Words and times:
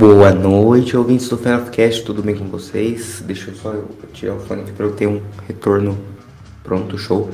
Boa 0.00 0.32
noite, 0.32 0.96
ouvintes 0.96 1.28
do 1.28 1.36
Fenofcast, 1.36 2.04
tudo 2.04 2.22
bem 2.22 2.34
com 2.34 2.46
vocês? 2.46 3.22
Deixa 3.26 3.50
eu 3.50 3.54
só 3.54 3.74
tirar 4.14 4.32
o 4.32 4.40
fone 4.40 4.62
aqui 4.62 4.72
para 4.72 4.86
eu 4.86 4.92
ter 4.92 5.06
um 5.06 5.20
retorno 5.46 5.98
pronto, 6.64 6.96
show. 6.96 7.28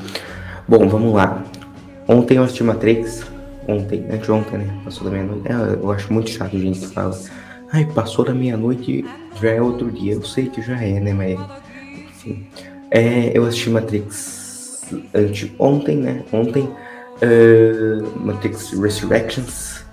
Bom, 0.67 0.89
vamos 0.89 1.15
lá. 1.15 1.45
Ontem 2.09 2.39
eu 2.39 2.43
assisti 2.43 2.65
Matrix, 2.65 3.25
ontem, 3.69 4.05
anteontem, 4.11 4.59
né? 4.59 4.81
Passou 4.85 5.05
da 5.05 5.13
meia-noite. 5.13 5.49
É, 5.49 5.79
eu 5.81 5.93
acho 5.93 6.13
muito 6.13 6.29
chato 6.29 6.59
gente 6.59 6.81
que 6.81 6.89
fala, 6.89 7.17
ai, 7.71 7.85
passou 7.85 8.25
da 8.25 8.35
meia-noite, 8.35 9.05
já 9.41 9.51
é 9.51 9.63
outro 9.63 9.89
dia. 9.89 10.15
Eu 10.15 10.25
sei 10.25 10.47
que 10.47 10.61
já 10.61 10.77
é, 10.83 10.99
né? 10.99 11.15
Mas, 11.15 11.39
enfim. 12.09 12.49
É, 12.91 13.31
eu 13.33 13.45
assisti 13.45 13.71
Matrix 13.71 14.93
anteontem, 15.15 15.99
né? 15.99 16.25
Ontem, 16.33 16.65
uh, 16.65 18.27
Matrix 18.27 18.73
Resurrections 18.73 19.86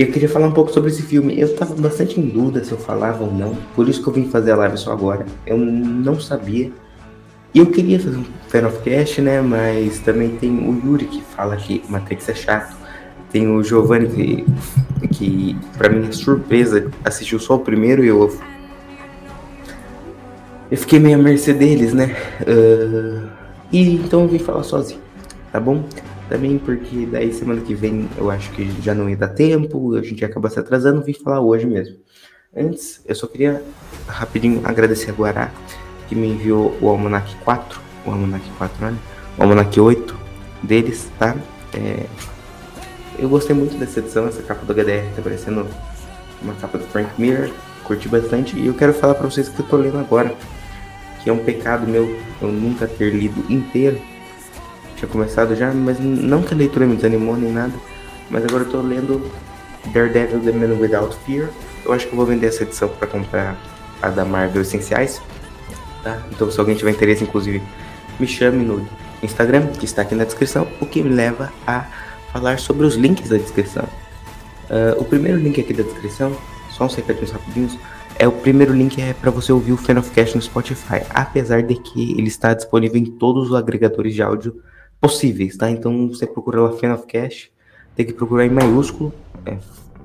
e 0.00 0.02
eu 0.02 0.10
queria 0.10 0.30
falar 0.30 0.46
um 0.46 0.52
pouco 0.52 0.72
sobre 0.72 0.88
esse 0.88 1.02
filme. 1.02 1.38
Eu 1.38 1.54
tava 1.54 1.74
bastante 1.74 2.18
em 2.18 2.26
dúvida 2.26 2.64
se 2.64 2.72
eu 2.72 2.78
falava 2.78 3.22
ou 3.22 3.30
não, 3.30 3.54
por 3.76 3.86
isso 3.86 4.02
que 4.02 4.08
eu 4.08 4.14
vim 4.14 4.30
fazer 4.30 4.52
a 4.52 4.56
live 4.56 4.78
só 4.78 4.92
agora. 4.92 5.26
Eu 5.46 5.58
não 5.58 6.18
sabia. 6.18 6.72
E 7.52 7.58
eu 7.58 7.66
queria 7.66 8.00
fazer 8.00 8.16
um 8.16 8.24
fan 8.48 8.66
of 8.66 8.78
cast, 8.78 9.20
né? 9.20 9.42
Mas 9.42 9.98
também 9.98 10.30
tem 10.30 10.50
o 10.50 10.72
Yuri 10.82 11.04
que 11.04 11.20
fala 11.20 11.54
que 11.54 11.84
Matrix 11.86 12.30
é 12.30 12.34
chato. 12.34 12.74
Tem 13.30 13.46
o 13.46 13.62
Giovanni 13.62 14.08
que, 14.08 14.46
que 15.08 15.58
pra 15.76 15.90
minha 15.90 16.10
surpresa, 16.12 16.90
assistiu 17.04 17.38
só 17.38 17.56
o 17.56 17.58
primeiro 17.58 18.02
e 18.02 18.08
eu. 18.08 18.34
Eu 20.70 20.78
fiquei 20.78 20.98
meio 20.98 21.18
à 21.18 21.22
mercê 21.22 21.52
deles, 21.52 21.92
né? 21.92 22.16
Uh, 22.40 23.28
e 23.70 23.96
então 23.96 24.22
eu 24.22 24.28
vim 24.28 24.38
falar 24.38 24.62
sozinho, 24.62 25.02
tá 25.52 25.60
bom? 25.60 25.84
Também, 26.30 26.58
porque 26.58 27.04
daí 27.06 27.32
semana 27.34 27.60
que 27.60 27.74
vem 27.74 28.08
eu 28.16 28.30
acho 28.30 28.50
que 28.52 28.70
já 28.80 28.94
não 28.94 29.10
ia 29.10 29.16
dar 29.16 29.28
tempo, 29.28 29.96
a 29.96 30.02
gente 30.02 30.24
acaba 30.24 30.48
se 30.48 30.60
atrasando, 30.60 31.02
vim 31.02 31.12
falar 31.12 31.40
hoje 31.40 31.66
mesmo. 31.66 31.96
Antes, 32.56 33.02
eu 33.04 33.14
só 33.14 33.26
queria 33.26 33.62
rapidinho 34.06 34.60
agradecer 34.64 35.10
a 35.10 35.12
Guará, 35.12 35.50
que 36.08 36.14
me 36.14 36.28
enviou 36.28 36.76
o 36.80 36.88
Almanac 36.88 37.34
4, 37.44 37.80
o 38.06 38.10
Almanac 38.10 38.48
4, 38.56 38.86
olha, 38.86 38.96
o 39.36 39.42
Almanac 39.42 39.78
8 39.78 40.16
deles, 40.62 41.10
tá? 41.18 41.36
É, 41.74 42.06
eu 43.18 43.28
gostei 43.28 43.54
muito 43.54 43.76
dessa 43.76 43.98
edição, 43.98 44.26
essa 44.26 44.42
capa 44.42 44.64
do 44.64 44.72
HDR 44.72 45.14
tá 45.16 45.22
parecendo 45.22 45.66
uma 46.40 46.54
capa 46.54 46.78
do 46.78 46.84
Frank 46.84 47.10
Miller, 47.20 47.52
curti 47.84 48.08
bastante, 48.08 48.56
e 48.56 48.68
eu 48.68 48.74
quero 48.74 48.94
falar 48.94 49.14
para 49.14 49.28
vocês 49.28 49.48
que 49.48 49.60
eu 49.60 49.66
tô 49.66 49.76
lendo 49.76 49.98
agora, 49.98 50.34
que 51.22 51.28
é 51.28 51.32
um 51.32 51.44
pecado 51.44 51.86
meu 51.86 52.16
eu 52.40 52.48
nunca 52.48 52.86
ter 52.86 53.12
lido 53.12 53.44
inteiro, 53.52 54.00
tinha 55.00 55.10
começado 55.10 55.56
já, 55.56 55.72
mas 55.72 55.98
não 55.98 56.42
que 56.42 56.52
a 56.52 56.56
leitura 56.56 56.86
me 56.86 56.94
desanimou 56.94 57.36
nem 57.36 57.50
nada. 57.50 57.72
Mas 58.28 58.44
agora 58.44 58.64
eu 58.64 58.70
tô 58.70 58.80
lendo 58.82 59.30
Daredevil 59.92 60.40
The 60.40 60.52
Man 60.52 60.74
Without 60.78 61.16
Fear. 61.24 61.48
Eu 61.84 61.92
acho 61.92 62.06
que 62.06 62.12
eu 62.12 62.16
vou 62.16 62.26
vender 62.26 62.48
essa 62.48 62.62
edição 62.62 62.88
para 62.88 63.08
comprar 63.08 63.56
a 64.02 64.10
da 64.10 64.24
Marvel 64.24 64.60
Essenciais. 64.60 65.22
Tá? 66.04 66.22
Então 66.30 66.50
se 66.50 66.60
alguém 66.60 66.76
tiver 66.76 66.90
interesse, 66.90 67.24
inclusive, 67.24 67.62
me 68.18 68.26
chame 68.26 68.62
no 68.62 68.86
Instagram, 69.22 69.68
que 69.68 69.86
está 69.86 70.02
aqui 70.02 70.14
na 70.14 70.24
descrição, 70.24 70.68
o 70.80 70.86
que 70.86 71.02
me 71.02 71.08
leva 71.08 71.50
a 71.66 71.86
falar 72.30 72.58
sobre 72.58 72.86
os 72.86 72.94
links 72.94 73.30
da 73.30 73.38
descrição. 73.38 73.84
Uh, 74.68 75.00
o 75.00 75.04
primeiro 75.04 75.38
link 75.38 75.58
aqui 75.60 75.72
da 75.72 75.82
descrição, 75.82 76.36
só 76.70 76.84
uns 76.84 76.94
recadinhos 76.94 77.30
rapidinhos, 77.30 77.78
é 78.18 78.28
o 78.28 78.32
primeiro 78.32 78.74
link 78.74 79.00
é 79.00 79.14
para 79.14 79.30
você 79.30 79.50
ouvir 79.50 79.72
o 79.72 79.76
Fan 79.78 79.98
of 79.98 80.10
Cash 80.10 80.34
no 80.34 80.42
Spotify, 80.42 81.02
apesar 81.08 81.62
de 81.62 81.74
que 81.74 82.12
ele 82.12 82.28
está 82.28 82.52
disponível 82.52 82.98
em 82.98 83.06
todos 83.06 83.50
os 83.50 83.54
agregadores 83.54 84.14
de 84.14 84.22
áudio 84.22 84.62
possíveis, 85.00 85.56
tá? 85.56 85.70
Então 85.70 86.08
você 86.08 86.26
procura 86.26 86.60
lá 86.60 86.72
Fan 86.72 86.92
of 86.92 87.06
Cash, 87.06 87.50
tem 87.96 88.04
que 88.04 88.12
procurar 88.12 88.44
em 88.44 88.50
maiúsculo, 88.50 89.12
é, 89.46 89.56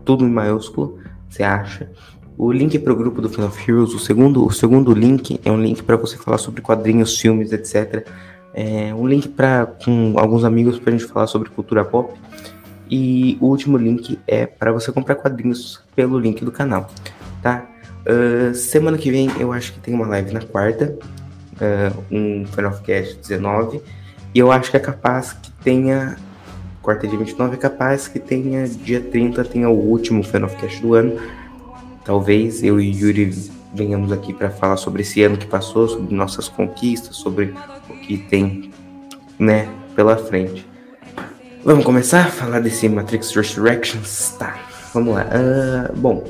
tudo 0.03 0.25
em 0.25 0.29
maiúsculo, 0.29 0.99
você 1.29 1.43
acha. 1.43 1.91
O 2.37 2.51
link 2.51 2.77
para 2.79 2.91
o 2.91 2.95
grupo 2.95 3.21
do 3.21 3.29
Fan 3.29 3.45
of 3.45 3.71
Heroes, 3.71 3.93
o 3.93 3.99
segundo, 3.99 4.45
o 4.45 4.51
segundo 4.51 4.93
link 4.93 5.39
é 5.43 5.51
um 5.51 5.61
link 5.61 5.83
para 5.83 5.95
você 5.95 6.17
falar 6.17 6.37
sobre 6.37 6.61
quadrinhos, 6.61 7.19
filmes, 7.19 7.51
etc. 7.51 8.07
É 8.53 8.93
um 8.93 9.07
link 9.07 9.29
para 9.29 9.65
com 9.65 10.13
alguns 10.17 10.43
amigos 10.43 10.79
para 10.79 10.93
a 10.93 10.97
gente 10.97 11.09
falar 11.09 11.27
sobre 11.27 11.49
cultura 11.49 11.83
pop. 11.83 12.13
E 12.89 13.37
o 13.41 13.47
último 13.47 13.77
link 13.77 14.19
é 14.27 14.45
para 14.45 14.71
você 14.71 14.91
comprar 14.91 15.15
quadrinhos 15.15 15.81
pelo 15.95 16.19
link 16.19 16.43
do 16.45 16.51
canal, 16.51 16.89
tá? 17.41 17.67
Uh, 18.05 18.53
semana 18.53 18.97
que 18.97 19.09
vem 19.09 19.31
eu 19.39 19.51
acho 19.51 19.73
que 19.73 19.79
tem 19.79 19.93
uma 19.93 20.05
live 20.05 20.31
na 20.31 20.41
quarta, 20.41 20.95
uh, 21.53 22.03
um 22.11 22.45
Fan 22.45 22.67
of 22.67 22.83
Cash 22.83 23.15
19 23.15 23.81
e 24.35 24.39
eu 24.39 24.51
acho 24.51 24.69
que 24.69 24.75
é 24.75 24.79
capaz 24.81 25.31
que 25.31 25.49
tenha. 25.63 26.17
Quarta 26.81 27.07
dia 27.07 27.17
29 27.17 27.55
é 27.55 27.57
capaz 27.57 28.09
que 28.09 28.19
tenha 28.19 28.67
dia 28.67 28.99
30, 28.99 29.45
tenha 29.45 29.69
o 29.69 29.73
último 29.73 30.21
Cash 30.59 30.81
do 30.81 30.93
ano. 30.93 31.17
Talvez 32.03 32.61
eu 32.61 32.79
e 32.79 32.91
Yuri 32.91 33.33
venhamos 33.73 34.11
aqui 34.11 34.33
para 34.33 34.51
falar 34.51 34.75
sobre 34.75 35.01
esse 35.01 35.23
ano 35.23 35.37
que 35.37 35.47
passou, 35.47 35.87
sobre 35.87 36.13
nossas 36.13 36.49
conquistas, 36.49 37.15
sobre 37.15 37.55
o 37.89 37.93
que 37.93 38.17
tem, 38.17 38.71
né, 39.39 39.69
pela 39.95 40.17
frente. 40.17 40.67
Vamos 41.63 41.85
começar 41.85 42.25
a 42.25 42.29
falar 42.29 42.59
desse 42.59 42.87
Matrix 42.89 43.33
Resurrections? 43.33 44.35
Tá, 44.37 44.55
vamos 44.93 45.15
lá. 45.15 45.25
Uh, 45.25 45.97
bom, 45.97 46.23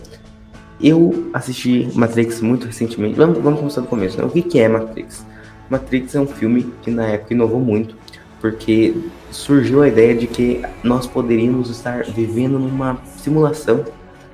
eu 0.79 1.29
assisti 1.33 1.89
Matrix 1.93 2.39
muito 2.39 2.67
recentemente. 2.67 3.17
Vamos, 3.17 3.39
vamos 3.39 3.59
começar 3.59 3.81
do 3.81 3.87
começo, 3.87 4.17
né? 4.17 4.23
O 4.23 4.29
que, 4.29 4.43
que 4.43 4.59
é 4.59 4.69
Matrix? 4.69 5.25
Matrix 5.69 6.15
é 6.15 6.19
um 6.19 6.27
filme 6.27 6.71
que 6.81 6.91
na 6.91 7.07
época 7.07 7.33
inovou 7.33 7.59
muito, 7.59 7.95
porque 8.39 8.95
surgiu 9.31 9.81
a 9.81 9.87
ideia 9.87 10.15
de 10.15 10.27
que 10.27 10.61
nós 10.83 11.07
poderíamos 11.07 11.69
estar 11.69 12.03
vivendo 12.03 12.59
numa 12.59 12.97
simulação, 13.17 13.83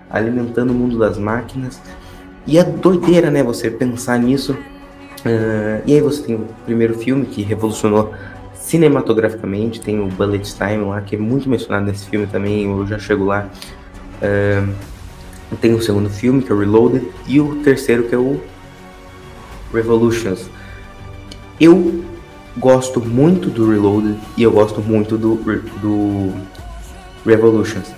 alimentando 0.09 0.71
o 0.71 0.75
mundo 0.75 0.99
das 0.99 1.17
máquinas. 1.17 1.81
E 2.45 2.57
é 2.57 2.63
doideira, 2.63 3.31
né, 3.31 3.43
você 3.43 3.69
pensar 3.69 4.19
nisso. 4.19 4.53
Uh, 4.53 5.81
e 5.85 5.93
aí 5.93 6.01
você 6.01 6.23
tem 6.23 6.35
o 6.35 6.47
primeiro 6.65 6.95
filme 6.95 7.25
que 7.25 7.43
revolucionou 7.43 8.13
cinematograficamente, 8.53 9.79
tem 9.79 9.99
o 9.99 10.07
Bullet 10.07 10.55
Time 10.55 10.85
lá, 10.85 11.01
que 11.01 11.15
é 11.15 11.19
muito 11.19 11.47
mencionado 11.49 11.85
nesse 11.85 12.07
filme 12.07 12.27
também, 12.27 12.65
eu 12.65 12.85
já 12.87 12.97
chego 12.97 13.25
lá. 13.25 13.47
Uh, 14.21 14.73
tem 15.59 15.73
o 15.73 15.81
segundo 15.81 16.09
filme, 16.09 16.41
que 16.41 16.51
é 16.51 16.55
o 16.55 16.59
Reloaded, 16.59 17.05
e 17.27 17.39
o 17.39 17.57
terceiro, 17.63 18.03
que 18.03 18.15
é 18.15 18.17
o 18.17 18.41
Revolutions. 19.73 20.49
Eu 21.61 22.03
gosto 22.57 22.99
muito 22.99 23.47
do 23.47 23.69
Reloaded 23.69 24.17
e 24.35 24.41
eu 24.41 24.51
gosto 24.51 24.81
muito 24.81 25.15
do, 25.15 25.35
do 25.79 26.33
Revolutions. 27.23 27.93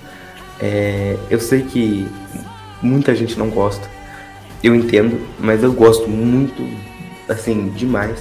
É, 0.60 1.16
eu 1.30 1.40
sei 1.40 1.62
que 1.62 2.06
muita 2.82 3.14
gente 3.14 3.38
não 3.38 3.48
gosta, 3.48 3.88
eu 4.62 4.74
entendo, 4.74 5.18
mas 5.40 5.62
eu 5.62 5.72
gosto 5.72 6.06
muito, 6.10 6.62
assim, 7.26 7.70
demais. 7.70 8.20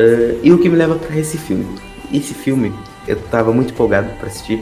Uh, 0.00 0.40
e 0.42 0.52
o 0.52 0.58
que 0.58 0.68
me 0.68 0.76
leva 0.76 0.96
para 0.96 1.16
esse 1.16 1.38
filme? 1.38 1.78
Esse 2.12 2.34
filme 2.34 2.74
eu 3.06 3.14
tava 3.30 3.52
muito 3.52 3.72
empolgado 3.72 4.10
para 4.18 4.26
assistir 4.26 4.60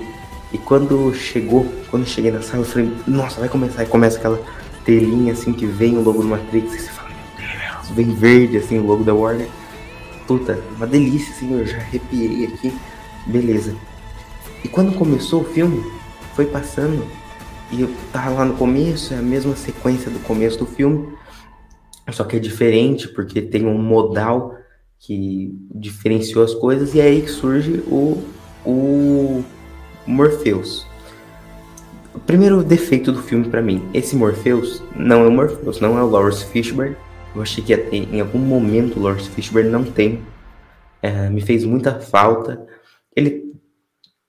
e 0.53 0.59
quando 0.59 1.15
chegou, 1.15 1.67
quando 1.91 2.07
cheguei 2.07 2.31
na 2.31 2.43
sala, 2.43 2.63
eu 2.63 2.67
falei, 2.67 2.93
nossa, 3.07 3.41
vai 3.41 3.49
começar. 3.49 3.83
E 3.83 3.87
começa 3.87 4.19
aquela 4.19 4.39
telinha 4.85 5.33
assim 5.33 5.55
que 5.55 5.65
vem 5.65 5.97
o 5.97 6.03
logo 6.03 6.21
do 6.21 6.29
Matrix 6.29 6.75
e 6.75 6.79
você 6.79 6.91
fala, 6.91 7.09
meu 7.09 7.49
Deus, 7.49 7.89
vem 7.89 8.15
verde 8.15 8.59
assim 8.59 8.79
o 8.79 8.87
logo 8.87 9.03
da 9.03 9.15
Warner 9.15 9.49
puta, 10.27 10.59
uma 10.77 10.87
delícia, 10.87 11.33
assim, 11.35 11.53
eu 11.53 11.67
já 11.67 11.77
arrepiei 11.77 12.47
aqui. 12.47 12.73
Beleza. 13.27 13.75
E 14.62 14.69
quando 14.69 14.97
começou 14.97 15.43
o 15.43 15.44
filme, 15.44 15.85
foi 16.35 16.47
passando, 16.47 17.06
e 17.71 17.82
eu 17.82 17.91
tava 18.12 18.31
lá 18.31 18.44
no 18.44 18.55
começo, 18.55 19.15
é 19.15 19.19
a 19.19 19.23
mesma 19.23 19.55
sequência 19.56 20.11
do 20.11 20.19
começo 20.21 20.59
do 20.59 20.67
filme, 20.67 21.09
só 22.12 22.25
que 22.25 22.37
é 22.37 22.38
diferente, 22.38 23.09
porque 23.09 23.41
tem 23.41 23.67
um 23.67 23.79
modal 23.79 24.56
que 24.99 25.55
diferenciou 25.75 26.44
as 26.44 26.55
coisas, 26.55 26.94
e 26.94 27.00
é 27.00 27.05
aí 27.05 27.23
que 27.23 27.31
surge 27.31 27.82
o, 27.87 28.23
o 28.65 29.44
Morpheus. 30.06 30.87
O 32.15 32.19
primeiro 32.19 32.62
defeito 32.62 33.11
do 33.11 33.23
filme 33.23 33.49
para 33.49 33.61
mim, 33.61 33.82
esse 33.93 34.15
Morpheus 34.17 34.82
não 34.94 35.25
é 35.25 35.29
o 35.29 35.32
Morpheus, 35.32 35.81
não 35.81 35.99
é 35.99 36.03
o 36.03 36.09
Lawrence 36.09 36.44
Fishburne, 36.47 36.97
eu 37.35 37.43
achei 37.43 37.63
que 37.65 37.75
em 37.75 38.21
algum 38.21 38.39
momento 38.39 38.99
o 38.99 39.03
Lawrence 39.03 39.29
Fishburne, 39.31 39.69
não 39.69 39.85
tem. 39.85 40.23
É, 41.03 41.29
me 41.29 41.41
fez 41.41 41.65
muita 41.65 42.01
falta. 42.01 42.67
Ele 43.15 43.53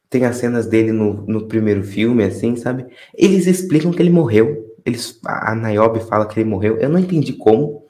tem 0.10 0.26
as 0.26 0.38
cenas 0.38 0.66
dele 0.66 0.92
no, 0.92 1.14
no 1.28 1.48
primeiro 1.48 1.84
filme, 1.84 2.24
assim, 2.24 2.56
sabe? 2.56 2.86
Eles 3.14 3.48
explicam 3.48 3.92
que 3.92 4.02
ele 4.02 4.10
morreu. 4.10 4.76
Eles, 4.86 5.20
a 5.26 5.56
Niobe 5.56 6.00
fala 6.02 6.28
que 6.28 6.40
ele 6.40 6.50
morreu. 6.50 6.78
Eu 6.78 6.90
não 6.90 7.00
entendi 7.00 7.34
como. 7.34 7.86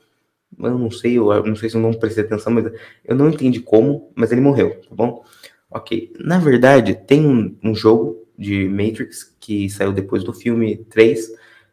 Eu 0.60 0.78
não 0.78 0.92
sei, 0.92 1.18
eu 1.18 1.46
não 1.46 1.56
sei 1.56 1.70
se 1.70 1.76
eu 1.76 1.82
não 1.82 1.94
prestei 1.94 2.24
atenção, 2.24 2.54
mas 2.54 2.72
eu 3.04 3.16
não 3.16 3.30
entendi 3.30 3.60
como, 3.60 4.12
mas 4.16 4.32
ele 4.32 4.42
morreu, 4.42 4.80
tá 4.82 4.96
bom? 4.96 5.24
Ok. 5.70 6.14
Na 6.20 6.40
verdade, 6.40 6.96
tem 6.96 7.26
um, 7.26 7.58
um 7.64 7.76
jogo 7.76 8.26
de 8.38 8.68
Matrix 8.70 9.36
que 9.40 9.70
saiu 9.70 9.92
depois 9.92 10.24
do 10.24 10.34
filme 10.34 10.78
3, 10.78 11.32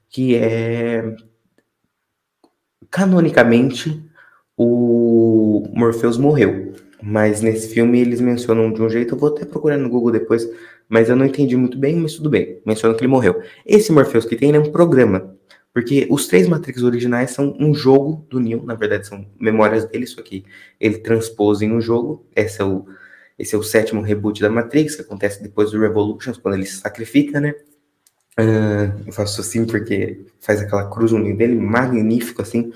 que 0.08 0.34
é 0.34 1.14
canonicamente, 2.92 4.00
o 4.56 5.66
Morpheus 5.74 6.18
morreu. 6.18 6.74
Mas 7.02 7.40
nesse 7.40 7.74
filme 7.74 7.98
eles 7.98 8.20
mencionam 8.20 8.72
de 8.72 8.80
um 8.80 8.88
jeito, 8.88 9.14
eu 9.14 9.18
vou 9.18 9.30
até 9.30 9.44
procurar 9.44 9.76
no 9.76 9.88
Google 9.88 10.12
depois, 10.12 10.48
mas 10.88 11.08
eu 11.08 11.16
não 11.16 11.26
entendi 11.26 11.56
muito 11.56 11.76
bem, 11.76 11.96
mas 11.96 12.14
tudo 12.14 12.30
bem. 12.30 12.60
Mencionam 12.64 12.96
que 12.96 13.02
ele 13.02 13.10
morreu. 13.10 13.42
Esse 13.66 13.90
Morpheus 13.90 14.24
que 14.24 14.36
tem, 14.36 14.54
é 14.54 14.60
um 14.60 14.70
programa. 14.70 15.34
Porque 15.74 16.06
os 16.10 16.28
três 16.28 16.46
Matrix 16.46 16.82
originais 16.82 17.30
são 17.30 17.56
um 17.58 17.74
jogo 17.74 18.26
do 18.28 18.38
Neo, 18.38 18.62
na 18.62 18.74
verdade 18.74 19.06
são 19.06 19.26
memórias 19.40 19.86
dele, 19.86 20.06
só 20.06 20.20
que 20.20 20.44
ele 20.78 20.98
transpôs 20.98 21.62
em 21.62 21.72
um 21.72 21.80
jogo. 21.80 22.26
Esse 22.36 22.60
é 22.60 22.64
o, 22.64 22.84
esse 23.38 23.54
é 23.54 23.58
o 23.58 23.62
sétimo 23.62 24.02
reboot 24.02 24.40
da 24.40 24.50
Matrix, 24.50 24.96
que 24.96 25.02
acontece 25.02 25.42
depois 25.42 25.70
do 25.70 25.80
Revolutions, 25.80 26.36
quando 26.36 26.54
ele 26.54 26.66
se 26.66 26.76
sacrifica, 26.76 27.40
né? 27.40 27.54
Uh, 28.38 29.06
eu 29.06 29.12
faço 29.12 29.40
assim 29.40 29.66
porque 29.66 30.24
faz 30.40 30.60
aquela 30.60 30.88
cruz 30.90 31.12
no 31.12 31.18
meio 31.18 31.36
dele, 31.36 31.54
magnífico 31.54 32.42
assim. 32.42 32.72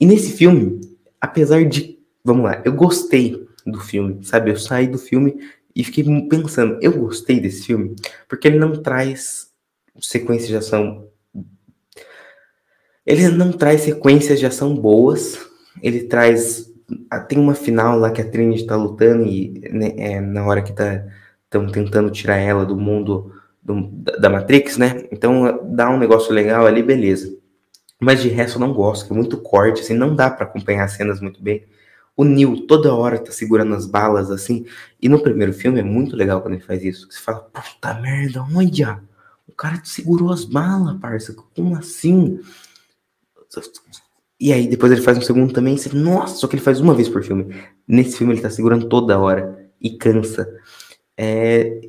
E 0.00 0.06
nesse 0.06 0.32
filme, 0.32 0.80
apesar 1.20 1.64
de. 1.64 1.98
Vamos 2.24 2.44
lá, 2.44 2.60
eu 2.64 2.72
gostei 2.72 3.46
do 3.64 3.80
filme, 3.80 4.24
sabe? 4.24 4.50
Eu 4.50 4.56
saí 4.56 4.88
do 4.88 4.98
filme 4.98 5.40
e 5.74 5.84
fiquei 5.84 6.04
pensando, 6.28 6.78
eu 6.82 6.92
gostei 6.92 7.38
desse 7.38 7.66
filme 7.66 7.94
porque 8.28 8.48
ele 8.48 8.58
não 8.58 8.82
traz 8.82 9.50
sequências 10.00 10.48
de 10.48 10.56
ação 10.56 11.08
ele 13.06 13.28
não 13.28 13.52
traz 13.52 13.82
sequências 13.82 14.40
de 14.40 14.46
ação 14.46 14.74
boas, 14.74 15.38
ele 15.80 16.02
traz. 16.04 16.68
Ah, 17.08 17.20
tem 17.20 17.38
uma 17.38 17.54
final 17.54 17.98
lá 17.98 18.10
que 18.10 18.20
a 18.20 18.28
Trinity 18.28 18.66
tá 18.66 18.74
lutando 18.74 19.24
e 19.24 19.60
né, 19.70 19.94
é, 19.96 20.20
na 20.20 20.44
hora 20.44 20.60
que 20.60 20.70
estão 20.70 21.66
tá, 21.66 21.72
tentando 21.72 22.10
tirar 22.10 22.36
ela 22.36 22.66
do 22.66 22.76
mundo 22.76 23.32
do, 23.66 23.90
da 24.20 24.30
Matrix, 24.30 24.76
né? 24.76 25.06
Então 25.10 25.60
dá 25.74 25.90
um 25.90 25.98
negócio 25.98 26.32
legal 26.32 26.66
ali, 26.66 26.82
beleza. 26.82 27.36
Mas 28.00 28.22
de 28.22 28.28
resto 28.28 28.56
eu 28.56 28.60
não 28.60 28.72
gosto, 28.72 29.06
que 29.06 29.12
é 29.12 29.16
muito 29.16 29.38
corte, 29.38 29.80
assim, 29.80 29.94
não 29.94 30.14
dá 30.14 30.30
para 30.30 30.44
acompanhar 30.44 30.84
as 30.84 30.92
cenas 30.92 31.20
muito 31.20 31.42
bem. 31.42 31.64
O 32.16 32.24
Neil 32.24 32.66
toda 32.66 32.94
hora 32.94 33.18
tá 33.18 33.32
segurando 33.32 33.74
as 33.74 33.86
balas, 33.86 34.30
assim. 34.30 34.64
E 35.00 35.08
no 35.08 35.20
primeiro 35.20 35.52
filme 35.52 35.80
é 35.80 35.82
muito 35.82 36.16
legal 36.16 36.40
quando 36.40 36.54
ele 36.54 36.62
faz 36.62 36.82
isso. 36.82 37.10
Você 37.10 37.20
fala, 37.20 37.40
puta 37.40 37.94
merda, 37.94 38.42
olha! 38.54 39.02
O 39.46 39.52
cara 39.52 39.78
te 39.78 39.88
segurou 39.88 40.32
as 40.32 40.44
balas, 40.44 40.98
parça. 40.98 41.34
Como 41.54 41.76
assim? 41.76 42.40
E 44.38 44.52
aí 44.52 44.68
depois 44.68 44.92
ele 44.92 45.02
faz 45.02 45.18
um 45.18 45.22
segundo 45.22 45.52
também, 45.52 45.76
você, 45.76 45.94
nossa, 45.94 46.36
só 46.36 46.46
que 46.46 46.56
ele 46.56 46.62
faz 46.62 46.80
uma 46.80 46.94
vez 46.94 47.08
por 47.08 47.22
filme. 47.22 47.54
Nesse 47.88 48.18
filme 48.18 48.34
ele 48.34 48.42
tá 48.42 48.50
segurando 48.50 48.88
toda 48.88 49.18
hora 49.18 49.70
e 49.80 49.90
cansa. 49.96 50.48
É, 51.16 51.80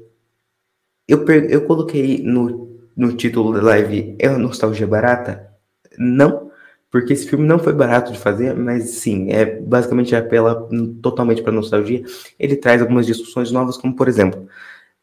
eu, 1.08 1.26
eu 1.26 1.62
coloquei 1.62 2.22
no, 2.22 2.80
no 2.96 3.14
título 3.14 3.54
da 3.54 3.62
live, 3.62 4.16
é 4.20 4.30
uma 4.30 4.38
nostalgia 4.38 4.86
barata? 4.86 5.50
Não, 5.98 6.52
porque 6.92 7.14
esse 7.14 7.28
filme 7.28 7.48
não 7.48 7.60
foi 7.60 7.74
barato 7.74 8.12
de 8.12 8.20
fazer, 8.20 8.56
mas 8.56 8.92
sim, 8.92 9.32
é 9.32 9.46
basicamente 9.46 10.16
apela 10.16 10.68
totalmente 11.02 11.42
para 11.42 11.52
nostalgia. 11.52 12.04
Ele 12.40 12.56
traz 12.56 12.82
algumas 12.82 13.06
discussões 13.06 13.52
novas, 13.52 13.78
como 13.78 13.96
por 13.96 14.08
exemplo, 14.08 14.48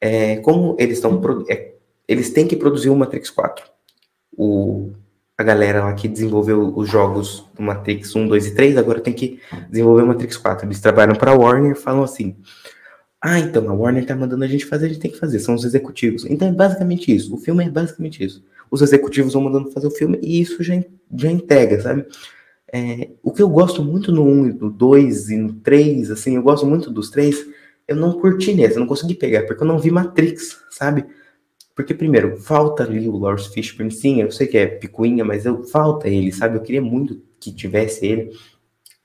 é, 0.01 0.37
como 0.37 0.77
eles 0.79 0.99
estão 0.99 1.21
é, 1.49 1.75
eles 2.07 2.31
têm 2.31 2.47
que 2.47 2.57
produzir 2.57 2.91
o 2.91 2.97
Matrix 2.97 3.31
4. 3.31 3.65
O 4.37 4.93
a 5.37 5.43
galera 5.43 5.85
lá 5.85 5.93
que 5.95 6.07
desenvolveu 6.07 6.73
os 6.77 6.89
jogos 6.89 7.45
do 7.55 7.63
Matrix 7.63 8.15
1, 8.15 8.29
2 8.29 8.47
e 8.47 8.55
3, 8.55 8.77
agora 8.77 9.01
tem 9.01 9.13
que 9.13 9.41
desenvolver 9.69 10.03
o 10.03 10.07
Matrix 10.07 10.37
4. 10.37 10.65
Eles 10.65 10.81
trabalham 10.81 11.17
para 11.17 11.33
a 11.33 11.35
Warner 11.35 11.75
falam 11.75 12.05
assim: 12.05 12.37
ah, 13.27 13.39
então 13.39 13.67
a 13.71 13.73
Warner 13.73 14.05
tá 14.05 14.15
mandando 14.15 14.45
a 14.45 14.47
gente 14.47 14.67
fazer, 14.67 14.85
a 14.85 14.89
gente 14.91 15.01
tem 15.01 15.11
que 15.11 15.19
fazer, 15.19 15.39
são 15.39 15.55
os 15.55 15.65
executivos. 15.65 16.27
Então 16.27 16.47
é 16.47 16.53
basicamente 16.53 17.11
isso. 17.11 17.35
O 17.35 17.39
filme 17.39 17.65
é 17.65 17.71
basicamente 17.71 18.23
isso. 18.23 18.45
Os 18.71 18.83
executivos 18.83 19.33
vão 19.33 19.45
mandando 19.45 19.71
fazer 19.71 19.87
o 19.87 19.91
filme 19.91 20.19
e 20.21 20.43
isso 20.43 20.63
já, 20.63 20.75
já 21.17 21.31
integra, 21.31 21.81
sabe? 21.81 22.05
É, 22.71 23.09
o 23.23 23.33
que 23.33 23.41
eu 23.41 23.49
gosto 23.49 23.83
muito 23.83 24.13
no 24.13 24.23
1 24.27 24.49
e 24.49 24.53
no 24.53 24.71
2 24.71 25.31
e 25.31 25.37
no 25.39 25.55
3, 25.55 26.11
assim, 26.11 26.37
eu 26.37 26.43
gosto 26.43 26.67
muito 26.67 26.91
dos 26.91 27.09
três, 27.09 27.47
eu 27.89 27.97
não 27.97 28.13
curti 28.21 28.53
nesse, 28.53 28.75
eu 28.75 28.81
não 28.81 28.87
consegui 28.87 29.15
pegar, 29.15 29.47
porque 29.47 29.63
eu 29.63 29.67
não 29.67 29.79
vi 29.79 29.91
Matrix, 29.91 30.59
sabe? 30.71 31.07
Porque, 31.75 31.95
primeiro, 31.95 32.37
falta 32.37 32.83
ali 32.83 33.09
o 33.09 33.17
Lawrence 33.17 33.49
Fishburne, 33.49 33.91
sim, 33.91 34.21
eu 34.21 34.31
sei 34.31 34.47
que 34.47 34.59
é 34.59 34.67
picuinha, 34.67 35.25
mas 35.25 35.47
eu, 35.47 35.65
falta 35.65 36.11
ele, 36.11 36.31
sabe? 36.31 36.59
Eu 36.59 36.63
queria 36.63 36.83
muito 36.83 37.23
que 37.41 37.51
tivesse 37.51 38.05
ele. 38.05 38.33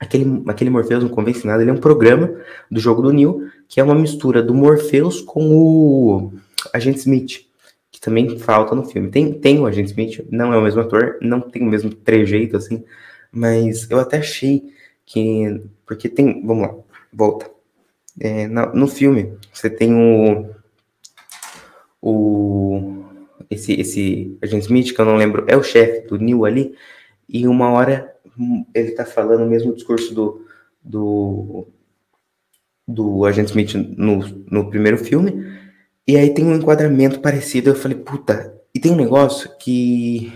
Aquele, 0.00 0.42
aquele 0.46 0.70
Morpheus 0.70 1.02
não 1.02 1.10
convencionado, 1.10 1.62
ele 1.62 1.70
é 1.70 1.74
um 1.74 1.78
programa 1.78 2.34
do 2.70 2.80
jogo 2.80 3.02
do 3.02 3.12
Neil, 3.12 3.50
que 3.68 3.78
é 3.78 3.84
uma 3.84 3.94
mistura 3.94 4.42
do 4.42 4.54
Morpheus 4.54 5.20
com 5.20 5.50
o 5.50 6.32
Agente 6.72 7.00
Smith, 7.00 7.46
que 7.92 8.00
também 8.00 8.38
falta 8.38 8.74
no 8.74 8.82
filme. 8.84 9.10
Tem, 9.10 9.30
tem 9.30 9.58
o 9.58 9.66
Agente 9.66 9.90
Smith, 9.90 10.26
não 10.30 10.54
é 10.54 10.56
o 10.56 10.62
mesmo 10.62 10.80
ator, 10.80 11.18
não 11.20 11.40
tem 11.40 11.62
o 11.62 11.66
mesmo 11.66 11.94
trejeito, 11.94 12.56
assim, 12.56 12.82
mas 13.30 13.90
eu 13.90 14.00
até 14.00 14.16
achei 14.16 14.72
que... 15.04 15.62
Porque 15.84 16.08
tem... 16.08 16.44
Vamos 16.46 16.66
lá, 16.66 16.74
volta. 17.12 17.50
É, 18.18 18.48
no, 18.48 18.74
no 18.74 18.88
filme, 18.88 19.34
você 19.52 19.68
tem 19.68 19.94
o 19.94 20.48
o 22.02 23.04
esse 23.50 23.72
esse 23.72 24.38
agente 24.42 24.64
Smith, 24.64 24.94
que 24.94 25.00
eu 25.00 25.04
não 25.04 25.16
lembro, 25.16 25.44
é 25.48 25.56
o 25.56 25.62
chefe 25.62 26.06
do 26.06 26.18
Neil 26.18 26.44
ali, 26.44 26.74
e 27.28 27.46
uma 27.46 27.70
hora 27.70 28.09
ele 28.74 28.92
tá 28.92 29.04
falando 29.04 29.44
o 29.44 29.50
mesmo 29.50 29.74
discurso 29.74 30.14
do 30.14 30.46
do, 30.82 31.68
do 32.86 33.24
agente 33.24 33.50
Smith 33.50 33.74
no, 33.74 34.18
no 34.50 34.70
primeiro 34.70 34.98
filme, 34.98 35.46
e 36.06 36.16
aí 36.16 36.32
tem 36.32 36.44
um 36.44 36.54
enquadramento 36.54 37.20
parecido, 37.20 37.70
eu 37.70 37.74
falei, 37.74 37.98
puta, 37.98 38.54
e 38.74 38.80
tem 38.80 38.92
um 38.92 38.96
negócio 38.96 39.50
que 39.58 40.32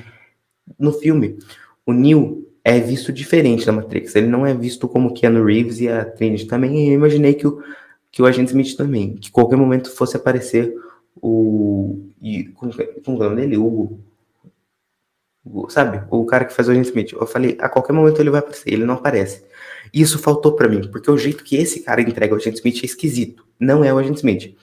no 0.79 0.93
filme 0.93 1.38
o 1.87 1.93
Neil 1.93 2.46
é 2.62 2.79
visto 2.81 3.12
diferente 3.12 3.67
da 3.67 3.73
Matrix, 3.73 4.14
ele 4.14 4.26
não 4.26 4.46
é 4.46 4.55
visto 4.55 4.88
como 4.88 5.12
Keanu 5.12 5.44
Reeves 5.44 5.81
e 5.81 5.88
a 5.88 6.05
Trinity 6.05 6.46
também, 6.46 6.87
e 6.87 6.88
eu 6.88 6.94
imaginei 6.94 7.35
que 7.35 7.46
o, 7.46 7.62
que 8.11 8.23
o 8.23 8.26
agente 8.26 8.50
Smith 8.50 8.76
também, 8.76 9.14
que 9.14 9.31
qualquer 9.31 9.56
momento 9.56 9.91
fosse 9.91 10.17
aparecer 10.17 10.75
o. 11.20 11.99
E, 12.20 12.44
como, 12.44 12.73
como 13.05 13.23
é 13.23 13.26
o 13.26 13.31
nome 13.31 13.41
dele? 13.41 13.56
Hugo. 13.56 14.00
Sabe? 15.69 16.02
O 16.11 16.25
cara 16.25 16.44
que 16.44 16.55
faz 16.55 16.69
o 16.69 16.70
Agent 16.70 16.87
Smith. 16.87 17.12
Eu 17.12 17.26
falei, 17.26 17.56
a 17.61 17.69
qualquer 17.69 17.93
momento 17.93 18.20
ele 18.20 18.31
vai 18.31 18.41
aparecer, 18.41 18.73
ele 18.73 18.85
não 18.85 18.94
aparece. 18.94 19.44
Isso 19.93 20.19
faltou 20.19 20.56
para 20.56 20.69
mim, 20.69 20.88
porque 20.91 21.11
o 21.11 21.19
jeito 21.19 21.44
que 21.44 21.56
esse 21.56 21.81
cara 21.81 22.00
entrega 22.00 22.35
o 22.35 22.37
Agent 22.37 22.55
Smith 22.55 22.82
é 22.82 22.87
esquisito. 22.87 23.46
Não 23.61 23.85
é 23.85 23.93
o 23.93 23.99
Agent 23.99 24.17
Smith. 24.17 24.56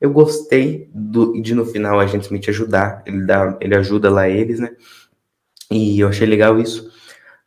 Eu 0.00 0.12
gostei 0.12 0.88
do, 0.92 1.40
de 1.40 1.54
no 1.54 1.64
final 1.64 1.96
o 1.96 2.00
Agent 2.00 2.22
Smith 2.22 2.48
ajudar, 2.48 3.02
ele, 3.06 3.24
dá, 3.24 3.56
ele 3.60 3.76
ajuda 3.76 4.10
lá 4.10 4.28
eles, 4.28 4.58
né? 4.58 4.74
E 5.70 6.00
eu 6.00 6.08
achei 6.08 6.26
legal 6.26 6.58
isso. 6.58 6.90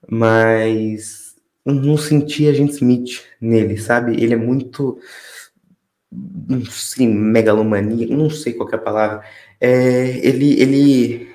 Mas 0.07 1.35
não 1.65 1.97
senti 1.97 2.47
Agent 2.47 2.71
Smith 2.71 3.23
nele, 3.41 3.77
sabe? 3.77 4.21
Ele 4.21 4.33
é 4.33 4.37
muito 4.37 4.99
sim, 6.69 7.07
megalomania, 7.07 8.15
não 8.15 8.29
sei 8.29 8.53
qual 8.53 8.69
é 8.69 8.75
a 8.75 8.79
palavra. 8.79 9.23
É, 9.59 10.19
ele, 10.25 10.61
ele, 10.61 11.34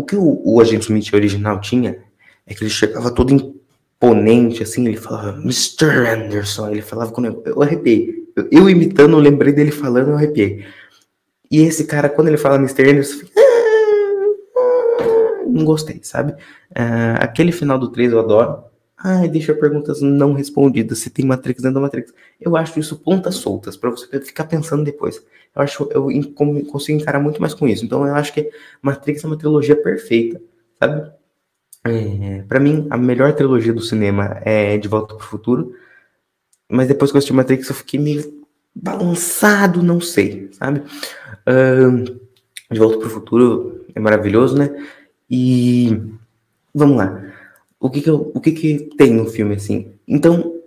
o 0.00 0.04
que 0.04 0.16
o, 0.16 0.40
o 0.44 0.60
Agente 0.60 0.84
Smith 0.84 1.12
original 1.12 1.60
tinha 1.60 1.98
é 2.46 2.54
que 2.54 2.64
ele 2.64 2.70
chegava 2.70 3.10
todo 3.10 3.32
imponente, 3.32 4.62
assim, 4.62 4.86
ele 4.86 4.96
falava, 4.96 5.38
Mr. 5.38 6.08
Anderson, 6.08 6.70
ele 6.70 6.82
falava 6.82 7.12
com 7.12 7.24
eu, 7.24 7.42
eu 7.44 7.62
arrepiei. 7.62 8.26
Eu, 8.34 8.48
eu, 8.50 8.70
imitando, 8.70 9.12
eu 9.12 9.20
lembrei 9.20 9.52
dele 9.52 9.70
falando, 9.70 10.08
eu 10.08 10.16
arrepiei. 10.16 10.64
E 11.50 11.60
esse 11.60 11.84
cara, 11.84 12.08
quando 12.08 12.28
ele 12.28 12.38
fala 12.38 12.56
Mr. 12.56 12.90
Anderson, 12.90 13.26
ah, 13.36 15.44
não 15.46 15.64
gostei, 15.64 16.00
sabe? 16.02 16.32
Uh, 16.32 17.18
aquele 17.18 17.52
final 17.52 17.78
do 17.78 17.90
3 17.90 18.12
eu 18.12 18.20
adoro. 18.20 18.69
Ai, 19.02 19.28
deixa 19.28 19.54
perguntas 19.54 20.02
não 20.02 20.34
respondidas. 20.34 20.98
Se 20.98 21.08
tem 21.08 21.24
Matrix 21.24 21.62
dentro 21.62 21.76
da 21.76 21.80
Matrix. 21.80 22.12
Eu 22.38 22.54
acho 22.54 22.78
isso 22.78 22.98
pontas 22.98 23.36
soltas, 23.36 23.74
para 23.76 23.90
você 23.90 24.20
ficar 24.20 24.44
pensando 24.44 24.84
depois. 24.84 25.24
Eu 25.56 25.62
acho 25.62 25.88
eu 25.92 26.08
consigo 26.66 27.00
encarar 27.00 27.18
muito 27.18 27.40
mais 27.40 27.54
com 27.54 27.66
isso. 27.66 27.84
Então 27.84 28.06
eu 28.06 28.14
acho 28.14 28.32
que 28.34 28.50
Matrix 28.82 29.24
é 29.24 29.26
uma 29.26 29.38
trilogia 29.38 29.74
perfeita, 29.74 30.40
sabe? 30.78 31.10
É, 31.82 32.42
para 32.42 32.60
mim, 32.60 32.86
a 32.90 32.98
melhor 32.98 33.32
trilogia 33.32 33.72
do 33.72 33.80
cinema 33.80 34.38
é 34.42 34.76
De 34.76 34.86
Volta 34.86 35.14
pro 35.14 35.24
Futuro. 35.24 35.74
Mas 36.68 36.86
depois 36.86 37.10
que 37.10 37.16
eu 37.16 37.18
assisti 37.18 37.32
Matrix, 37.32 37.68
eu 37.70 37.74
fiquei 37.74 37.98
meio 37.98 38.44
balançado, 38.74 39.82
não 39.82 39.98
sei, 39.98 40.50
sabe? 40.52 40.82
De 42.70 42.78
Volta 42.78 42.98
pro 42.98 43.08
Futuro 43.08 43.86
é 43.94 43.98
maravilhoso, 43.98 44.58
né? 44.58 44.70
E 45.28 45.98
vamos 46.74 46.98
lá 46.98 47.29
o 47.80 47.88
que 47.88 48.02
que, 48.02 48.10
eu, 48.10 48.30
o 48.34 48.40
que 48.40 48.52
que 48.52 48.90
tem 48.96 49.10
no 49.12 49.24
filme, 49.24 49.54
assim? 49.54 49.92
Então, 50.06 50.60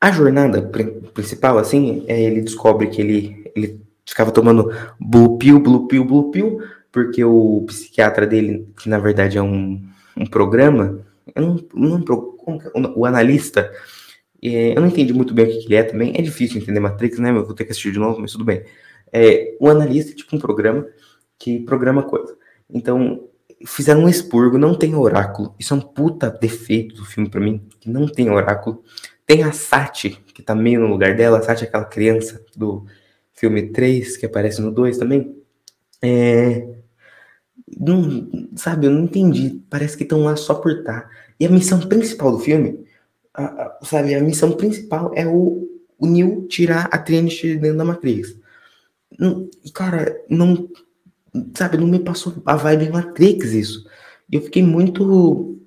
a 0.00 0.10
jornada 0.10 0.60
principal, 1.14 1.58
assim, 1.58 2.04
é 2.08 2.20
ele 2.20 2.42
descobre 2.42 2.88
que 2.88 3.00
ele, 3.00 3.50
ele 3.54 3.80
ficava 4.04 4.32
tomando 4.32 4.72
blue 5.00 5.38
pill, 5.38 5.60
blue 5.60 5.86
pill, 5.86 6.04
blue 6.04 6.30
pill, 6.32 6.60
porque 6.90 7.24
o 7.24 7.64
psiquiatra 7.66 8.26
dele, 8.26 8.68
que 8.80 8.88
na 8.88 8.98
verdade 8.98 9.38
é 9.38 9.42
um, 9.42 9.80
um 10.16 10.26
programa, 10.26 11.00
eu 11.34 11.42
não, 11.74 11.98
é? 12.84 12.92
o 12.94 13.06
analista, 13.06 13.72
é, 14.42 14.76
eu 14.76 14.80
não 14.80 14.88
entendi 14.88 15.12
muito 15.12 15.32
bem 15.32 15.46
o 15.46 15.48
que, 15.48 15.58
que, 15.58 15.66
ele 15.66 15.76
é 15.76 15.82
também, 15.84 16.12
é 16.16 16.22
difícil 16.22 16.60
entender 16.60 16.80
Matrix, 16.80 17.18
né, 17.18 17.30
eu 17.30 17.44
vou 17.44 17.54
ter 17.54 17.64
que 17.64 17.70
assistir 17.70 17.92
de 17.92 17.98
novo, 17.98 18.20
mas 18.20 18.32
tudo 18.32 18.44
bem. 18.44 18.64
É, 19.12 19.56
o 19.60 19.68
analista 19.68 20.12
é 20.12 20.14
tipo 20.14 20.34
um 20.34 20.38
programa 20.38 20.86
que 21.38 21.60
programa 21.60 22.02
coisa. 22.02 22.36
Então, 22.68 23.28
fizeram 23.64 24.02
um 24.02 24.08
expurgo, 24.08 24.58
não 24.58 24.74
tem 24.74 24.94
oráculo. 24.94 25.54
Isso 25.58 25.72
é 25.72 25.76
um 25.76 25.80
puta 25.80 26.30
defeito 26.30 26.96
do 26.96 27.04
filme 27.04 27.28
para 27.30 27.40
mim, 27.40 27.66
que 27.80 27.88
não 27.88 28.06
tem 28.06 28.30
oráculo. 28.30 28.82
Tem 29.24 29.42
a 29.42 29.52
Sati, 29.52 30.10
que 30.34 30.42
tá 30.42 30.54
meio 30.54 30.80
no 30.80 30.86
lugar 30.86 31.16
dela. 31.16 31.38
A 31.38 31.42
Sati 31.42 31.64
é 31.64 31.68
aquela 31.68 31.84
criança 31.84 32.44
do 32.56 32.84
filme 33.32 33.70
3, 33.70 34.16
que 34.16 34.26
aparece 34.26 34.60
no 34.60 34.70
2 34.70 34.98
também. 34.98 35.36
É... 36.02 36.66
não, 37.78 38.28
sabe, 38.54 38.86
eu 38.86 38.90
não 38.90 39.04
entendi. 39.04 39.62
Parece 39.70 39.96
que 39.96 40.02
estão 40.02 40.24
lá 40.24 40.36
só 40.36 40.54
por. 40.54 40.84
Tá. 40.84 41.08
E 41.40 41.46
a 41.46 41.50
missão 41.50 41.80
principal 41.80 42.32
do 42.32 42.38
filme, 42.38 42.86
a, 43.34 43.44
a, 43.44 43.78
sabe, 43.82 44.14
a 44.14 44.20
missão 44.20 44.52
principal 44.52 45.12
é 45.14 45.26
o, 45.26 45.68
o 45.98 46.06
Neo 46.06 46.46
tirar 46.48 46.88
a 46.92 46.98
Trinity 46.98 47.56
dentro 47.56 47.78
da 47.78 47.84
Matrix. 47.84 48.36
Cara, 49.72 50.16
não, 50.28 50.68
sabe, 51.54 51.76
não 51.76 51.86
me 51.86 51.98
passou 51.98 52.34
a 52.44 52.56
vibe 52.56 52.90
Matrix 52.90 53.52
isso. 53.52 53.86
Eu 54.30 54.40
fiquei 54.42 54.62
muito, 54.62 55.58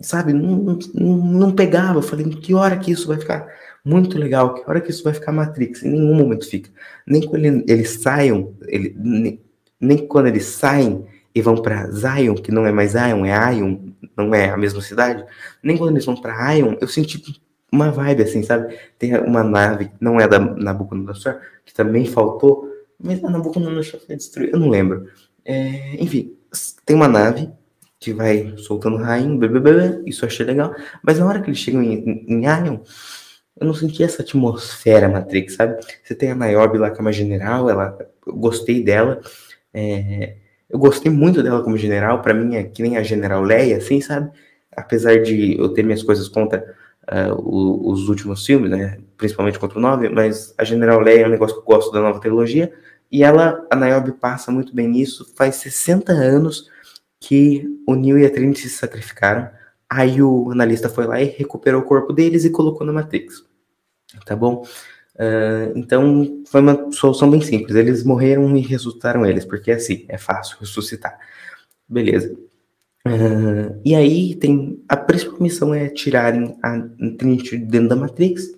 sabe, 0.00 0.32
não, 0.32 0.78
não, 0.94 1.16
não 1.16 1.52
pegava. 1.52 1.98
Eu 1.98 2.02
falei, 2.02 2.26
que 2.26 2.54
hora 2.54 2.76
que 2.76 2.90
isso 2.90 3.08
vai 3.08 3.18
ficar 3.18 3.46
muito 3.84 4.18
legal, 4.18 4.54
que 4.54 4.68
hora 4.68 4.80
que 4.80 4.90
isso 4.90 5.04
vai 5.04 5.14
ficar 5.14 5.32
Matrix? 5.32 5.82
Em 5.82 5.90
nenhum 5.90 6.14
momento 6.14 6.48
fica. 6.48 6.70
Nem 7.06 7.22
quando 7.22 7.44
eles 7.44 7.90
saiam, 8.00 8.54
ele, 8.66 8.94
nem, 8.98 9.40
nem 9.80 9.98
quando 10.06 10.26
eles 10.26 10.44
saem 10.44 11.04
e 11.34 11.42
vão 11.42 11.56
para 11.56 11.90
Zion, 11.90 12.34
que 12.34 12.50
não 12.50 12.66
é 12.66 12.72
mais 12.72 12.92
Zion, 12.92 13.24
é 13.26 13.54
Ion, 13.54 13.78
não 14.16 14.34
é 14.34 14.50
a 14.50 14.56
mesma 14.56 14.80
cidade, 14.80 15.24
nem 15.62 15.76
quando 15.76 15.90
eles 15.90 16.04
vão 16.04 16.16
para 16.16 16.54
Ion, 16.54 16.76
eu 16.80 16.88
senti 16.88 17.22
uma 17.70 17.90
vibe 17.90 18.22
assim, 18.22 18.42
sabe? 18.42 18.76
Tem 18.98 19.16
uma 19.18 19.44
nave, 19.44 19.90
não 20.00 20.18
é 20.20 20.26
da 20.26 20.38
Nabucodonosor, 20.38 21.38
que 21.64 21.74
também 21.74 22.06
faltou, 22.06 22.68
mas 22.98 23.22
a 23.22 23.30
Nabucodonosor 23.30 24.00
foi 24.00 24.16
destruída, 24.16 24.56
eu 24.56 24.60
não 24.60 24.68
lembro. 24.68 25.08
É, 25.44 26.02
enfim, 26.02 26.36
tem 26.84 26.96
uma 26.96 27.08
nave 27.08 27.50
que 27.98 28.12
vai 28.12 28.54
soltando 28.58 28.96
rainha, 28.96 29.38
isso 30.04 30.24
eu 30.24 30.28
achei 30.28 30.44
legal, 30.44 30.74
mas 31.02 31.18
na 31.18 31.26
hora 31.26 31.40
que 31.40 31.48
eles 31.48 31.58
chegam 31.58 31.82
em, 31.82 32.24
em 32.28 32.44
Ion, 32.44 32.78
eu 33.58 33.66
não 33.66 33.74
senti 33.74 34.02
essa 34.02 34.22
atmosfera 34.22 35.08
Matrix, 35.08 35.54
sabe? 35.54 35.80
Você 36.04 36.14
tem 36.14 36.30
a 36.30 36.34
Niobe 36.34 36.78
lá 36.78 36.90
como 36.90 37.10
general, 37.10 37.70
ela, 37.70 37.96
eu 38.26 38.34
gostei 38.34 38.82
dela, 38.82 39.20
é, 39.72 40.36
eu 40.68 40.78
gostei 40.78 41.10
muito 41.10 41.42
dela 41.42 41.62
como 41.62 41.76
general, 41.76 42.20
para 42.20 42.34
mim 42.34 42.56
é 42.56 42.64
que 42.64 42.82
nem 42.82 42.96
a 42.96 43.02
General 43.02 43.42
Leia, 43.42 43.78
assim, 43.78 44.00
sabe? 44.00 44.30
Apesar 44.76 45.22
de 45.22 45.56
eu 45.58 45.70
ter 45.70 45.82
minhas 45.82 46.02
coisas 46.02 46.28
contra 46.28 46.74
uh, 47.10 47.90
os 47.90 48.08
últimos 48.08 48.44
filmes, 48.44 48.70
né? 48.70 48.98
Principalmente 49.16 49.58
contra 49.58 49.78
o 49.78 49.82
9, 49.82 50.08
mas 50.08 50.54
a 50.58 50.64
General 50.64 51.00
Leia 51.00 51.22
é 51.22 51.26
um 51.26 51.30
negócio 51.30 51.56
que 51.56 51.62
eu 51.62 51.74
gosto 51.74 51.92
da 51.92 52.00
nova 52.00 52.20
trilogia. 52.20 52.72
E 53.10 53.22
ela, 53.22 53.64
a 53.70 53.76
Niobe 53.76 54.12
passa 54.12 54.50
muito 54.50 54.74
bem 54.74 54.88
nisso. 54.88 55.32
Faz 55.36 55.56
60 55.56 56.12
anos 56.12 56.68
que 57.20 57.64
o 57.86 57.94
Neo 57.94 58.18
e 58.18 58.26
a 58.26 58.30
Trinity 58.30 58.68
se 58.68 58.70
sacrificaram. 58.70 59.48
Aí 59.88 60.20
o 60.20 60.50
analista 60.50 60.88
foi 60.88 61.06
lá 61.06 61.20
e 61.20 61.24
recuperou 61.24 61.80
o 61.80 61.84
corpo 61.84 62.12
deles 62.12 62.44
e 62.44 62.50
colocou 62.50 62.86
na 62.86 62.92
Matrix. 62.92 63.44
Tá 64.24 64.34
bom? 64.34 64.64
Uh, 65.14 65.72
então 65.76 66.42
foi 66.46 66.60
uma 66.60 66.90
solução 66.92 67.30
bem 67.30 67.40
simples. 67.40 67.76
Eles 67.76 68.04
morreram 68.04 68.56
e 68.56 68.60
ressuscitaram 68.60 69.24
eles, 69.24 69.44
porque 69.44 69.70
é 69.70 69.74
assim, 69.74 70.04
é 70.08 70.18
fácil 70.18 70.58
ressuscitar. 70.58 71.18
Beleza. 71.88 72.36
Uh, 73.06 73.80
e 73.84 73.94
aí 73.94 74.34
tem. 74.34 74.82
A 74.88 74.96
principal 74.96 75.40
missão 75.40 75.72
é 75.72 75.88
tirarem 75.88 76.56
a 76.62 76.80
Trinity 77.16 77.56
dentro 77.56 77.88
da 77.88 77.96
Matrix. 77.96 78.56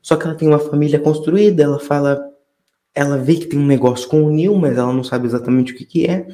Só 0.00 0.16
que 0.16 0.26
ela 0.26 0.34
tem 0.34 0.48
uma 0.48 0.58
família 0.58 0.98
construída, 0.98 1.62
ela 1.62 1.78
fala. 1.78 2.18
Ela 2.94 3.18
vê 3.18 3.34
que 3.34 3.46
tem 3.46 3.58
um 3.58 3.66
negócio 3.66 4.08
com 4.08 4.24
o 4.24 4.30
Neil, 4.30 4.54
mas 4.56 4.76
ela 4.76 4.92
não 4.92 5.04
sabe 5.04 5.26
exatamente 5.26 5.72
o 5.72 5.76
que, 5.76 5.84
que 5.84 6.06
é. 6.06 6.26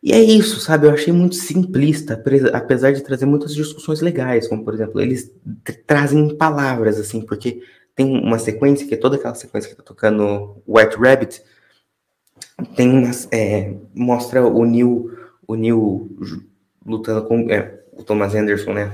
E 0.00 0.12
é 0.12 0.22
isso, 0.22 0.60
sabe? 0.60 0.86
Eu 0.86 0.92
achei 0.92 1.12
muito 1.12 1.34
simplista, 1.34 2.22
apesar 2.52 2.92
de 2.92 3.02
trazer 3.02 3.26
muitas 3.26 3.52
discussões 3.52 4.00
legais, 4.00 4.46
como 4.46 4.64
por 4.64 4.72
exemplo, 4.72 5.00
eles 5.00 5.32
trazem 5.88 6.36
palavras, 6.36 7.00
assim, 7.00 7.20
porque 7.20 7.60
tem 7.96 8.16
uma 8.16 8.38
sequência, 8.38 8.86
que 8.86 8.94
é 8.94 8.96
toda 8.96 9.16
aquela 9.16 9.34
sequência 9.34 9.68
que 9.68 9.76
tá 9.76 9.82
tocando 9.82 10.62
White 10.68 10.96
Rabbit, 10.96 11.42
tem 12.76 12.90
umas, 12.90 13.26
é, 13.32 13.74
mostra 13.92 14.46
o 14.46 14.64
Neil 14.64 15.17
o 15.48 15.56
Neil 15.56 16.08
lutando 16.84 17.26
com 17.26 17.50
é, 17.50 17.80
o 17.92 18.04
Thomas 18.04 18.34
Anderson, 18.34 18.74
né? 18.74 18.92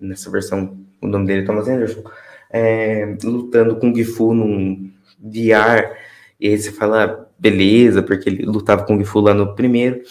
Nessa 0.00 0.30
versão, 0.30 0.76
o 1.00 1.06
nome 1.06 1.26
dele 1.26 1.42
é 1.42 1.46
Thomas 1.46 1.68
Anderson, 1.68 2.02
é, 2.50 3.16
lutando 3.22 3.76
com 3.76 3.90
o 3.90 3.94
Gifu 3.94 4.34
num 4.34 4.90
VR. 5.18 5.96
E 6.38 6.48
aí 6.48 6.58
você 6.58 6.72
fala, 6.72 7.30
beleza, 7.38 8.02
porque 8.02 8.28
ele 8.28 8.44
lutava 8.44 8.84
com 8.84 8.96
o 8.96 8.98
Gifu 8.98 9.20
lá 9.20 9.32
no 9.32 9.54
primeiro. 9.54 10.02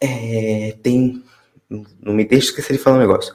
É, 0.00 0.76
tem. 0.82 1.24
Não 2.00 2.12
me 2.12 2.24
deixa 2.24 2.48
esquecer 2.50 2.74
de 2.74 2.78
falar 2.78 2.98
um 2.98 3.00
negócio. 3.00 3.34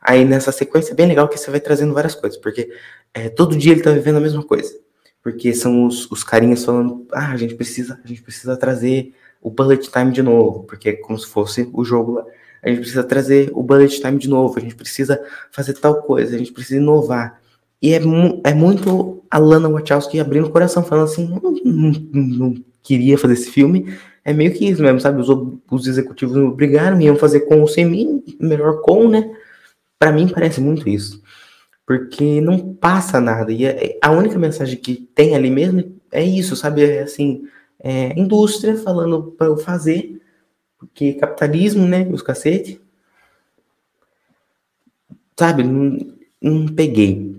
Aí 0.00 0.24
nessa 0.24 0.52
sequência 0.52 0.92
é 0.92 0.94
bem 0.94 1.06
legal 1.06 1.28
que 1.28 1.38
você 1.38 1.50
vai 1.50 1.60
trazendo 1.60 1.94
várias 1.94 2.14
coisas, 2.14 2.38
porque 2.38 2.70
é, 3.14 3.30
todo 3.30 3.56
dia 3.56 3.72
ele 3.72 3.82
tá 3.82 3.90
vivendo 3.90 4.16
a 4.16 4.20
mesma 4.20 4.44
coisa. 4.44 4.78
Porque 5.22 5.54
são 5.54 5.86
os, 5.86 6.10
os 6.10 6.22
carinhas 6.22 6.62
falando, 6.62 7.06
ah, 7.10 7.32
a 7.32 7.36
gente 7.36 7.54
precisa, 7.54 7.98
a 8.04 8.06
gente 8.06 8.22
precisa 8.22 8.54
trazer 8.58 9.14
o 9.44 9.50
bullet 9.50 9.90
time 9.90 10.10
de 10.10 10.22
novo, 10.22 10.64
porque 10.64 10.88
é 10.88 10.92
como 10.94 11.18
se 11.18 11.26
fosse 11.26 11.68
o 11.74 11.84
jogo 11.84 12.12
lá. 12.12 12.24
A 12.62 12.70
gente 12.70 12.78
precisa 12.78 13.04
trazer 13.04 13.50
o 13.52 13.62
bullet 13.62 14.00
time 14.00 14.18
de 14.18 14.26
novo, 14.26 14.56
a 14.56 14.60
gente 14.60 14.74
precisa 14.74 15.22
fazer 15.52 15.74
tal 15.74 16.02
coisa, 16.02 16.34
a 16.34 16.38
gente 16.38 16.50
precisa 16.50 16.80
inovar. 16.80 17.38
E 17.80 17.92
é, 17.92 18.00
mu 18.00 18.40
é 18.42 18.54
muito 18.54 19.22
a 19.30 19.38
Lana 19.38 19.68
Wachowski 19.68 20.18
abrindo 20.18 20.46
o 20.46 20.50
coração, 20.50 20.82
falando 20.82 21.04
assim, 21.04 21.28
não, 21.28 21.52
não, 21.62 22.22
não, 22.22 22.54
queria 22.82 23.18
fazer 23.18 23.34
esse 23.34 23.50
filme. 23.50 23.94
É 24.24 24.32
meio 24.32 24.54
que 24.54 24.66
isso 24.66 24.80
mesmo, 24.80 24.98
sabe? 24.98 25.20
Os, 25.20 25.28
os 25.70 25.86
executivos 25.86 26.34
me 26.34 26.44
obrigaram, 26.44 26.98
iam 26.98 27.16
fazer 27.16 27.40
com 27.40 27.60
ou 27.60 27.68
sem 27.68 27.84
mim, 27.84 28.24
melhor 28.40 28.80
com, 28.80 29.10
né? 29.10 29.30
Para 29.98 30.10
mim 30.10 30.26
parece 30.26 30.58
muito 30.58 30.88
isso. 30.88 31.22
Porque 31.86 32.40
não 32.40 32.74
passa 32.74 33.20
nada. 33.20 33.52
E 33.52 33.66
é, 33.66 33.98
a 34.00 34.10
única 34.10 34.38
mensagem 34.38 34.78
que 34.78 35.06
tem 35.14 35.34
ali 35.34 35.50
mesmo 35.50 36.00
é 36.10 36.24
isso, 36.24 36.56
sabe? 36.56 36.82
É 36.82 37.02
assim, 37.02 37.42
é, 37.84 38.18
indústria 38.18 38.78
falando 38.78 39.34
para 39.36 39.48
eu 39.48 39.58
fazer, 39.58 40.18
porque 40.78 41.12
capitalismo, 41.12 41.86
né, 41.86 42.08
os 42.10 42.22
cacete, 42.22 42.80
sabe, 45.38 45.62
não, 45.62 45.98
não 46.40 46.66
peguei. 46.66 47.36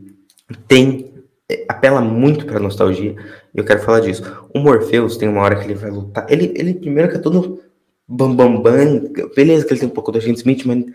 Tem, 0.68 1.12
é, 1.50 1.66
apela 1.68 2.00
muito 2.00 2.46
para 2.46 2.60
nostalgia, 2.60 3.16
eu 3.56 3.66
quero 3.66 3.82
falar 3.82 4.02
disso. 4.02 4.22
O 4.54 4.60
Morpheus 4.60 5.18
tem 5.18 5.28
uma 5.28 5.42
hora 5.42 5.56
que 5.56 5.66
ele 5.66 5.74
vai 5.74 5.90
lutar, 5.90 6.32
ele, 6.32 6.54
ele 6.56 6.76
primeiro 6.76 7.10
que 7.10 7.18
é 7.18 7.20
todo 7.20 7.64
bam, 8.08 8.36
bam, 8.36 8.62
bam, 8.62 9.12
beleza 9.36 9.66
que 9.66 9.74
ele 9.74 9.80
tem 9.80 9.90
um 9.90 9.94
pouco 9.94 10.12
do 10.12 10.20
Agente 10.20 10.38
Smith, 10.38 10.64
mas 10.64 10.86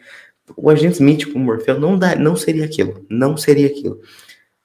o 0.57 0.71
Agente 0.71 0.95
Smith 0.95 1.33
com 1.33 1.41
o 1.41 1.43
Morpheus 1.43 1.81
não, 1.81 1.99
dá, 1.99 2.15
não 2.15 2.37
seria 2.37 2.65
aquilo, 2.65 3.05
não 3.11 3.37
seria 3.37 3.67
aquilo. 3.67 4.01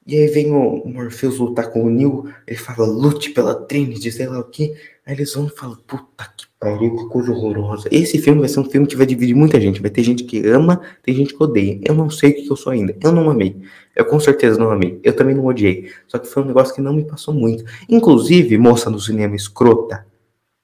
E 0.06 0.16
aí 0.16 0.28
vem 0.28 0.52
o 0.52 0.84
Morpheus 0.86 1.40
lutar 1.40 1.72
com 1.72 1.84
o 1.84 1.90
Neil, 1.90 2.30
ele 2.46 2.58
fala, 2.58 2.86
lute 2.86 3.32
pela 3.32 3.56
Trinity, 3.56 4.12
sei 4.12 4.28
lá 4.28 4.40
o 4.40 4.44
que. 4.44 4.76
Aí 5.04 5.16
eles 5.16 5.34
vão 5.34 5.48
e 5.48 5.50
falam, 5.50 5.78
puta 5.88 6.32
que 6.38 6.46
pariu, 6.60 6.96
que 6.96 7.06
coisa 7.10 7.32
horrorosa. 7.32 7.90
Esse 7.92 8.20
filme 8.20 8.40
vai 8.40 8.50
ser 8.50 8.60
um 8.60 8.70
filme 8.70 8.86
que 8.86 8.96
vai 8.96 9.08
dividir 9.08 9.36
muita 9.36 9.60
gente. 9.60 9.82
Vai 9.82 9.90
ter 9.90 10.04
gente 10.04 10.24
que 10.24 10.48
ama, 10.48 10.80
tem 11.02 11.16
gente 11.16 11.34
que 11.34 11.44
odeia. 11.44 11.80
Eu 11.84 11.96
não 11.96 12.10
sei 12.10 12.32
o 12.32 12.36
que 12.36 12.52
eu 12.52 12.56
sou 12.56 12.72
ainda. 12.72 12.96
Eu 13.02 13.12
não 13.12 13.30
amei. 13.30 13.60
Eu 13.96 14.06
com 14.06 14.20
certeza 14.20 14.60
não 14.60 14.70
amei. 14.70 15.00
Eu 15.04 15.16
também 15.16 15.34
não 15.34 15.46
odiei. 15.46 15.92
Só 16.08 16.20
que 16.20 16.28
foi 16.28 16.44
um 16.44 16.48
negócio 16.48 16.74
que 16.74 16.82
não 16.82 16.94
me 16.94 17.04
passou 17.04 17.34
muito. 17.34 17.64
Inclusive, 17.90 18.58
moça 18.60 18.92
do 18.92 19.00
cinema 19.00 19.36
escrota, 19.36 20.06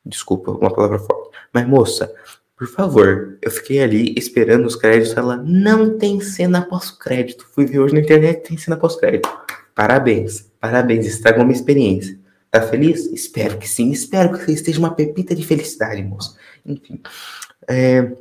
desculpa, 0.05 0.51
uma 0.51 0.74
palavra 0.74 1.00
forte, 1.00 1.29
mas 1.53 1.67
moça, 1.67 2.13
por 2.62 2.68
favor, 2.68 3.39
eu 3.41 3.50
fiquei 3.50 3.82
ali 3.82 4.13
esperando 4.15 4.68
os 4.68 4.75
créditos. 4.75 5.18
Ela 5.18 5.36
não 5.36 5.98
tem 5.98 6.22
cena 6.22 6.62
pós-crédito. 6.62 7.48
Fui 7.56 7.65
ver 7.65 7.80
hoje 7.80 7.96
na 7.96 8.01
internet, 8.01 8.48
tem 8.48 8.56
cena 8.56 8.77
pós-crédito. 8.77 9.27
Parabéns, 9.74 10.48
parabéns, 10.60 11.08
estragou 11.08 11.44
minha 11.44 11.56
experiência. 11.56 12.20
Tá 12.51 12.62
feliz? 12.62 13.08
Espero 13.08 13.58
que 13.58 13.68
sim. 13.68 13.89
Espero 13.89 14.32
que 14.32 14.46
você 14.46 14.51
esteja 14.51 14.77
uma 14.77 14.94
pepita 14.94 15.34
de 15.34 15.44
felicidade, 15.44 16.03
moço. 16.03 16.38
Enfim. 16.63 17.01
É, 17.68 18.12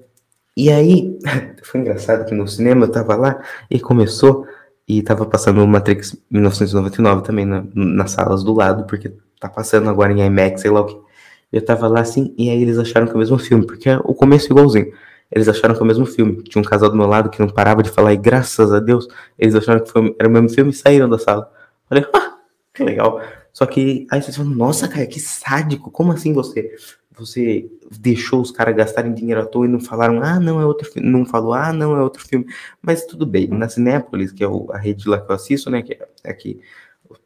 e 0.57 0.73
aí, 0.73 1.19
foi 1.63 1.83
engraçado 1.83 2.25
que 2.25 2.35
no 2.35 2.49
cinema 2.49 2.87
eu 2.87 2.91
tava 2.91 3.17
lá 3.17 3.45
e 3.71 3.79
começou 3.79 4.47
e 4.89 5.03
tava 5.03 5.27
passando 5.27 5.63
o 5.63 5.69
Matrix 5.69 6.17
1999 6.31 7.25
também 7.25 7.45
na, 7.45 7.63
nas 7.75 8.13
salas 8.13 8.43
do 8.43 8.55
lado, 8.55 8.87
porque 8.87 9.13
tá 9.39 9.51
passando 9.51 9.91
agora 9.91 10.15
em 10.15 10.25
IMAX, 10.25 10.63
sei 10.63 10.71
lá 10.71 10.81
o 10.81 10.87
que. 10.87 11.10
Eu 11.53 11.65
tava 11.65 11.89
lá 11.89 12.01
assim, 12.01 12.35
e 12.39 12.49
aí 12.51 12.63
eles 12.63 12.79
acharam 12.79 13.07
que 13.07 13.13
é 13.13 13.17
o 13.17 13.19
mesmo 13.19 13.39
filme, 13.39 13.67
porque 13.67 13.91
o 14.05 14.15
começo 14.15 14.47
é 14.47 14.51
igualzinho. 14.51 14.93
Eles 15.31 15.49
acharam 15.49 15.75
que 15.75 15.81
é 15.81 15.85
o 15.85 15.87
mesmo 15.87 16.07
filme. 16.07 16.43
Tinha 16.43 16.61
um 16.61 16.65
casal 16.65 16.91
do 16.91 16.97
meu 16.97 17.07
lado 17.07 17.31
que 17.31 17.41
não 17.41 17.49
parava 17.49 17.83
de 17.83 17.91
falar, 17.91 18.13
e 18.13 18.17
graças 18.17 18.73
a 18.73 18.81
Deus, 18.81 19.09
eles 19.39 19.55
acharam 19.55 19.81
que 19.81 19.91
foi, 19.91 20.15
era 20.19 20.29
o 20.29 20.33
mesmo 20.33 20.49
filme 20.49 20.71
e 20.71 20.75
saíram 20.75 21.09
da 21.09 21.19
sala. 21.19 21.51
Falei, 21.89 22.05
ah, 22.15 22.39
que 22.75 22.85
legal. 22.85 23.21
Só 23.53 23.67
que 23.67 24.07
aí 24.11 24.23
vocês 24.23 24.37
falam, 24.37 24.53
nossa, 24.53 24.87
cara, 24.89 25.07
que 25.07 25.19
sádico, 25.21 25.91
como 25.91 26.13
assim 26.13 26.33
você 26.33 26.73
você 27.21 27.71
deixou 27.99 28.41
os 28.41 28.51
caras 28.51 28.75
gastarem 28.75 29.13
dinheiro 29.13 29.43
à 29.43 29.47
toa 29.47 29.67
e 29.67 29.69
não 29.69 29.79
falaram, 29.79 30.23
ah, 30.23 30.41
não 30.41 30.61
é 30.61 30.65
outro 30.65 30.91
filme, 30.91 31.09
não 31.09 31.27
falou, 31.27 31.53
ah, 31.53 31.73
não 31.73 31.95
é 31.97 32.03
outro 32.03 32.27
filme. 32.27 32.47
Mas 32.81 33.05
tudo 33.05 33.27
bem, 33.27 33.47
na 33.49 33.69
Cinépolis, 33.69 34.33
que 34.33 34.43
é 34.43 34.47
a 34.73 34.79
rede 34.79 35.09
lá 35.09 35.21
que 35.21 35.31
eu 35.31 35.35
assisto, 35.35 35.69
né, 35.71 35.83
que 35.83 35.93
é 35.93 36.31
aqui 36.31 36.61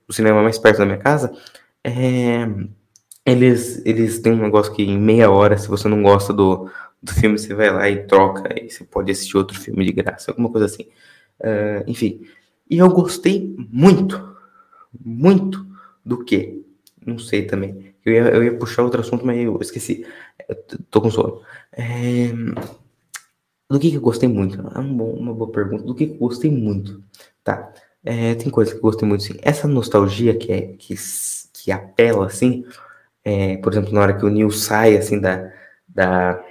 o 0.08 0.12
cinema 0.12 0.42
mais 0.42 0.58
perto 0.58 0.78
da 0.78 0.86
minha 0.86 0.98
casa, 0.98 1.32
é 1.84 2.46
eles, 3.24 3.82
eles 3.84 4.18
têm 4.18 4.32
um 4.32 4.42
negócio 4.42 4.72
que 4.74 4.82
em 4.82 4.98
meia 4.98 5.30
hora, 5.30 5.56
se 5.56 5.68
você 5.68 5.88
não 5.88 6.02
gosta 6.02 6.32
do, 6.32 6.70
do 7.02 7.12
filme, 7.12 7.38
você 7.38 7.54
vai 7.54 7.70
lá 7.70 7.88
e 7.88 8.06
troca 8.06 8.54
e 8.60 8.70
você 8.70 8.84
pode 8.84 9.10
assistir 9.10 9.36
outro 9.36 9.58
filme 9.58 9.84
de 9.84 9.92
graça, 9.92 10.30
alguma 10.30 10.50
coisa 10.50 10.66
assim. 10.66 10.84
Uh, 11.40 11.84
enfim, 11.86 12.26
e 12.68 12.78
eu 12.78 12.88
gostei 12.90 13.54
muito, 13.70 14.36
muito 14.98 15.66
do 16.04 16.24
que? 16.24 16.64
Não 17.04 17.18
sei 17.18 17.46
também. 17.46 17.94
Eu 18.04 18.12
ia, 18.12 18.22
eu 18.22 18.44
ia 18.44 18.56
puxar 18.56 18.82
outro 18.82 19.00
assunto, 19.00 19.24
mas 19.24 19.38
eu 19.38 19.58
esqueci. 19.60 20.06
Eu 20.48 20.56
tô 20.90 21.00
com 21.00 21.10
sono. 21.10 21.40
É... 21.72 22.28
Do 23.70 23.80
que, 23.80 23.90
que 23.90 23.96
eu 23.96 24.00
gostei 24.00 24.28
muito? 24.28 24.60
É 24.74 24.78
uma 24.78 25.32
boa 25.32 25.50
pergunta. 25.50 25.84
Do 25.84 25.94
que, 25.94 26.06
que 26.06 26.12
eu 26.14 26.18
gostei 26.18 26.50
muito? 26.50 27.02
Tá. 27.42 27.72
É, 28.04 28.34
tem 28.34 28.50
coisa 28.50 28.70
que 28.70 28.76
eu 28.76 28.82
gostei 28.82 29.08
muito, 29.08 29.24
sim. 29.24 29.34
Essa 29.42 29.66
nostalgia 29.66 30.36
que, 30.36 30.52
é, 30.52 30.60
que, 30.78 30.94
que 31.54 31.72
apela, 31.72 32.26
assim, 32.26 32.64
é, 33.24 33.56
por 33.56 33.72
exemplo, 33.72 33.92
na 33.92 34.00
hora 34.02 34.16
que 34.16 34.24
o 34.24 34.30
Neo 34.30 34.50
sai, 34.50 34.96
assim, 34.96 35.18
da, 35.18 35.50
da, 35.88 36.44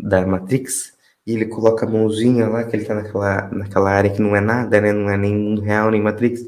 da 0.00 0.26
Matrix, 0.26 0.96
e 1.26 1.34
ele 1.34 1.44
coloca 1.44 1.84
a 1.84 1.88
mãozinha 1.88 2.48
lá, 2.48 2.64
que 2.64 2.74
ele 2.74 2.86
tá 2.86 2.94
naquela, 2.94 3.48
naquela 3.48 3.90
área 3.90 4.10
que 4.10 4.22
não 4.22 4.34
é 4.34 4.40
nada, 4.40 4.80
né? 4.80 4.92
Não 4.92 5.10
é 5.10 5.16
nem 5.18 5.36
mundo 5.36 5.60
real, 5.60 5.90
nem 5.90 6.00
Matrix. 6.00 6.46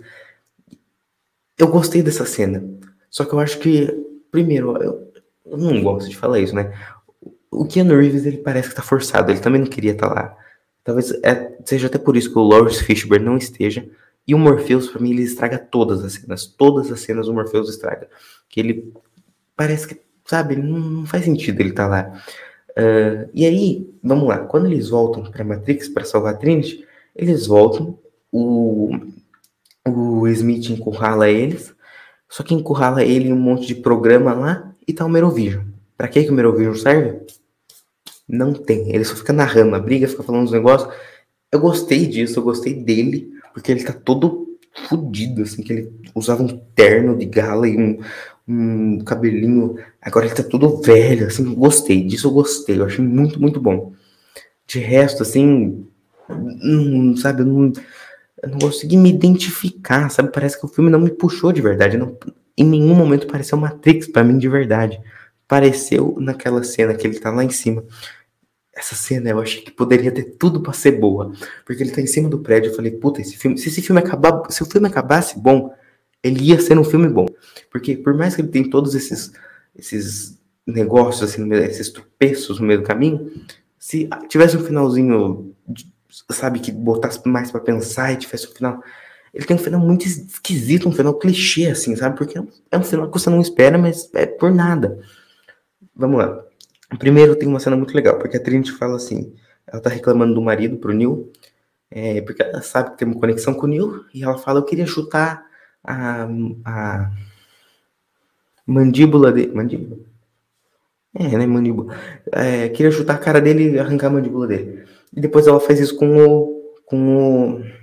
Eu 1.59 1.69
gostei 1.69 2.03
dessa 2.03 2.25
cena. 2.25 2.65
Só 3.11 3.27
que 3.27 3.35
eu 3.35 3.41
acho 3.41 3.59
que, 3.59 3.95
primeiro, 4.31 4.83
eu, 4.83 5.13
eu 5.45 5.59
não 5.59 5.83
gosto 5.83 6.09
de 6.09 6.17
falar 6.17 6.41
isso, 6.41 6.55
né? 6.55 6.73
O 7.51 7.67
Keanu 7.67 7.99
Reeves, 7.99 8.25
ele 8.25 8.39
parece 8.39 8.71
que 8.71 8.75
tá 8.75 8.81
forçado. 8.81 9.31
Ele 9.31 9.41
também 9.41 9.61
não 9.61 9.69
queria 9.69 9.93
estar 9.93 10.09
tá 10.09 10.15
lá. 10.15 10.37
Talvez 10.83 11.11
é, 11.23 11.59
seja 11.67 11.89
até 11.89 11.99
por 11.99 12.17
isso 12.17 12.33
que 12.33 12.39
o 12.39 12.43
Lawrence 12.43 12.83
Fishburne 12.83 13.27
não 13.27 13.37
esteja. 13.37 13.87
E 14.27 14.35
o 14.35 14.39
Morpheus, 14.39 14.89
para 14.89 15.03
mim, 15.03 15.11
ele 15.11 15.25
estraga 15.25 15.59
todas 15.59 16.03
as 16.03 16.15
cenas. 16.15 16.47
Todas 16.47 16.91
as 16.91 17.01
cenas 17.01 17.29
o 17.29 17.35
Morpheus 17.35 17.69
estraga. 17.69 18.09
Que 18.49 18.61
ele 18.61 18.93
parece 19.61 19.87
que, 19.87 20.01
sabe, 20.25 20.57
não, 20.57 20.79
não 20.79 21.07
faz 21.07 21.23
sentido 21.23 21.61
ele 21.61 21.69
estar 21.69 21.85
tá 21.85 21.91
lá. 21.91 22.23
Uh, 22.71 23.29
e 23.35 23.45
aí, 23.45 23.87
vamos 24.03 24.27
lá. 24.27 24.39
Quando 24.39 24.65
eles 24.65 24.89
voltam 24.89 25.23
para 25.31 25.45
Matrix 25.45 25.87
para 25.87 26.03
salvar 26.03 26.33
a 26.33 26.37
Trinity, 26.39 26.83
eles 27.15 27.47
voltam. 27.47 27.99
O, 28.33 28.91
o 29.87 30.27
Smith 30.29 30.71
encurrala 30.71 31.29
eles. 31.29 31.75
Só 32.27 32.43
que 32.43 32.55
encurrala 32.55 33.05
ele 33.05 33.29
em 33.29 33.35
um 33.35 33.39
monte 33.39 33.67
de 33.67 33.75
programa 33.75 34.33
lá 34.33 34.75
e 34.89 34.95
tá 34.95 35.05
o 35.05 35.11
Merovision. 35.11 35.65
Pra 35.95 36.09
que, 36.09 36.25
que 36.25 36.31
o 36.31 36.35
Merovision 36.35 36.75
serve? 36.75 37.21
Não 38.27 38.55
tem. 38.55 38.95
Ele 38.95 39.05
só 39.05 39.15
fica 39.15 39.35
narrando 39.35 39.77
a 39.77 39.79
briga, 39.79 40.09
fica 40.09 40.23
falando 40.23 40.47
os 40.47 40.53
negócios. 40.53 40.91
Eu 41.53 41.61
gostei 41.61 42.07
disso, 42.07 42.39
eu 42.39 42.45
gostei 42.45 42.73
dele, 42.73 43.31
porque 43.53 43.71
ele 43.71 43.85
tá 43.85 43.93
todo 43.93 44.57
fudido, 44.89 45.43
assim, 45.43 45.63
que 45.63 45.71
ele 45.71 45.93
usava 46.15 46.43
um 46.43 46.49
terno 46.75 47.15
de 47.19 47.27
gala 47.27 47.69
e 47.69 47.77
um, 47.77 47.99
um 48.51 48.99
cabelinho. 49.05 49.77
Agora 50.01 50.27
ele 50.27 50.35
tá 50.35 50.43
todo 50.43 50.81
velho, 50.83 51.27
assim, 51.27 51.55
gostei 51.55 52.03
disso, 52.05 52.29
eu 52.29 52.33
gostei, 52.33 52.79
eu 52.79 52.85
achei 52.85 53.05
muito, 53.05 53.41
muito 53.41 53.61
bom. 53.61 53.93
De 54.67 54.79
resto, 54.79 55.23
assim, 55.23 55.87
não, 56.29 57.17
sabe, 57.17 57.43
eu 57.43 57.47
não, 57.47 57.73
eu 58.43 58.49
não 58.49 58.59
consegui 58.59 58.97
me 58.97 59.11
identificar, 59.11 60.09
sabe? 60.11 60.33
Parece 60.33 60.59
que 60.59 60.67
o 60.67 60.69
filme 60.69 60.91
não 60.91 61.01
me 61.01 61.11
puxou 61.11 61.53
de 61.53 61.61
verdade. 61.61 61.97
Não, 61.97 62.17
em 62.57 62.65
nenhum 62.65 62.95
momento 62.95 63.27
pareceu 63.27 63.59
Matrix 63.59 64.07
para 64.07 64.25
mim 64.25 64.39
de 64.39 64.49
verdade. 64.49 65.01
Pareceu 65.47 66.17
naquela 66.21 66.63
cena 66.63 66.95
que 66.95 67.07
ele 67.07 67.19
tá 67.19 67.31
lá 67.31 67.45
em 67.45 67.51
cima. 67.51 67.85
Essa 68.75 68.95
cena 68.95 69.31
eu 69.31 69.41
achei 69.41 69.63
que 69.63 69.71
poderia 69.71 70.13
ter 70.13 70.37
tudo 70.39 70.63
para 70.63 70.73
ser 70.73 70.93
boa. 70.93 71.33
Porque 71.67 71.83
ele 71.83 71.91
tá 71.91 72.01
em 72.01 72.07
cima 72.07 72.29
do 72.29 72.39
prédio. 72.39 72.71
Eu 72.71 72.77
falei, 72.77 72.93
puta, 72.93 73.21
esse 73.21 73.37
filme. 73.37 73.59
Se 73.59 73.69
esse 73.69 73.83
filme 73.83 74.01
acabar. 74.01 74.43
Se 74.51 74.63
o 74.63 74.67
filme 74.67 74.87
acabasse 74.87 75.39
bom, 75.39 75.75
ele 76.23 76.45
ia 76.45 76.61
ser 76.61 76.79
um 76.79 76.85
filme 76.85 77.09
bom. 77.09 77.27
Porque 77.71 77.97
por 77.97 78.15
mais 78.15 78.35
que 78.35 78.43
ele 78.43 78.49
tenha 78.49 78.69
todos 78.71 78.95
esses, 78.95 79.33
esses 79.77 80.39
negócios, 80.67 81.31
assim, 81.31 81.53
esses 81.55 81.91
tropeços 81.91 82.61
no 82.61 82.67
meio 82.67 82.81
do 82.81 82.87
caminho, 82.87 83.31
se 83.79 84.09
tivesse 84.29 84.57
um 84.57 84.65
finalzinho, 84.65 85.55
sabe, 86.31 86.61
que 86.61 86.71
botasse 86.71 87.27
mais 87.27 87.51
para 87.51 87.61
pensar 87.61 88.13
e 88.13 88.17
tivesse 88.17 88.49
um 88.49 88.53
final. 88.53 88.83
Ele 89.33 89.47
tem 89.47 89.57
um 89.57 89.61
final 89.61 89.81
muito 89.81 90.07
esquisito, 90.07 90.89
um 90.89 90.93
final 90.93 91.15
clichê, 91.15 91.67
assim, 91.67 91.95
sabe? 91.95 92.17
Porque 92.17 92.39
é 92.71 92.79
um 92.79 92.83
final 92.83 93.11
que 93.11 93.19
você 93.19 93.31
não 93.31 93.41
espera, 93.41 93.79
mas 93.79 94.11
é 94.15 94.27
por 94.27 94.53
nada. 94.53 94.99
Vamos 95.95 96.19
lá. 96.19 96.45
Primeiro 96.99 97.37
tem 97.37 97.49
uma 97.49 97.61
cena 97.61 97.77
muito 97.77 97.95
legal, 97.95 98.19
porque 98.19 98.37
a 98.37 98.43
Trinity 98.43 98.73
fala 98.73 98.97
assim, 98.97 99.33
ela 99.67 99.81
tá 99.81 99.89
reclamando 99.89 100.35
do 100.35 100.43
marido 100.43 100.77
pro 100.77 100.93
Neil, 100.93 101.31
é, 101.91 102.21
porque 102.23 102.43
ela 102.43 102.61
sabe 102.61 102.91
que 102.91 102.99
tem 102.99 103.09
uma 103.09 103.19
conexão 103.19 103.55
com 103.55 103.67
o 103.67 103.69
Neil, 103.69 104.05
e 104.13 104.25
ela 104.25 104.37
fala, 104.37 104.59
eu 104.59 104.65
queria 104.65 104.87
chutar 104.87 105.47
a, 105.85 106.29
a 106.65 107.11
mandíbula 108.67 109.33
dele. 109.33 109.53
Mandíbula? 109.55 109.99
É, 111.15 111.37
né? 111.37 111.47
Mandíbula. 111.47 111.95
É, 112.33 112.69
queria 112.69 112.93
chutar 112.93 113.15
a 113.15 113.19
cara 113.19 113.41
dele 113.41 113.71
e 113.71 113.79
arrancar 113.79 114.09
a 114.09 114.11
mandíbula 114.11 114.47
dele. 114.47 114.85
E 115.15 115.21
depois 115.21 115.47
ela 115.47 115.61
faz 115.61 115.81
isso 115.81 115.97
com 115.97 116.19
o. 116.19 116.61
Com 116.87 117.59
o. 117.59 117.81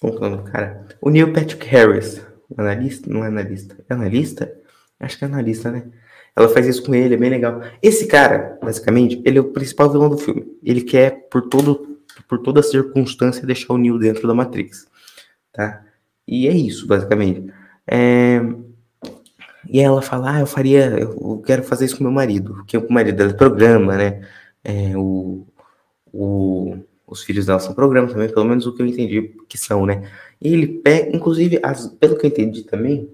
Como 0.00 0.12
é 0.12 0.16
o 0.16 0.20
nome 0.20 0.36
do 0.38 0.50
cara? 0.50 0.86
O 1.00 1.10
Neil 1.10 1.32
Patrick 1.32 1.66
Harris. 1.66 2.24
Analista? 2.56 3.10
Não 3.10 3.24
é 3.24 3.28
analista. 3.28 3.76
É 3.88 3.94
analista? 3.94 4.52
Acho 5.00 5.18
que 5.18 5.24
é 5.24 5.28
analista, 5.28 5.70
né? 5.70 5.90
Ela 6.36 6.48
faz 6.48 6.66
isso 6.66 6.82
com 6.82 6.94
ele, 6.94 7.14
é 7.14 7.16
bem 7.16 7.30
legal. 7.30 7.62
Esse 7.80 8.06
cara, 8.06 8.58
basicamente, 8.60 9.22
ele 9.24 9.38
é 9.38 9.40
o 9.40 9.52
principal 9.52 9.90
vilão 9.90 10.08
do 10.08 10.18
filme. 10.18 10.46
Ele 10.62 10.82
quer, 10.82 11.28
por 11.30 11.42
todo, 11.48 12.00
por 12.28 12.40
toda 12.40 12.62
circunstância, 12.62 13.46
deixar 13.46 13.72
o 13.72 13.78
Neil 13.78 13.98
dentro 13.98 14.26
da 14.26 14.34
Matrix, 14.34 14.86
tá? 15.52 15.84
E 16.26 16.48
é 16.48 16.52
isso, 16.52 16.86
basicamente. 16.86 17.52
É... 17.86 18.40
E 19.68 19.80
ela 19.80 20.02
fala, 20.02 20.36
ah, 20.36 20.40
eu 20.40 20.46
faria, 20.46 20.90
eu 20.98 21.42
quero 21.44 21.62
fazer 21.62 21.86
isso 21.86 21.96
com 21.96 22.04
meu 22.04 22.12
marido, 22.12 22.54
porque 22.54 22.76
o 22.76 22.92
marido 22.92 23.16
dela 23.16 23.32
programa, 23.32 23.96
né? 23.96 24.26
É, 24.62 24.96
o, 24.96 25.46
o, 26.12 26.76
os 27.06 27.22
filhos 27.22 27.46
dela 27.46 27.58
são 27.58 27.74
programa 27.74 28.08
também, 28.08 28.28
pelo 28.28 28.44
menos 28.44 28.66
o 28.66 28.74
que 28.74 28.82
eu 28.82 28.86
entendi 28.86 29.34
que 29.48 29.56
são, 29.56 29.86
né? 29.86 30.08
E 30.40 30.52
ele 30.52 30.66
pega, 30.66 31.16
inclusive, 31.16 31.58
as, 31.62 31.86
pelo 31.86 32.16
que 32.16 32.26
eu 32.26 32.30
entendi 32.30 32.62
também, 32.62 33.10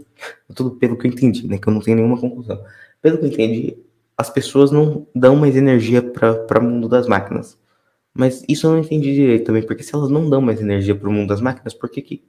tudo 0.55 0.73
pelo 0.73 0.97
que 0.97 1.07
eu 1.07 1.11
entendi, 1.11 1.47
né? 1.47 1.59
Que 1.59 1.69
eu 1.69 1.73
não 1.73 1.81
tenho 1.81 1.97
nenhuma 1.97 2.21
conclusão. 2.21 2.61
Pelo 3.01 3.19
que 3.19 3.25
eu 3.27 3.29
entendi, 3.29 3.77
as 4.19 4.29
pessoas 4.29 4.71
não 4.71 5.07
dão 5.15 5.37
mais 5.37 5.57
energia 5.57 6.03
para 6.03 6.59
o 6.59 6.63
mundo 6.63 6.89
das 6.89 7.07
máquinas. 7.07 7.59
Mas 8.13 8.45
isso 8.49 8.67
eu 8.67 8.73
não 8.73 8.81
entendi 8.81 9.15
direito 9.15 9.47
também, 9.47 9.63
porque 9.63 9.83
se 9.83 9.95
elas 9.95 10.11
não 10.11 10.29
dão 10.29 10.41
mais 10.41 10.61
energia 10.61 10.95
para 10.95 11.09
o 11.09 11.13
mundo 11.13 11.29
das 11.29 11.41
máquinas, 11.41 11.73
por 11.73 11.89
que, 11.89 12.03
que 12.03 12.23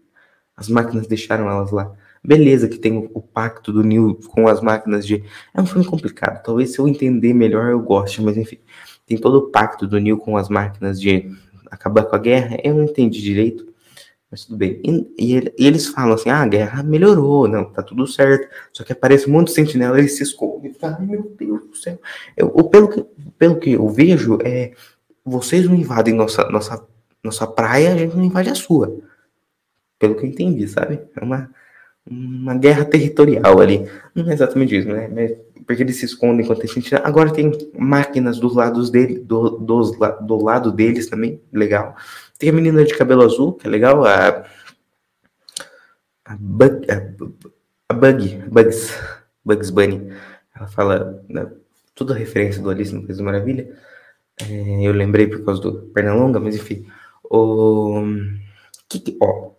as 0.56 0.70
máquinas 0.70 1.08
deixaram 1.08 1.50
elas 1.50 1.72
lá. 1.72 1.92
Beleza 2.24 2.68
que 2.68 2.78
tem 2.78 3.10
o, 3.14 3.22
pacto 3.22 3.74
do 3.74 3.84
Neil 3.84 4.20
com 4.28 4.48
as 4.48 4.62
máquinas 4.62 5.06
de... 5.08 5.24
É 5.54 5.62
um 5.62 5.66
filme 5.66 5.86
complicado, 5.86 6.44
talvez 6.44 6.72
se 6.72 6.80
eu 6.80 6.88
entender 6.88 7.34
melhor 7.34 7.72
eu 7.72 7.80
goste, 7.80 8.22
mas 8.22 8.38
enfim. 8.38 8.60
Tem 9.08 9.18
todo 9.18 9.40
o 9.40 9.50
pacto 9.50 9.88
do 9.88 10.00
Neil 10.00 10.18
com 10.18 10.38
as 10.38 10.48
máquinas 10.48 11.02
de 11.02 11.32
acabar 11.70 12.04
com 12.06 12.16
a 12.16 12.20
guerra, 12.20 12.58
eu 12.64 12.76
não 12.76 12.84
entendi 12.84 13.22
direito, 13.22 13.66
mas 14.30 14.46
tudo 14.46 14.58
bem. 14.58 14.80
E, 14.86 15.08
e, 15.18 15.54
e, 15.58 15.66
eles 15.66 15.88
falam 15.88 16.14
assim, 16.14 16.30
ah, 16.30 16.42
a 16.42 16.48
guerra 16.48 16.84
melhorou, 16.84 17.48
não, 17.48 17.66
tá 17.66 17.82
tudo 17.82 18.06
certo. 18.06 18.48
Só 18.72 18.84
que 18.84 18.94
aparece 18.94 19.28
um 19.28 19.34
monte 19.34 19.48
de 19.48 19.54
sentinela, 19.54 19.98
eles 19.98 20.16
se 20.16 20.24
escondem. 20.24 20.72
Meu 21.00 21.36
Deus 21.38 21.66
do 21.66 21.76
céu. 21.76 22.00
Eu, 22.38 22.50
pelo, 22.66 22.88
que, 22.88 23.06
pelo 23.38 23.60
que 23.60 23.72
eu 23.72 23.90
vejo, 23.90 24.38
é 24.44 24.74
vocês 25.26 25.66
não 25.66 25.76
invadem 25.76 26.14
nossa, 26.14 26.48
nossa, 26.50 26.86
nossa 27.24 27.48
praia, 27.48 27.94
a 27.94 27.98
gente 27.98 28.16
não 28.16 28.24
invade 28.24 28.50
a 28.50 28.56
sua 28.56 29.11
pelo 30.02 30.16
que 30.16 30.26
eu 30.26 30.30
entendi, 30.30 30.68
sabe? 30.68 31.00
É 31.16 31.24
uma, 31.24 31.48
uma 32.10 32.56
guerra 32.56 32.84
territorial 32.84 33.62
ali. 33.62 33.88
Não 34.16 34.28
é 34.28 34.34
exatamente 34.34 34.76
isso, 34.76 34.88
né? 34.88 35.38
Porque 35.68 35.84
eles 35.84 35.98
se 35.98 36.06
escondem 36.06 36.44
enquanto 36.44 36.64
a 36.64 36.66
gente. 36.66 36.96
Agora 36.96 37.32
tem 37.32 37.52
máquinas 37.78 38.40
dos 38.40 38.56
lados 38.56 38.90
dele, 38.90 39.20
do, 39.20 39.52
dos, 39.60 39.92
do 40.22 40.44
lado 40.44 40.72
deles 40.72 41.08
também, 41.08 41.40
legal. 41.54 41.96
Tem 42.40 42.50
a 42.50 42.54
menina 42.54 42.84
de 42.84 42.98
cabelo 42.98 43.22
azul, 43.22 43.54
que 43.54 43.68
é 43.68 43.70
legal, 43.70 44.04
a. 44.04 44.44
A, 46.26 46.36
Bug, 46.40 46.88
a, 46.90 47.94
Bug, 47.94 48.44
Bugs, 48.50 48.98
Bugs 49.46 49.70
Bunny. 49.70 50.12
Ela 50.56 50.68
fala 50.68 51.24
né, 51.30 51.48
toda 51.94 52.16
referência 52.16 52.62
do 52.62 52.70
Alice 52.72 52.94
no 52.94 53.06
País 53.06 53.18
da 53.18 53.24
Maravilha. 53.24 53.78
É, 54.42 54.88
eu 54.88 54.94
lembrei 54.94 55.28
por 55.28 55.44
causa 55.46 55.62
do 55.62 55.74
Pernalonga, 55.94 56.40
mas 56.40 56.56
enfim. 56.56 56.88
O. 57.24 58.04
Que, 58.90 59.18
ó, 59.22 59.51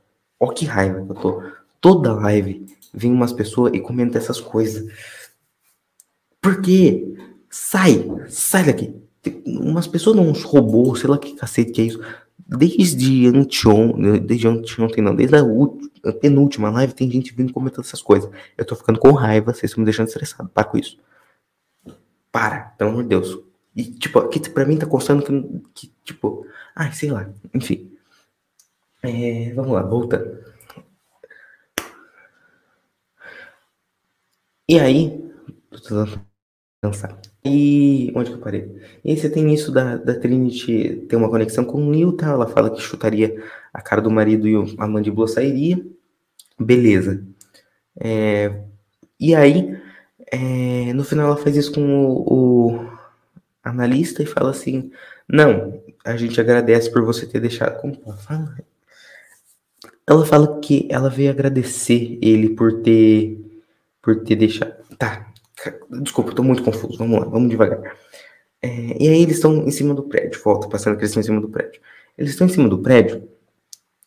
Ó 0.42 0.48
que 0.48 0.64
raiva 0.64 1.04
que 1.04 1.12
eu 1.12 1.14
tô. 1.14 1.42
Toda 1.80 2.12
live 2.14 2.66
vem 2.92 3.12
umas 3.12 3.32
pessoas 3.32 3.72
e 3.74 3.80
comenta 3.80 4.18
essas 4.18 4.40
coisas. 4.40 4.92
Por 6.40 6.60
quê? 6.60 7.14
Sai, 7.48 8.04
sai 8.28 8.64
daqui. 8.64 8.92
Umas 9.46 9.86
pessoas 9.86 10.16
não, 10.16 10.28
uns 10.28 10.42
robôs, 10.42 10.98
sei 10.98 11.08
lá 11.08 11.16
que 11.16 11.36
cacete 11.36 11.70
que 11.70 11.80
é 11.80 11.84
isso. 11.84 12.00
Desde 12.44 13.28
anteontem, 13.28 14.18
desde 14.18 14.48
anteontem 14.48 15.04
não, 15.04 15.14
desde 15.14 15.36
a, 15.36 15.42
a 16.06 16.12
penúltima 16.12 16.70
live 16.70 16.92
tem 16.92 17.08
gente 17.08 17.32
vindo 17.32 17.52
comentando 17.52 17.84
essas 17.84 18.02
coisas. 18.02 18.28
Eu 18.58 18.64
tô 18.64 18.74
ficando 18.74 18.98
com 18.98 19.12
raiva, 19.12 19.54
vocês 19.54 19.70
estão 19.70 19.82
me 19.82 19.84
deixando 19.84 20.08
estressado. 20.08 20.48
Para 20.48 20.64
com 20.64 20.76
isso. 20.76 20.98
Para, 22.32 22.62
pelo 22.76 22.90
amor 22.90 23.04
de 23.04 23.10
Deus. 23.10 23.38
E, 23.76 23.84
tipo, 23.84 24.18
aqui 24.18 24.40
pra 24.50 24.66
mim 24.66 24.76
tá 24.76 24.86
constando 24.86 25.22
que, 25.22 25.86
que 25.86 25.92
tipo, 26.04 26.44
ai, 26.74 26.92
sei 26.92 27.12
lá, 27.12 27.30
enfim. 27.54 27.91
É, 29.02 29.52
vamos 29.54 29.72
lá, 29.72 29.82
voltando. 29.82 30.42
E 34.68 34.78
aí, 34.78 35.20
pensar. 36.80 37.20
E 37.44 38.12
onde 38.14 38.30
que 38.30 38.36
eu 38.36 38.40
parei? 38.40 38.70
E 39.04 39.10
aí 39.10 39.16
você 39.16 39.28
tem 39.30 39.52
isso 39.52 39.72
da, 39.72 39.96
da 39.96 40.18
Trinity 40.18 41.06
ter 41.08 41.16
uma 41.16 41.30
conexão 41.30 41.64
com 41.64 41.78
o 41.78 41.90
Newton. 41.90 42.26
Ela 42.26 42.46
fala 42.48 42.70
que 42.70 42.80
chutaria 42.80 43.42
a 43.72 43.82
cara 43.82 44.00
do 44.02 44.10
marido 44.10 44.48
e 44.48 44.54
a 44.78 44.86
mandíbula 44.86 45.26
sairia. 45.28 45.84
Beleza. 46.58 47.24
É, 48.00 48.62
E 49.20 49.34
aí, 49.34 49.78
é, 50.32 50.92
no 50.94 51.04
final 51.04 51.28
ela 51.28 51.36
faz 51.36 51.56
isso 51.56 51.72
com 51.74 51.82
o, 51.82 52.74
o, 52.74 52.98
analista 53.64 54.22
e 54.22 54.26
fala 54.26 54.50
assim, 54.50 54.92
não, 55.28 55.82
a 56.04 56.16
gente 56.16 56.40
agradece 56.40 56.90
por 56.92 57.04
você 57.04 57.26
ter 57.26 57.40
deixado. 57.40 57.80
Como 57.80 57.96
fala? 58.18 58.56
Ela 60.06 60.26
fala 60.26 60.60
que 60.60 60.88
ela 60.90 61.08
veio 61.08 61.30
agradecer 61.30 62.18
ele 62.20 62.50
por 62.50 62.82
ter 62.82 63.38
por 64.00 64.22
ter 64.24 64.36
deixado. 64.36 64.74
Tá, 64.98 65.32
desculpa, 66.02 66.32
tô 66.34 66.42
muito 66.42 66.62
confuso. 66.62 66.98
Vamos 66.98 67.20
lá, 67.20 67.26
vamos 67.26 67.48
devagar. 67.48 67.96
É, 68.60 68.68
e 69.02 69.08
aí 69.08 69.22
eles 69.22 69.36
estão 69.36 69.66
em 69.66 69.70
cima 69.70 69.94
do 69.94 70.04
prédio. 70.04 70.40
Volta, 70.42 70.68
passando 70.68 70.96
que 70.96 71.02
eles 71.02 71.10
estão 71.10 71.20
em 71.20 71.26
cima 71.26 71.40
do 71.40 71.48
prédio. 71.48 71.80
Eles 72.18 72.32
estão 72.32 72.46
em 72.46 72.50
cima 72.50 72.68
do 72.68 72.78
prédio. 72.78 73.28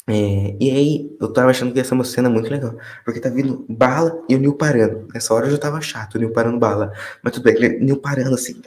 É, 0.07 0.55
e 0.59 0.69
aí 0.71 1.17
eu 1.19 1.33
tava 1.33 1.49
achando 1.49 1.73
que 1.73 1.93
uma 1.93 2.03
cena 2.03 2.29
muito 2.29 2.49
legal. 2.49 2.77
Porque 3.03 3.19
tá 3.19 3.29
vindo 3.29 3.65
bala 3.69 4.23
e 4.29 4.35
o 4.35 4.39
Neil 4.39 4.53
parando. 4.55 5.07
Nessa 5.13 5.33
hora 5.33 5.47
eu 5.47 5.51
já 5.51 5.57
tava 5.57 5.81
chato, 5.81 6.15
o 6.15 6.19
Neil 6.19 6.31
parando 6.31 6.59
bala. 6.59 6.91
Mas 7.23 7.33
tudo 7.33 7.43
bem, 7.43 7.55
o 7.55 7.83
Neil 7.83 7.97
parando 7.97 8.35
assim. 8.35 8.61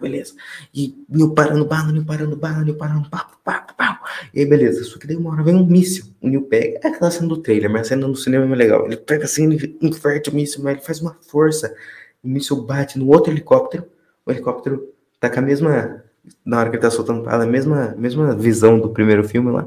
Beleza. 0.00 0.34
E 0.74 1.04
Neil 1.08 1.32
parando 1.34 1.64
bala, 1.64 1.92
Neil 1.92 2.04
parando 2.04 2.36
bala, 2.36 2.62
Neil 2.62 2.76
parando 2.76 3.08
pau, 3.08 3.26
pau, 3.44 3.66
pau. 3.76 3.98
E 4.32 4.40
aí, 4.40 4.46
beleza. 4.46 4.84
Só 4.84 4.98
que 4.98 5.06
daí 5.06 5.16
uma 5.16 5.32
hora 5.32 5.42
vem 5.42 5.54
um 5.54 5.66
míssil. 5.66 6.04
O 6.20 6.28
Neil 6.28 6.42
pega. 6.42 6.80
É 6.82 6.88
aquela 6.88 7.10
cena 7.10 7.28
do 7.28 7.38
trailer, 7.38 7.70
mas 7.70 7.82
a 7.82 7.84
cena 7.84 8.06
do 8.06 8.16
cinema 8.16 8.44
é 8.44 8.48
mais 8.48 8.58
legal. 8.58 8.86
Ele 8.86 8.96
pega 8.96 9.24
assim, 9.24 9.52
ele 9.52 9.76
inverte 9.80 10.30
o 10.30 10.34
míssil, 10.34 10.62
mas 10.62 10.74
ele 10.74 10.82
faz 10.84 11.00
uma 11.00 11.16
força. 11.20 11.74
O 12.22 12.28
míssil 12.28 12.62
bate 12.62 12.98
no 12.98 13.08
outro 13.08 13.32
helicóptero. 13.32 13.86
O 14.24 14.30
helicóptero 14.30 14.92
tá 15.20 15.30
com 15.30 15.40
a 15.40 15.42
mesma. 15.42 16.02
Na 16.44 16.58
hora 16.58 16.70
que 16.70 16.76
ele 16.76 16.82
tá 16.82 16.90
soltando 16.90 17.22
bala, 17.22 17.44
a 17.44 17.46
mesma, 17.46 17.94
mesma 17.96 18.34
visão 18.34 18.80
do 18.80 18.90
primeiro 18.90 19.22
filme 19.22 19.50
lá. 19.52 19.66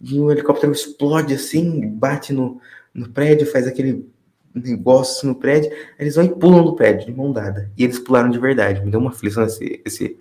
E 0.00 0.20
o 0.20 0.30
helicóptero 0.30 0.70
explode 0.70 1.32
assim, 1.32 1.88
bate 1.88 2.30
no, 2.30 2.60
no 2.92 3.08
prédio, 3.08 3.46
faz 3.46 3.66
aquele 3.66 4.06
negócio 4.54 5.26
no 5.26 5.34
prédio. 5.34 5.70
Eles 5.98 6.16
vão 6.16 6.24
e 6.24 6.28
pulam 6.28 6.64
do 6.64 6.74
prédio, 6.74 7.06
de 7.06 7.12
mão 7.12 7.32
dada. 7.32 7.70
E 7.76 7.84
eles 7.84 7.98
pularam 7.98 8.30
de 8.30 8.38
verdade. 8.38 8.84
Me 8.84 8.90
deu 8.90 9.00
uma 9.00 9.10
aflição 9.10 9.44
esse, 9.44 9.82
esse, 9.84 10.16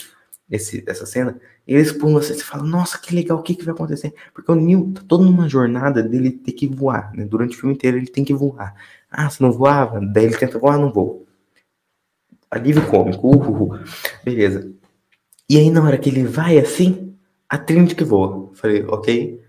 esse, 0.49 0.83
essa 0.87 1.05
cena. 1.05 1.39
E 1.67 1.73
eles 1.73 1.91
pulam 1.91 2.17
assim, 2.17 2.33
você 2.33 2.43
fala, 2.43 2.63
nossa, 2.63 2.97
que 2.97 3.15
legal, 3.15 3.39
o 3.39 3.43
que, 3.43 3.55
que 3.55 3.63
vai 3.63 3.73
acontecer? 3.73 4.13
Porque 4.33 4.51
o 4.51 4.55
Neil 4.55 4.91
tá 4.93 5.01
todo 5.07 5.23
numa 5.23 5.47
jornada 5.47 6.01
dele 6.03 6.31
ter 6.31 6.51
que 6.53 6.67
voar, 6.67 7.11
né? 7.13 7.25
Durante 7.25 7.55
o 7.55 7.59
filme 7.59 7.75
inteiro 7.75 7.97
ele 7.97 8.07
tem 8.07 8.23
que 8.23 8.33
voar. 8.33 8.73
Ah, 9.09 9.29
se 9.29 9.41
não 9.41 9.51
voava, 9.51 9.99
daí 10.01 10.25
ele 10.25 10.37
tenta 10.37 10.59
voar, 10.59 10.77
não 10.77 10.91
voa 10.91 11.23
alívio 12.53 12.87
cômico, 12.87 13.27
uhul, 13.27 13.79
beleza. 14.23 14.71
E 15.49 15.57
aí, 15.57 15.69
na 15.69 15.83
hora 15.83 15.97
que 15.97 16.09
ele 16.09 16.23
vai 16.23 16.57
assim, 16.57 17.17
a 17.49 17.57
Trinity 17.57 17.95
que 17.95 18.03
voa. 18.03 18.51
Falei, 18.53 18.83
ok, 18.85 19.41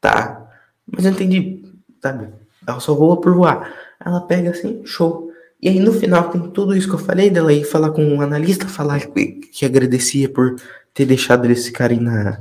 tá. 0.00 0.50
Mas 0.86 1.04
eu 1.04 1.12
entendi, 1.12 1.62
sabe? 2.00 2.32
Ela 2.66 2.80
só 2.80 2.94
voa 2.94 3.20
por 3.20 3.34
voar. 3.34 3.72
Ela 4.04 4.20
pega 4.22 4.50
assim, 4.50 4.82
show. 4.84 5.30
E 5.60 5.68
aí, 5.68 5.78
no 5.78 5.92
final, 5.92 6.30
tem 6.30 6.40
tudo 6.50 6.76
isso 6.76 6.88
que 6.88 6.94
eu 6.94 6.98
falei 6.98 7.30
dela 7.30 7.52
ir 7.52 7.64
falar 7.64 7.90
com 7.90 8.04
um 8.04 8.20
analista, 8.20 8.66
falar 8.66 9.00
que, 9.00 9.26
que 9.26 9.64
agradecia 9.64 10.28
por 10.28 10.56
ter 10.92 11.06
deixado 11.06 11.44
eles 11.44 11.66
ficarem 11.66 12.00
na. 12.00 12.40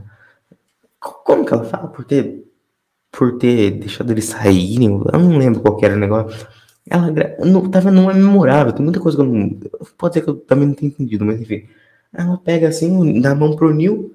Como 0.99 1.45
que 1.45 1.53
ela 1.53 1.63
fala? 1.63 1.87
Por 1.87 2.05
ter. 2.05 2.45
Por 3.11 3.37
ter 3.37 3.71
deixado 3.71 4.11
eles 4.11 4.25
saírem. 4.25 5.01
Eu 5.13 5.19
não 5.19 5.37
lembro 5.37 5.61
qual 5.61 5.77
era 5.83 5.95
o 5.95 5.99
negócio 5.99 6.47
ela 6.89 7.07
não, 7.45 7.69
tava, 7.69 7.91
não 7.91 8.09
é 8.09 8.13
memorável, 8.13 8.73
tem 8.73 8.83
muita 8.83 8.99
coisa 8.99 9.17
que 9.17 9.23
eu 9.23 9.27
não. 9.27 9.59
Pode 9.97 10.15
ser 10.15 10.21
que 10.21 10.29
eu 10.29 10.35
também 10.35 10.67
não 10.67 10.75
tenha 10.75 10.91
entendido, 10.91 11.25
mas 11.25 11.39
enfim. 11.39 11.67
Ela 12.13 12.37
pega 12.37 12.67
assim, 12.67 13.21
dá 13.21 13.31
a 13.31 13.35
mão 13.35 13.55
pro 13.55 13.73
Neil, 13.73 14.13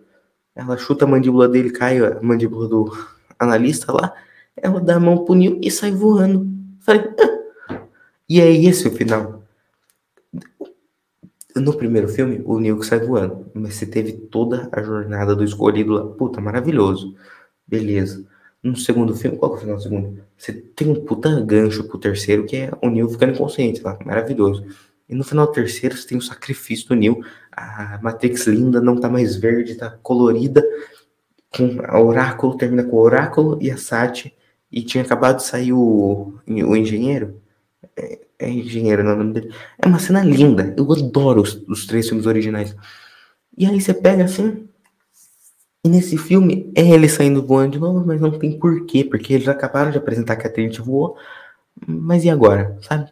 ela 0.55 0.77
chuta 0.77 1.05
a 1.05 1.09
mandíbula 1.09 1.49
dele, 1.49 1.71
cai 1.71 1.99
a 1.99 2.21
mandíbula 2.21 2.69
do 2.69 2.93
analista 3.39 3.93
lá, 3.93 4.13
ela 4.57 4.81
dá 4.81 4.97
a 4.97 5.01
mão 5.01 5.25
pro 5.25 5.35
Neil 5.35 5.61
e 5.63 5.71
sai 5.71 5.93
voando. 5.93 6.49
Falei, 6.81 7.03
ah. 7.21 7.83
E 8.29 8.41
é 8.41 8.51
esse 8.51 8.89
o 8.89 8.91
final. 8.91 9.43
No 11.55 11.75
primeiro 11.75 12.09
filme, 12.09 12.43
o 12.45 12.59
Neil 12.59 12.83
sai 12.83 13.01
voando, 13.01 13.51
mas 13.55 13.75
você 13.75 13.87
teve 13.87 14.13
toda 14.13 14.69
a 14.73 14.83
jornada 14.83 15.35
do 15.35 15.45
escolhido 15.45 15.93
lá. 15.93 16.07
Puta, 16.07 16.41
maravilhoso. 16.41 17.15
Beleza 17.67 18.27
no 18.67 18.77
segundo 18.77 19.15
filme, 19.15 19.37
qual 19.37 19.53
que 19.53 19.57
é 19.57 19.59
o 19.59 19.61
final 19.61 19.77
do 19.77 19.83
segundo? 19.83 20.19
Você 20.37 20.53
tem 20.53 20.89
um 20.89 20.95
puta 21.05 21.41
gancho 21.41 21.85
pro 21.85 21.99
terceiro, 21.99 22.45
que 22.45 22.57
é 22.57 22.73
o 22.83 22.91
Neil 22.91 23.09
ficando 23.09 23.33
inconsciente 23.33 23.81
lá, 23.83 23.99
maravilhoso. 24.05 24.65
E 25.09 25.15
no 25.15 25.23
final 25.23 25.47
do 25.47 25.53
terceiro, 25.53 25.97
você 25.97 26.09
tem 26.09 26.19
o 26.19 26.23
sacrifício 26.23 26.89
do 26.89 26.97
Neil. 26.97 27.23
A 27.53 27.99
Matrix 28.03 28.47
linda 28.47 28.81
não 28.81 28.99
tá 28.99 29.09
mais 29.09 29.37
verde, 29.37 29.77
tá 29.77 29.91
colorida. 30.03 30.65
Com 31.57 31.79
a 31.85 32.01
Oráculo, 32.01 32.57
termina 32.57 32.83
com 32.83 32.97
o 32.97 33.01
Oráculo 33.01 33.57
e 33.61 33.71
a 33.71 33.77
Sati. 33.77 34.36
E 34.71 34.83
tinha 34.83 35.05
acabado 35.05 35.37
de 35.37 35.45
sair 35.45 35.73
o, 35.73 36.35
o 36.47 36.77
engenheiro. 36.77 37.41
É, 37.97 38.19
é 38.39 38.51
engenheiro, 38.51 39.03
não 39.03 39.13
é 39.13 39.15
o 39.15 39.19
nome 39.19 39.33
dele. 39.33 39.55
É 39.79 39.87
uma 39.87 39.99
cena 39.99 40.23
linda. 40.23 40.75
Eu 40.77 40.91
adoro 40.93 41.43
os, 41.43 41.55
os 41.69 41.87
três 41.87 42.09
filmes 42.09 42.27
originais. 42.27 42.75
E 43.57 43.65
aí 43.67 43.81
você 43.81 43.95
pega 43.95 44.25
assim, 44.25 44.69
e 45.87 45.89
nesse 45.89 46.19
filme 46.19 46.73
é 46.75 46.83
ele 46.83 47.09
saindo 47.09 47.47
voando 47.47 47.73
de 47.73 47.79
novo, 47.79 48.05
mas 48.05 48.21
não 48.21 48.33
tem 48.33 48.59
porquê, 48.59 49.05
porque 49.05 49.33
eles 49.33 49.47
acabaram 49.47 49.93
de 49.93 49.97
apresentar 49.97 50.35
que 50.35 50.45
a 50.45 50.51
Trinity 50.51 50.81
voou. 50.81 51.17
Mas 51.87 52.25
e 52.25 52.31
agora, 52.31 52.77
sabe? 52.83 53.09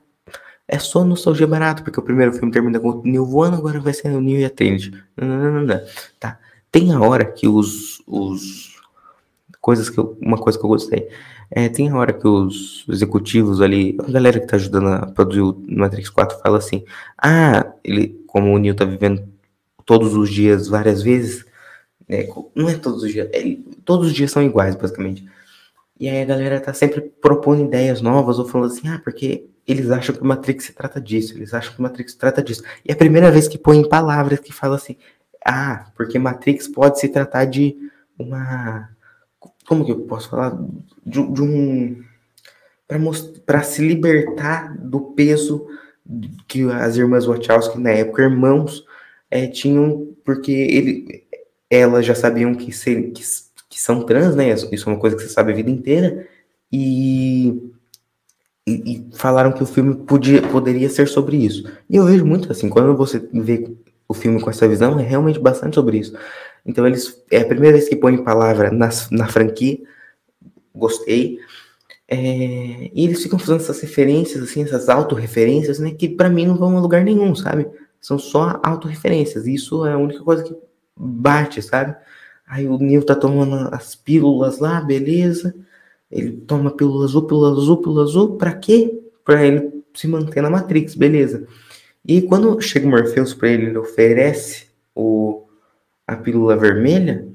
É 0.67 0.77
só 0.79 1.05
nostalgia 1.05 1.47
barato, 1.47 1.85
porque 1.85 2.01
o 2.01 2.03
primeiro 2.03 2.33
filme 2.33 2.51
termina 2.51 2.81
com 2.81 2.91
o 2.91 3.03
Neil 3.05 3.25
voando, 3.25 3.57
agora 3.57 3.79
vai 3.79 3.93
ser 3.93 4.09
o 4.09 4.21
Neil 4.21 4.41
e 4.41 4.45
a 4.45 4.51
Trinity. 4.51 4.91
Não, 5.17 5.29
não, 5.29 5.53
não, 5.53 5.63
não. 5.63 5.81
Tá. 6.19 6.39
Tem 6.73 6.93
a 6.93 7.01
hora 7.01 7.25
que 7.25 7.47
os. 7.47 8.03
os 8.09 8.74
coisas 9.65 9.89
que 9.89 9.97
eu, 9.97 10.15
uma 10.21 10.37
coisa 10.37 10.59
que 10.59 10.65
eu 10.65 10.69
gostei. 10.69 11.09
É, 11.51 11.71
tem 11.71 11.89
a 11.89 11.97
hora 11.97 12.13
que 12.13 12.29
os 12.29 12.85
executivos 12.87 13.63
ali, 13.63 13.97
a 14.07 14.11
galera 14.11 14.39
que 14.39 14.47
tá 14.47 14.57
ajudando 14.57 14.89
a 14.89 15.07
produzir 15.07 15.41
o 15.41 15.57
Matrix 15.67 16.11
4 16.11 16.39
fala 16.39 16.59
assim: 16.59 16.85
Ah, 17.17 17.73
ele, 17.83 18.23
como 18.27 18.53
o 18.53 18.59
Neil 18.59 18.75
tá 18.75 18.85
vivendo 18.85 19.27
todos 19.87 20.15
os 20.15 20.29
dias 20.29 20.69
várias 20.69 21.03
vezes 21.03 21.47
é, 22.09 22.29
não 22.55 22.69
é 22.69 22.75
todos 22.75 23.03
os 23.03 23.11
dias, 23.11 23.29
é, 23.33 23.57
todos 23.85 24.09
os 24.09 24.13
dias 24.13 24.31
são 24.31 24.43
iguais, 24.43 24.75
basicamente. 24.75 25.27
E 25.99 26.09
aí 26.09 26.21
a 26.21 26.27
galera 26.27 26.61
tá 26.61 26.75
sempre 26.75 27.01
propondo 27.01 27.65
ideias 27.65 28.03
novas 28.03 28.39
ou 28.39 28.47
falando 28.47 28.73
assim, 28.73 28.89
ah, 28.89 29.01
porque 29.03 29.47
eles 29.67 29.91
acham 29.91 30.15
que 30.15 30.21
o 30.21 30.27
Matrix 30.27 30.65
se 30.65 30.73
trata 30.75 31.01
disso, 31.01 31.35
eles 31.35 31.55
acham 31.55 31.73
que 31.73 31.79
o 31.79 31.83
Matrix 31.83 32.13
se 32.13 32.19
trata 32.19 32.43
disso. 32.43 32.63
E 32.85 32.91
é 32.91 32.95
a 32.95 32.97
primeira 32.97 33.31
vez 33.31 33.49
que 33.49 33.57
põe 33.57 33.89
palavras 33.89 34.41
que 34.41 34.53
falam 34.53 34.77
assim, 34.77 34.97
ah, 35.45 35.87
porque 35.97 36.19
Matrix 36.19 36.69
pode 36.69 37.01
se 37.01 37.09
tratar 37.09 37.47
de 37.47 37.77
uma. 38.19 38.91
Como 39.67 39.85
que 39.85 39.93
eu 39.93 40.01
posso 40.01 40.29
falar? 40.29 40.59
De, 41.05 41.27
de 41.33 41.43
um. 41.43 42.03
para 43.47 43.63
se 43.63 43.87
libertar 43.87 44.77
do 44.79 45.01
peso 45.01 45.67
que 46.47 46.71
as 46.71 46.97
irmãs 46.97 47.25
Wachowski, 47.25 47.79
na 47.79 47.91
época, 47.91 48.23
irmãos, 48.23 48.85
é, 49.31 49.47
tinham, 49.47 50.15
porque 50.25 50.53
ele, 50.53 51.25
elas 51.71 52.05
já 52.05 52.15
sabiam 52.15 52.55
que, 52.55 52.73
ser, 52.73 53.11
que, 53.13 53.23
que, 53.69 53.81
são 53.81 54.05
trans, 54.05 54.37
né? 54.37 54.51
Isso 54.71 54.89
é 54.89 54.93
uma 54.93 55.01
coisa 55.01 55.17
que 55.17 55.23
você 55.23 55.29
sabe 55.29 55.53
a 55.53 55.57
vida 55.57 55.71
inteira. 55.71 56.27
E, 56.71 57.71
e, 58.67 58.73
e, 58.73 59.17
falaram 59.17 59.53
que 59.53 59.63
o 59.63 59.67
filme 59.67 59.95
podia, 59.95 60.43
poderia 60.43 60.89
ser 60.89 61.09
sobre 61.09 61.37
isso. 61.37 61.71
E 61.89 61.97
eu 61.97 62.05
vejo 62.05 62.25
muito 62.25 62.51
assim, 62.51 62.69
quando 62.69 62.97
você 62.97 63.19
vê 63.33 63.75
o 64.07 64.15
filme 64.15 64.41
com 64.41 64.51
essa 64.51 64.69
visão, 64.69 64.99
é 64.99 65.03
realmente 65.03 65.39
bastante 65.39 65.75
sobre 65.75 65.99
isso. 65.99 66.15
Então 66.65 66.87
eles. 66.87 67.23
É 67.31 67.41
a 67.41 67.47
primeira 67.47 67.77
vez 67.77 67.89
que 67.89 67.97
põem 67.97 68.23
palavra 68.23 68.71
na, 68.71 68.89
na 69.11 69.27
franquia. 69.27 69.79
Gostei. 70.75 71.39
É, 72.07 72.91
e 72.93 73.05
eles 73.05 73.23
ficam 73.23 73.39
fazendo 73.39 73.61
essas 73.61 73.81
referências, 73.81 74.43
assim, 74.43 74.63
essas 74.63 74.89
autorreferências, 74.89 75.79
né? 75.79 75.91
Que 75.91 76.09
para 76.09 76.29
mim 76.29 76.47
não 76.47 76.57
vão 76.57 76.77
a 76.77 76.81
lugar 76.81 77.03
nenhum, 77.05 77.35
sabe? 77.35 77.67
São 78.01 78.19
só 78.19 78.61
autorreferências. 78.63 79.47
Isso 79.47 79.87
é 79.87 79.93
a 79.93 79.99
única 79.99 80.23
coisa 80.23 80.43
que 80.43 80.55
bate, 80.97 81.63
sabe? 81.63 81.97
Aí 82.47 82.69
o 82.69 82.79
Neil 82.79 83.05
tá 83.05 83.15
tomando 83.15 83.75
as 83.75 83.95
pílulas 83.95 84.59
lá, 84.59 84.81
beleza. 84.81 85.55
Ele 86.11 86.33
toma 86.33 86.71
pílula 86.71 87.05
azul, 87.07 87.27
pílula 87.27 87.53
azul, 87.53 87.79
pílula 87.79 88.03
azul, 88.03 88.37
pra 88.37 88.53
quê? 88.53 89.03
Pra 89.25 89.45
ele 89.45 89.83
se 89.95 90.07
manter 90.07 90.43
na 90.43 90.51
Matrix, 90.51 90.95
beleza. 90.95 91.47
E 92.07 92.21
quando 92.23 92.61
chega 92.61 92.87
o 92.87 92.91
Morpheus 92.91 93.33
pra 93.33 93.49
ele, 93.49 93.67
ele 93.67 93.79
oferece 93.79 94.67
o, 94.95 95.44
a 96.07 96.17
pílula 96.17 96.57
vermelha, 96.57 97.27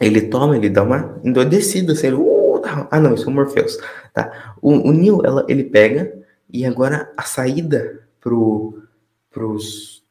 ele 0.00 0.22
toma, 0.22 0.56
ele 0.56 0.68
dá 0.68 0.82
uma 0.82 1.20
endoidecida, 1.24 1.92
assim, 1.92 2.12
uh, 2.12 2.62
ah 2.90 3.00
não, 3.00 3.14
isso 3.14 3.24
é 3.24 3.28
o 3.28 3.30
Morpheus, 3.30 3.78
tá? 4.12 4.56
O, 4.60 4.70
o 4.88 4.92
Neil, 4.92 5.20
ela, 5.24 5.44
ele 5.48 5.64
pega, 5.64 6.12
e 6.52 6.64
agora 6.64 7.12
a 7.16 7.22
saída 7.22 8.02
pro, 8.20 8.82
pros 9.30 10.04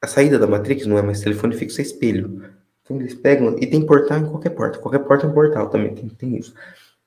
a 0.00 0.06
saída 0.06 0.38
da 0.38 0.46
Matrix 0.46 0.86
não 0.86 0.98
é 0.98 1.02
mais 1.02 1.20
telefone 1.20 1.56
fixo, 1.56 1.80
é 1.80 1.82
espelho. 1.82 2.44
Então 2.82 2.98
eles 2.98 3.14
pegam 3.14 3.56
e 3.58 3.66
tem 3.66 3.84
portal 3.84 4.18
em 4.18 4.26
qualquer 4.26 4.50
porta. 4.50 4.78
Qualquer 4.78 5.00
porta 5.00 5.26
é 5.26 5.28
um 5.28 5.32
portal 5.34 5.68
também, 5.68 5.94
tem, 5.94 6.08
tem 6.08 6.36
isso. 6.36 6.54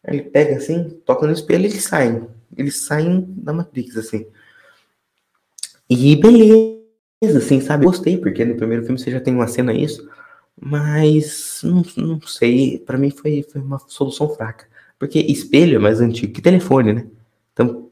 Ele 0.06 0.24
pega 0.24 0.58
assim, 0.58 1.02
toca 1.06 1.26
no 1.26 1.34
espelho 1.34 1.64
e 1.64 1.68
eles 1.68 1.84
saem. 1.84 2.28
Eles 2.56 2.82
saem 2.82 3.26
da 3.30 3.54
Matrix, 3.54 3.98
assim. 3.98 4.28
E 5.90 6.16
beleza, 6.16 7.38
assim, 7.38 7.62
sabe? 7.62 7.86
Gostei, 7.86 8.18
porque 8.18 8.44
no 8.44 8.56
primeiro 8.56 8.84
filme 8.84 9.00
você 9.00 9.12
já 9.12 9.22
tem 9.22 9.34
uma 9.34 9.48
cena 9.48 9.74
isso. 9.74 10.08
Mas 10.60 11.62
não, 11.64 11.84
não 11.98 12.22
sei, 12.22 12.80
para 12.80 12.98
mim 12.98 13.10
foi, 13.10 13.44
foi 13.44 13.62
uma 13.62 13.80
solução 13.88 14.30
fraca. 14.30 14.68
Porque 15.00 15.20
espelho 15.20 15.78
é 15.78 15.80
mais 15.80 16.00
antigo 16.00 16.34
que 16.34 16.42
telefone, 16.42 16.94
né? 16.94 17.08
Então, 17.54 17.90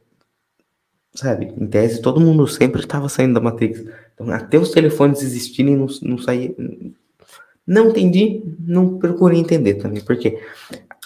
sabe? 1.13 1.54
Em 1.58 1.67
tese, 1.67 2.02
todo 2.02 2.19
mundo 2.19 2.48
sempre 2.48 2.82
estava 2.82 3.10
saindo 3.10 3.34
da 3.34 3.41
Matrix. 3.41 3.84
Então, 4.13 4.30
até 4.32 4.58
os 4.58 4.72
telefones 4.72 5.22
existirem, 5.22 5.76
não, 5.76 5.88
não 6.04 6.17
saía. 6.17 6.54
Não 7.65 7.89
entendi, 7.89 8.43
não 8.60 8.98
procurei 8.98 9.39
entender 9.39 9.76
também, 9.76 10.02
porque 10.02 10.39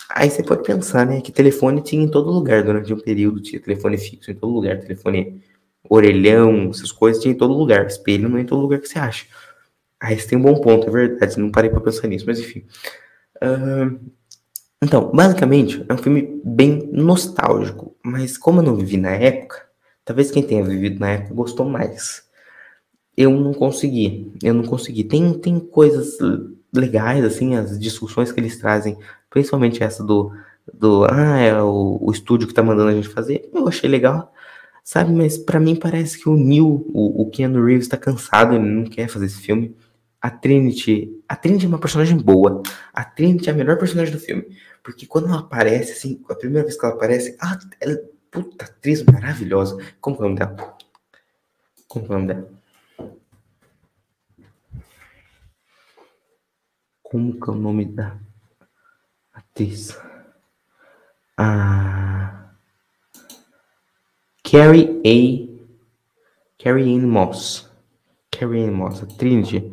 aí 0.09 0.29
você 0.29 0.41
pode 0.41 0.63
pensar, 0.63 1.05
né, 1.05 1.19
que 1.19 1.31
telefone 1.31 1.81
tinha 1.81 2.01
em 2.01 2.07
todo 2.07 2.31
lugar 2.31 2.63
durante 2.63 2.93
um 2.93 2.99
período, 2.99 3.41
tinha 3.41 3.61
telefone 3.61 3.97
fixo 3.97 4.31
em 4.31 4.35
todo 4.35 4.53
lugar, 4.53 4.79
telefone 4.79 5.41
orelhão, 5.89 6.69
essas 6.69 6.91
coisas 6.91 7.21
tinha 7.21 7.33
em 7.33 7.37
todo 7.37 7.53
lugar, 7.53 7.85
espelho 7.85 8.29
não 8.29 8.37
é 8.37 8.41
em 8.41 8.45
todo 8.45 8.61
lugar 8.61 8.79
que 8.79 8.87
você 8.87 8.97
acha. 8.97 9.25
Aí 10.03 10.19
você 10.19 10.27
tem 10.27 10.37
um 10.37 10.41
bom 10.41 10.59
ponto, 10.59 10.85
é 10.85 10.91
verdade, 10.91 11.39
não 11.39 11.49
parei 11.49 11.69
para 11.69 11.79
pensar 11.79 12.09
nisso, 12.09 12.25
mas 12.27 12.37
enfim. 12.37 12.65
Uh, 13.41 13.97
então, 14.83 15.09
basicamente, 15.13 15.81
é 15.87 15.93
um 15.93 15.97
filme 15.97 16.41
bem 16.43 16.89
nostálgico, 16.91 17.95
mas 18.03 18.37
como 18.37 18.59
eu 18.59 18.63
não 18.65 18.75
vivi 18.75 18.97
na 18.97 19.11
época, 19.11 19.65
talvez 20.03 20.29
quem 20.29 20.43
tenha 20.43 20.61
vivido 20.61 20.99
na 20.99 21.11
época 21.11 21.33
gostou 21.33 21.65
mais. 21.69 22.23
Eu 23.15 23.31
não 23.31 23.53
consegui, 23.53 24.33
eu 24.43 24.53
não 24.53 24.65
consegui. 24.65 25.05
Tem, 25.05 25.33
tem 25.35 25.57
coisas 25.57 26.17
legais, 26.73 27.23
assim, 27.23 27.55
as 27.55 27.79
discussões 27.79 28.29
que 28.29 28.41
eles 28.41 28.59
trazem, 28.59 28.97
principalmente 29.29 29.81
essa 29.81 30.03
do, 30.03 30.33
do 30.73 31.05
ah, 31.05 31.39
é 31.39 31.61
o, 31.61 31.97
o 32.01 32.11
estúdio 32.11 32.49
que 32.49 32.53
tá 32.53 32.61
mandando 32.61 32.89
a 32.89 32.93
gente 32.93 33.07
fazer, 33.07 33.49
eu 33.53 33.69
achei 33.69 33.89
legal, 33.89 34.33
sabe? 34.83 35.13
Mas 35.13 35.37
para 35.37 35.61
mim 35.61 35.77
parece 35.77 36.21
que 36.21 36.27
o 36.27 36.35
Neil, 36.35 36.85
o, 36.93 37.21
o 37.21 37.29
Keanu 37.29 37.63
Reeves, 37.63 37.87
tá 37.87 37.95
cansado, 37.95 38.55
ele 38.55 38.65
não 38.65 38.83
quer 38.83 39.07
fazer 39.07 39.27
esse 39.27 39.39
filme. 39.39 39.73
A 40.23 40.31
Trinity, 40.31 41.21
a 41.27 41.35
Trinity 41.35 41.65
é 41.65 41.67
uma 41.67 41.79
personagem 41.79 42.17
boa. 42.17 42.63
A 42.93 43.03
Trinity 43.03 43.49
é 43.49 43.51
a 43.51 43.55
melhor 43.55 43.77
personagem 43.77 44.13
do 44.13 44.21
filme. 44.21 44.57
Porque 44.81 45.05
quando 45.05 45.27
ela 45.27 45.39
aparece, 45.39 45.91
assim, 45.91 46.23
a 46.29 46.33
primeira 46.33 46.65
vez 46.65 46.79
que 46.79 46.85
ela 46.85 46.95
aparece, 46.95 47.35
ah, 47.41 47.59
ela, 47.81 47.97
puta 48.31 48.63
atriz 48.63 49.03
maravilhosa. 49.03 49.77
Como 49.99 50.15
é 50.15 50.19
o 50.19 50.23
nome 50.23 50.35
dela? 50.39 50.77
Como 51.89 52.05
é 52.05 52.09
o 52.09 52.13
nome 52.13 52.27
dela? 52.27 52.49
Como 57.03 57.33
que 57.33 57.49
é 57.49 57.53
o 57.53 57.55
nome 57.55 57.85
da 57.85 58.17
atriz? 59.33 59.99
Ah, 61.37 62.49
Carrie 64.41 65.01
A. 65.05 66.63
Carrie 66.63 66.95
Ann 66.95 67.07
Moss. 67.07 67.69
Carrie 68.31 68.63
Ann 68.63 68.71
Moss, 68.71 69.03
a 69.03 69.05
Trinity. 69.05 69.72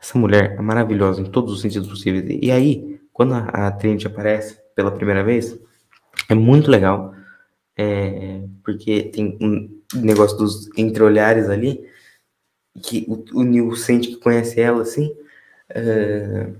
Essa 0.00 0.18
mulher 0.18 0.56
é 0.58 0.62
maravilhosa 0.62 1.20
em 1.20 1.24
todos 1.24 1.52
os 1.52 1.60
sentidos 1.60 1.88
possíveis. 1.88 2.24
E 2.42 2.50
aí, 2.50 3.00
quando 3.12 3.34
a, 3.34 3.44
a 3.66 3.70
Trinity 3.70 4.06
aparece 4.06 4.58
pela 4.74 4.90
primeira 4.90 5.22
vez, 5.22 5.58
é 6.28 6.34
muito 6.34 6.70
legal, 6.70 7.14
é, 7.76 8.42
porque 8.64 9.04
tem 9.04 9.36
um 9.40 9.80
negócio 9.94 10.38
dos 10.38 10.70
entreolhares 10.76 11.48
ali, 11.48 11.84
que 12.82 13.04
o, 13.08 13.40
o 13.40 13.42
Neil 13.42 13.74
sente 13.76 14.08
que 14.08 14.16
conhece 14.16 14.60
ela, 14.60 14.82
assim, 14.82 15.14
é, 15.68 16.50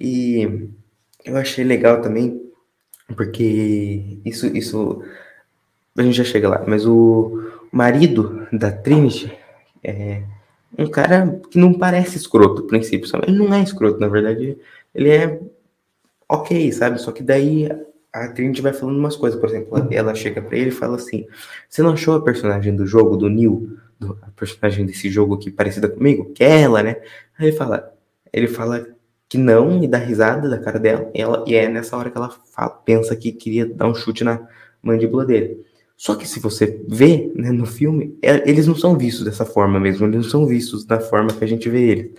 e 0.00 0.68
eu 1.24 1.36
achei 1.36 1.64
legal 1.64 2.00
também, 2.00 2.40
porque 3.16 4.18
isso, 4.24 4.46
isso, 4.46 5.02
a 5.96 6.02
gente 6.02 6.16
já 6.16 6.24
chega 6.24 6.48
lá, 6.48 6.64
mas 6.66 6.86
o 6.86 7.50
marido 7.70 8.46
da 8.52 8.70
Trinity 8.70 9.36
é 9.82 10.22
um 10.76 10.88
cara 10.88 11.40
que 11.50 11.58
não 11.58 11.72
parece 11.72 12.16
escroto, 12.16 12.62
no 12.62 12.66
princípio, 12.66 13.08
ele 13.26 13.38
não 13.38 13.52
é 13.54 13.62
escroto, 13.62 13.98
na 13.98 14.08
verdade, 14.08 14.58
ele 14.94 15.10
é 15.10 15.40
ok, 16.28 16.70
sabe? 16.72 17.00
Só 17.00 17.10
que 17.12 17.22
daí 17.22 17.68
a 18.12 18.28
Trinity 18.28 18.60
vai 18.60 18.72
falando 18.72 18.98
umas 18.98 19.16
coisas, 19.16 19.38
por 19.38 19.48
exemplo, 19.48 19.86
ela 19.90 20.14
chega 20.14 20.42
para 20.42 20.56
ele 20.56 20.68
e 20.68 20.72
fala 20.72 20.96
assim: 20.96 21.26
Você 21.68 21.82
não 21.82 21.92
achou 21.92 22.14
a 22.14 22.22
personagem 22.22 22.74
do 22.74 22.86
jogo, 22.86 23.16
do 23.16 23.28
Neil, 23.28 23.78
do, 23.98 24.18
a 24.22 24.30
personagem 24.30 24.84
desse 24.84 25.08
jogo 25.10 25.34
aqui 25.34 25.50
parecida 25.50 25.88
comigo? 25.88 26.32
Que 26.32 26.44
é 26.44 26.62
ela, 26.62 26.82
né? 26.82 26.96
Aí 27.38 27.48
ele 27.48 27.56
fala, 27.56 27.92
ele 28.32 28.48
fala 28.48 28.86
que 29.28 29.38
não 29.38 29.82
e 29.82 29.86
dá 29.88 29.98
risada 29.98 30.48
da 30.48 30.58
cara 30.58 30.78
dela, 30.78 31.10
e, 31.14 31.20
ela, 31.20 31.44
e 31.46 31.54
é 31.54 31.68
nessa 31.68 31.96
hora 31.96 32.10
que 32.10 32.16
ela 32.16 32.30
fala, 32.30 32.70
pensa 32.70 33.14
que 33.14 33.30
queria 33.30 33.66
dar 33.66 33.86
um 33.86 33.94
chute 33.94 34.24
na 34.24 34.46
mandíbula 34.82 35.24
dele. 35.24 35.66
Só 35.98 36.14
que 36.14 36.28
se 36.28 36.38
você 36.38 36.80
vê 36.88 37.32
né, 37.34 37.50
no 37.50 37.66
filme, 37.66 38.16
é, 38.22 38.48
eles 38.48 38.68
não 38.68 38.76
são 38.76 38.96
vistos 38.96 39.24
dessa 39.24 39.44
forma 39.44 39.80
mesmo, 39.80 40.06
eles 40.06 40.24
não 40.24 40.30
são 40.30 40.46
vistos 40.46 40.84
da 40.84 41.00
forma 41.00 41.32
que 41.32 41.42
a 41.42 41.48
gente 41.48 41.68
vê 41.68 41.90
eles. 41.90 42.14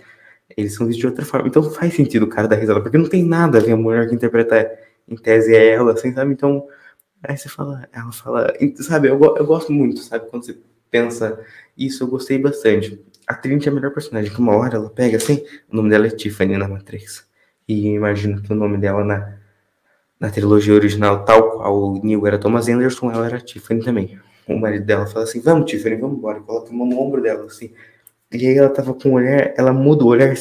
Eles 0.54 0.74
são 0.74 0.86
vistos 0.86 1.00
de 1.00 1.06
outra 1.06 1.24
forma. 1.24 1.48
Então 1.48 1.62
faz 1.62 1.94
sentido 1.94 2.24
o 2.24 2.28
cara 2.28 2.46
dar 2.46 2.56
risada, 2.56 2.82
porque 2.82 2.98
não 2.98 3.08
tem 3.08 3.24
nada 3.24 3.56
a 3.56 3.60
ver 3.60 3.72
a 3.72 3.76
mulher 3.76 4.06
que 4.06 4.14
interpreta 4.14 4.70
em 5.08 5.16
tese 5.16 5.54
é 5.54 5.68
ela, 5.68 5.94
assim, 5.94 6.12
sabe? 6.12 6.30
Então, 6.30 6.68
aí 7.22 7.36
você 7.38 7.48
fala, 7.48 7.88
ela 7.90 8.12
fala, 8.12 8.52
sabe? 8.76 9.08
Eu, 9.08 9.18
eu 9.18 9.46
gosto 9.46 9.72
muito, 9.72 10.00
sabe? 10.00 10.28
Quando 10.28 10.44
você 10.44 10.58
pensa 10.90 11.40
isso, 11.76 12.04
eu 12.04 12.08
gostei 12.08 12.38
bastante. 12.38 13.02
A 13.26 13.34
Trinity 13.34 13.68
é 13.68 13.72
a 13.72 13.74
melhor 13.74 13.94
personagem, 13.94 14.30
que 14.30 14.40
uma 14.40 14.56
hora 14.56 14.76
ela 14.76 14.90
pega 14.90 15.16
assim, 15.16 15.42
o 15.72 15.76
nome 15.76 15.88
dela 15.88 16.06
é 16.06 16.10
Tiffany 16.10 16.58
na 16.58 16.68
Matrix. 16.68 17.26
E 17.66 17.88
imagino 17.88 18.42
que 18.42 18.52
o 18.52 18.56
nome 18.56 18.76
dela 18.76 19.04
na, 19.04 19.39
na 20.20 20.30
trilogia 20.30 20.74
original, 20.74 21.24
tal 21.24 21.52
qual 21.52 21.82
o 21.82 22.04
Neil 22.04 22.26
era 22.26 22.38
Thomas 22.38 22.68
Anderson, 22.68 23.10
ela 23.10 23.26
era 23.26 23.40
Tiffany 23.40 23.82
também. 23.82 24.20
O 24.46 24.58
marido 24.58 24.84
dela 24.84 25.06
fala 25.06 25.24
assim, 25.24 25.40
vamos 25.40 25.70
Tiffany, 25.70 25.96
vamos 25.96 26.18
embora. 26.18 26.40
Coloca 26.40 26.70
a 26.70 26.72
mão 26.72 26.86
no 26.86 27.00
ombro 27.00 27.22
dela, 27.22 27.46
assim. 27.46 27.72
E 28.30 28.46
aí 28.46 28.58
ela 28.58 28.68
tava 28.68 28.92
com 28.92 29.10
o 29.10 29.12
olhar, 29.14 29.54
ela 29.56 29.72
muda 29.72 30.04
o 30.04 30.08
olhar 30.08 30.32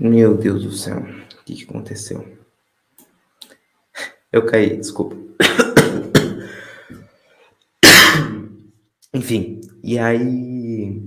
Meu 0.00 0.34
Deus 0.34 0.64
do 0.64 0.72
céu, 0.72 0.96
o 0.98 1.44
que, 1.44 1.54
que 1.54 1.64
aconteceu? 1.64 2.26
Eu 4.32 4.46
caí, 4.46 4.78
desculpa. 4.78 5.14
Enfim, 9.12 9.60
e 9.84 9.98
aí 9.98 11.02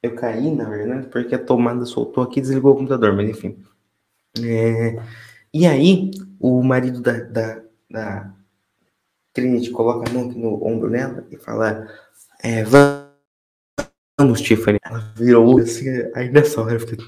eu 0.00 0.14
caí, 0.14 0.48
na 0.54 0.70
verdade, 0.70 1.08
porque 1.08 1.34
a 1.34 1.44
tomada 1.44 1.84
soltou 1.84 2.22
aqui 2.22 2.38
e 2.38 2.42
desligou 2.42 2.72
o 2.72 2.76
computador, 2.76 3.16
mas 3.16 3.28
enfim. 3.28 3.58
É, 4.40 5.02
e 5.52 5.66
aí, 5.66 6.12
o 6.38 6.62
marido 6.62 7.00
da, 7.00 7.18
da, 7.24 7.60
da 7.90 8.32
Trinity 9.32 9.70
coloca 9.70 10.08
a 10.08 10.12
mão 10.14 10.28
no 10.28 10.64
ombro 10.64 10.88
nela 10.88 11.26
e 11.32 11.36
fala: 11.36 11.88
é, 12.40 12.62
Vamos, 12.62 14.40
Tiffany. 14.40 14.78
Ela 14.84 15.12
virou 15.16 15.58
assim, 15.58 15.88
aí 16.14 16.30
nessa 16.30 16.60
hora 16.60 16.74
eu 16.74 16.80
fiquei. 16.80 17.04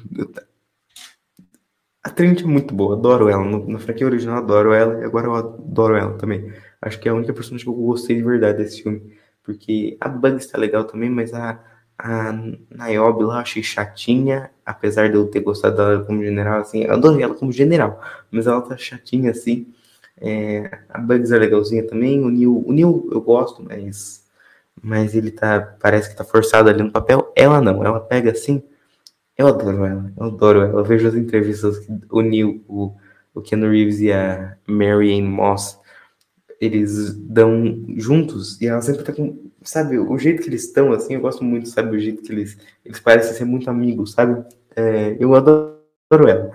A 2.05 2.11
Trinity 2.11 2.43
é 2.43 2.47
muito 2.47 2.75
boa, 2.75 2.97
adoro 2.97 3.29
ela. 3.29 3.45
Na 3.45 3.79
franquia 3.79 4.07
original, 4.07 4.39
adoro 4.39 4.73
ela 4.73 5.01
e 5.01 5.05
agora 5.05 5.27
eu 5.27 5.35
adoro 5.35 5.95
ela 5.97 6.15
também. 6.19 6.53
Acho 6.81 6.99
que 6.99 7.09
é 7.09 7.13
a 7.13 7.15
única 7.15 7.33
personagem 7.33 7.65
que 7.65 7.71
eu 7.71 7.75
gostei 7.75 8.17
de 8.17 8.23
verdade 8.23 8.59
desse 8.59 8.83
filme. 8.83 9.17
Porque 9.45 9.97
a 10.01 10.09
Bugs 10.09 10.47
tá 10.47 10.59
legal 10.59 10.85
também, 10.85 11.09
mas 11.09 11.33
a, 11.33 11.61
a 11.99 12.33
Niobe 12.33 13.25
lá 13.25 13.37
eu 13.37 13.41
achei 13.41 13.63
chatinha, 13.63 14.51
apesar 14.67 15.09
de 15.09 15.15
eu 15.17 15.29
ter 15.29 15.41
gostado 15.41 15.77
dela 15.77 16.05
como 16.05 16.23
general, 16.23 16.61
assim, 16.61 16.83
eu 16.85 16.93
adorei 16.93 17.23
ela 17.23 17.35
como 17.35 17.53
general, 17.53 18.01
mas 18.31 18.47
ela 18.47 18.61
tá 18.63 18.77
chatinha 18.77 19.31
assim. 19.31 19.73
É, 20.21 20.79
a 20.89 20.99
Bugs 20.99 21.31
é 21.33 21.39
legalzinha 21.39 21.87
também, 21.87 22.23
o 22.25 22.31
Neil, 22.31 22.65
o 22.67 22.73
Neil 22.73 23.09
eu 23.13 23.21
gosto, 23.21 23.63
mas, 23.63 24.25
mas 24.83 25.15
ele 25.15 25.31
tá, 25.31 25.77
parece 25.81 26.11
que 26.11 26.17
tá 26.17 26.25
forçado 26.25 26.69
ali 26.69 26.83
no 26.83 26.93
papel. 26.93 27.33
Ela 27.37 27.61
não, 27.61 27.85
ela 27.85 28.01
pega 28.01 28.33
assim, 28.33 28.63
eu 29.37 29.47
adoro 29.47 29.85
ela, 29.85 30.13
eu 30.17 30.25
adoro 30.27 30.61
ela. 30.61 30.81
Eu 30.81 30.85
vejo 30.85 31.09
as 31.09 31.15
entrevistas 31.15 31.79
que 31.79 31.93
Neil, 32.23 32.65
o, 32.69 32.95
o 33.35 33.41
Ken 33.41 33.61
Reeves 33.61 34.01
e 34.01 34.13
a 34.13 34.57
Mary 34.67 35.19
Ann 35.19 35.29
Moss 35.29 35.81
eles 36.63 37.13
dão 37.17 37.85
juntos 37.97 38.61
e 38.61 38.69
ela 38.69 38.81
sempre 38.81 39.03
tá 39.03 39.13
com, 39.13 39.51
sabe, 39.63 39.99
o 39.99 40.17
jeito 40.17 40.43
que 40.43 40.49
eles 40.49 40.63
estão, 40.63 40.93
assim, 40.93 41.15
eu 41.15 41.21
gosto 41.21 41.43
muito, 41.43 41.69
sabe, 41.69 41.97
o 41.97 42.01
jeito 42.01 42.23
que 42.23 42.31
eles, 42.31 42.57
eles 42.85 43.01
parecem 43.01 43.35
ser 43.35 43.45
muito 43.45 43.69
amigos, 43.69 44.13
sabe, 44.13 44.45
é, 44.77 45.17
eu 45.19 45.35
adoro 45.35 45.75
ela. 46.29 46.53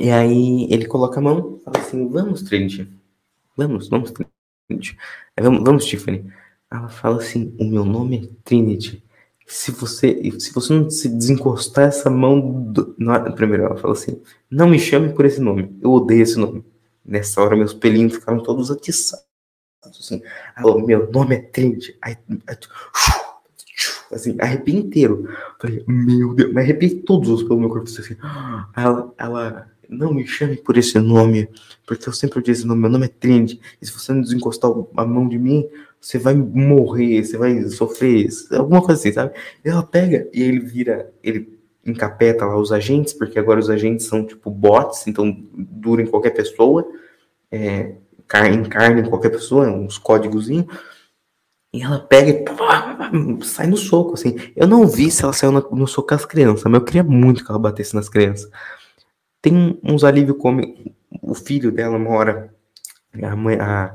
E 0.00 0.10
aí 0.10 0.66
ele 0.68 0.84
coloca 0.84 1.20
a 1.20 1.22
mão, 1.22 1.60
fala 1.64 1.78
assim, 1.78 2.08
vamos, 2.08 2.42
Trinity, 2.42 2.90
vamos, 3.56 3.88
vamos, 3.88 4.10
Trinity, 4.10 4.98
vamos, 5.40 5.62
vamos, 5.62 5.86
Tiffany. 5.86 6.28
Ela 6.68 6.88
fala 6.88 7.18
assim, 7.18 7.54
o 7.56 7.64
meu 7.64 7.84
nome 7.84 8.24
é 8.24 8.28
Trinity, 8.42 9.00
se 9.48 9.72
você, 9.72 10.30
se 10.38 10.52
você 10.52 10.74
não 10.74 10.90
se 10.90 11.08
desencostar 11.08 11.88
essa 11.88 12.10
mão, 12.10 12.38
do, 12.70 12.94
primeiro 13.34 13.64
ela 13.64 13.76
fala 13.78 13.94
assim, 13.94 14.20
não 14.50 14.68
me 14.68 14.78
chame 14.78 15.08
por 15.14 15.24
esse 15.24 15.40
nome, 15.40 15.74
eu 15.80 15.90
odeio 15.90 16.22
esse 16.22 16.38
nome. 16.38 16.62
Nessa 17.02 17.40
hora, 17.40 17.56
meus 17.56 17.72
pelinhos 17.72 18.14
ficaram 18.14 18.42
todos 18.42 18.70
atiçados. 18.70 19.24
Assim, 19.82 20.20
Alô, 20.54 20.78
meu 20.84 21.10
nome 21.10 21.36
é 21.36 21.38
Trend. 21.38 21.96
Aí, 22.02 22.18
assim, 24.12 24.36
arrepiei 24.38 24.76
inteiro. 24.76 25.26
Falei, 25.58 25.82
meu 25.88 26.34
Deus, 26.34 26.52
me 26.52 26.60
arrepiei 26.60 26.96
todos 27.00 27.42
pelo 27.42 27.58
meu 27.58 27.70
corpo. 27.70 27.88
Assim, 27.88 28.16
ela, 28.76 29.14
ela, 29.16 29.72
não 29.88 30.12
me 30.12 30.26
chame 30.26 30.58
por 30.58 30.76
esse 30.76 30.98
nome, 30.98 31.48
porque 31.86 32.06
eu 32.06 32.12
sempre 32.12 32.42
disse 32.42 32.66
nome, 32.66 32.82
meu 32.82 32.90
nome 32.90 33.06
é 33.06 33.08
Trend. 33.08 33.58
E 33.80 33.86
se 33.86 33.92
você 33.92 34.12
não 34.12 34.20
desencostar 34.20 34.70
a 34.94 35.04
mão 35.06 35.26
de 35.26 35.38
mim, 35.38 35.66
você 36.00 36.18
vai 36.18 36.34
morrer, 36.34 37.24
você 37.24 37.36
vai 37.36 37.62
sofrer, 37.64 38.28
alguma 38.52 38.80
coisa 38.80 39.00
assim, 39.00 39.12
sabe? 39.12 39.34
Ela 39.64 39.82
pega 39.82 40.28
e 40.32 40.42
ele 40.42 40.60
vira, 40.60 41.12
ele 41.22 41.58
encapeta 41.84 42.44
lá 42.44 42.56
os 42.56 42.72
agentes, 42.72 43.12
porque 43.12 43.38
agora 43.38 43.60
os 43.60 43.70
agentes 43.70 44.06
são 44.06 44.24
tipo 44.24 44.50
bots, 44.50 45.06
então 45.06 45.36
duram 45.52 46.02
em 46.02 46.06
qualquer 46.06 46.30
pessoa, 46.30 46.86
é, 47.50 47.94
encarna 48.52 49.00
em 49.00 49.08
qualquer 49.08 49.30
pessoa, 49.30 49.68
uns 49.68 49.98
códigozinhos. 49.98 50.66
E 51.72 51.82
ela 51.82 51.98
pega 51.98 52.30
e 52.30 53.44
sai 53.44 53.66
no 53.66 53.76
soco, 53.76 54.14
assim. 54.14 54.36
Eu 54.56 54.66
não 54.66 54.86
vi 54.86 55.10
se 55.10 55.22
ela 55.22 55.32
saiu 55.32 55.52
no, 55.52 55.86
soco 55.86 56.08
com 56.08 56.14
as 56.14 56.24
crianças, 56.24 56.64
mas 56.64 56.74
eu 56.74 56.84
queria 56.84 57.02
muito 57.02 57.44
que 57.44 57.50
ela 57.50 57.58
batesse 57.58 57.94
nas 57.94 58.08
crianças. 58.08 58.50
Tem 59.42 59.78
uns 59.82 60.02
alívios 60.02 60.38
como 60.38 60.62
o 61.22 61.34
filho 61.34 61.70
dela, 61.70 61.96
uma 61.96 62.10
hora, 62.10 62.54
a 63.22 63.36
mãe, 63.36 63.56
a, 63.60 63.94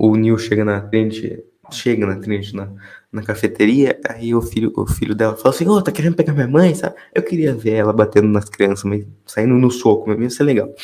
o 0.00 0.16
Neil 0.16 0.38
chega 0.38 0.64
na 0.64 0.88
frente, 0.88 1.44
chega 1.70 2.06
na 2.06 2.18
frente 2.22 2.56
na, 2.56 2.72
na 3.12 3.22
cafeteria, 3.22 4.00
aí 4.08 4.34
o 4.34 4.40
filho, 4.40 4.72
o 4.74 4.86
filho 4.86 5.14
dela 5.14 5.36
fala 5.36 5.54
assim, 5.54 5.68
ô, 5.68 5.72
oh, 5.72 5.82
tá 5.82 5.92
querendo 5.92 6.16
pegar 6.16 6.32
minha 6.32 6.48
mãe, 6.48 6.74
sabe? 6.74 6.96
Eu 7.14 7.22
queria 7.22 7.54
ver 7.54 7.74
ela 7.74 7.92
batendo 7.92 8.26
nas 8.26 8.48
crianças, 8.48 8.84
mas 8.84 9.06
saindo 9.26 9.54
no 9.54 9.70
soco, 9.70 10.08
mas 10.08 10.18
ia 10.18 10.30
ser 10.30 10.44
legal. 10.44 10.74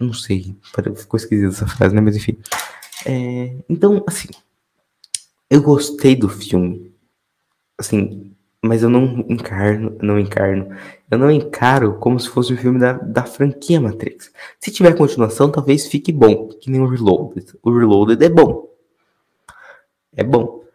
Não 0.00 0.14
sei, 0.14 0.56
ficou 0.96 1.18
esquisita 1.18 1.48
essa 1.48 1.66
frase, 1.66 1.94
né? 1.94 2.00
Mas 2.00 2.16
enfim. 2.16 2.38
É, 3.04 3.54
então, 3.68 4.02
assim, 4.06 4.28
eu 5.50 5.60
gostei 5.60 6.16
do 6.16 6.30
filme. 6.30 6.94
Assim, 7.78 8.34
mas 8.62 8.82
eu 8.82 8.90
não 8.90 9.24
encarno, 9.28 9.96
não 10.02 10.18
encarno. 10.18 10.68
Eu 11.10 11.18
não 11.18 11.30
encaro 11.30 11.94
como 11.98 12.18
se 12.18 12.28
fosse 12.28 12.52
o 12.52 12.54
um 12.56 12.58
filme 12.58 12.78
da, 12.78 12.94
da 12.94 13.24
franquia 13.24 13.80
Matrix. 13.80 14.32
Se 14.58 14.70
tiver 14.70 14.96
continuação, 14.96 15.50
talvez 15.50 15.86
fique 15.86 16.12
bom, 16.12 16.48
que 16.48 16.70
nem 16.70 16.80
o 16.80 16.88
Reloaded. 16.88 17.52
O 17.62 17.76
Reloaded 17.76 18.22
é 18.24 18.28
bom. 18.28 18.68
É 20.16 20.24
bom 20.24 20.66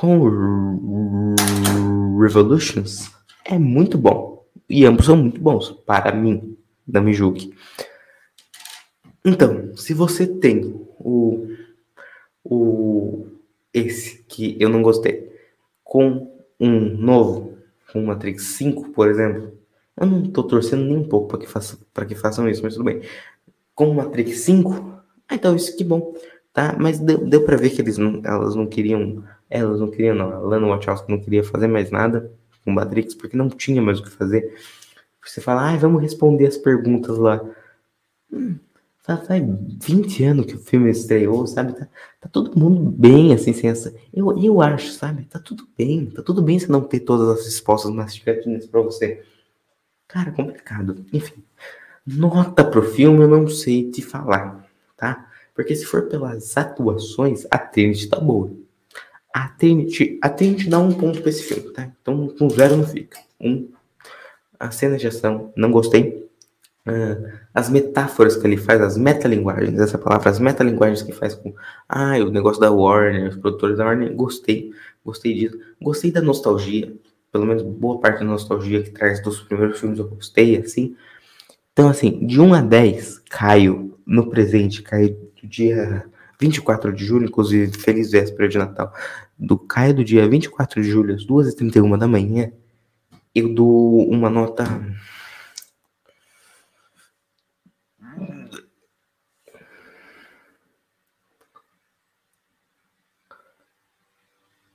com 0.00 1.34
Revolutions 2.18 3.10
é 3.44 3.58
muito 3.58 3.98
bom. 3.98 4.46
E 4.66 4.86
ambos 4.86 5.04
são 5.04 5.16
muito 5.16 5.38
bons, 5.38 5.72
para 5.84 6.10
mim, 6.14 6.56
não 6.88 7.02
me 7.02 7.12
julgue. 7.12 7.52
Então, 9.22 9.76
se 9.76 9.92
você 9.92 10.26
tem 10.26 10.86
o, 10.98 11.46
o 12.42 13.26
esse 13.74 14.24
que 14.24 14.56
eu 14.58 14.70
não 14.70 14.80
gostei, 14.80 15.30
com 15.84 16.39
um 16.60 16.96
novo, 16.96 17.58
com 17.92 18.04
Matrix 18.04 18.44
5, 18.44 18.90
por 18.90 19.08
exemplo, 19.08 19.52
eu 19.96 20.06
não 20.06 20.30
tô 20.30 20.42
torcendo 20.42 20.84
nem 20.84 20.96
um 20.96 21.08
pouco 21.08 21.28
para 21.28 21.38
que, 21.38 21.46
faça, 21.46 21.78
que 22.06 22.14
façam 22.14 22.48
isso, 22.48 22.62
mas 22.62 22.74
tudo 22.74 22.84
bem. 22.84 23.02
Com 23.74 23.94
Matrix 23.94 24.40
5, 24.40 25.02
ah, 25.28 25.34
então 25.34 25.56
isso 25.56 25.76
que 25.76 25.84
bom, 25.84 26.14
tá? 26.52 26.76
Mas 26.78 26.98
deu, 26.98 27.26
deu 27.26 27.44
para 27.44 27.56
ver 27.56 27.70
que 27.70 27.80
eles 27.80 27.98
não, 27.98 28.20
elas 28.24 28.54
não 28.54 28.66
queriam 28.66 29.24
elas 29.50 29.80
não 29.80 29.90
queriam, 29.90 30.14
não. 30.14 30.32
A 30.32 30.38
Lana 30.38 30.68
Wachowski 30.68 31.10
não 31.10 31.20
queria 31.20 31.42
fazer 31.42 31.66
mais 31.66 31.90
nada 31.90 32.32
com 32.64 32.70
Matrix, 32.70 33.14
porque 33.14 33.36
não 33.36 33.48
tinha 33.48 33.82
mais 33.82 33.98
o 33.98 34.04
que 34.04 34.10
fazer. 34.10 34.54
Você 35.22 35.40
fala, 35.40 35.72
ah, 35.72 35.76
vamos 35.76 36.00
responder 36.00 36.46
as 36.46 36.56
perguntas 36.56 37.18
lá. 37.18 37.44
Hum, 38.32 38.56
faz 39.16 39.42
20 39.42 40.24
anos 40.24 40.46
que 40.46 40.54
o 40.54 40.58
filme 40.58 40.90
estreou, 40.90 41.46
sabe? 41.46 41.72
Tá, 41.72 41.88
tá, 42.20 42.28
todo 42.28 42.58
mundo 42.58 42.90
bem, 42.90 43.32
assim, 43.32 43.52
sem 43.52 43.70
essa. 43.70 43.94
Eu, 44.12 44.36
eu 44.42 44.60
acho, 44.60 44.92
sabe? 44.92 45.24
Tá 45.24 45.38
tudo 45.38 45.66
bem. 45.76 46.06
Tá 46.06 46.22
tudo 46.22 46.42
bem 46.42 46.58
você 46.58 46.66
não 46.66 46.82
ter 46.82 47.00
todas 47.00 47.28
as 47.28 47.44
respostas 47.44 47.92
mastigadinhas 47.92 48.66
pra 48.66 48.80
você. 48.80 49.22
Cara, 50.08 50.32
complicado. 50.32 51.04
Enfim. 51.12 51.42
Nota 52.06 52.64
pro 52.64 52.82
filme 52.82 53.22
eu 53.22 53.28
não 53.28 53.48
sei 53.48 53.90
te 53.90 54.02
falar, 54.02 54.66
tá? 54.96 55.30
Porque 55.54 55.76
se 55.76 55.84
for 55.84 56.08
pelas 56.08 56.56
atuações, 56.56 57.46
a 57.50 57.58
Trinity 57.58 58.08
tá 58.08 58.18
boa. 58.18 58.50
A 59.32 59.48
Trinity, 59.48 60.18
a 60.20 60.28
Trinity 60.28 60.68
dá 60.68 60.78
um 60.78 60.92
ponto 60.92 61.20
para 61.20 61.30
esse 61.30 61.42
filme, 61.42 61.72
tá? 61.72 61.90
Então, 62.00 62.28
com 62.28 62.50
zero 62.50 62.76
não 62.76 62.86
fica. 62.86 63.18
Um, 63.40 63.68
a 64.58 64.70
cena 64.70 64.96
de 64.96 65.06
ação, 65.06 65.52
não 65.56 65.70
gostei. 65.70 66.28
Uh, 66.86 67.39
as 67.52 67.68
metáforas 67.68 68.36
que 68.36 68.46
ele 68.46 68.56
faz, 68.56 68.80
as 68.80 68.96
metalinguagens, 68.96 69.78
essa 69.78 69.98
palavra, 69.98 70.30
as 70.30 70.38
metalinguagens 70.38 71.02
que 71.02 71.12
faz 71.12 71.34
com 71.34 71.54
ah, 71.88 72.16
o 72.18 72.30
negócio 72.30 72.60
da 72.60 72.70
Warner, 72.70 73.28
os 73.28 73.36
produtores 73.36 73.78
da 73.78 73.84
Warner, 73.84 74.14
gostei, 74.14 74.70
gostei 75.04 75.34
disso. 75.34 75.58
Gostei 75.80 76.12
da 76.12 76.22
nostalgia, 76.22 76.94
pelo 77.32 77.46
menos 77.46 77.62
boa 77.62 77.98
parte 77.98 78.20
da 78.20 78.24
nostalgia 78.24 78.82
que 78.82 78.90
traz 78.90 79.22
dos 79.22 79.40
primeiros 79.40 79.80
filmes 79.80 79.98
eu 79.98 80.08
gostei, 80.08 80.56
assim. 80.56 80.94
Então, 81.72 81.88
assim, 81.88 82.24
de 82.26 82.40
1 82.40 82.54
a 82.54 82.60
10, 82.60 83.22
Caio, 83.30 83.98
no 84.06 84.28
presente, 84.28 84.82
Caio 84.82 85.16
do 85.40 85.48
dia 85.48 86.04
24 86.38 86.92
de 86.92 87.04
julho, 87.04 87.26
inclusive, 87.26 87.72
feliz 87.72 88.10
véspera 88.10 88.48
de 88.48 88.58
Natal, 88.58 88.92
do 89.38 89.58
Caio 89.58 89.94
do 89.94 90.04
dia 90.04 90.28
24 90.28 90.82
de 90.82 90.88
julho, 90.88 91.14
às 91.14 91.24
2h31 91.26 91.98
da 91.98 92.08
manhã, 92.08 92.52
eu 93.34 93.52
dou 93.52 94.08
uma 94.08 94.28
nota. 94.28 94.64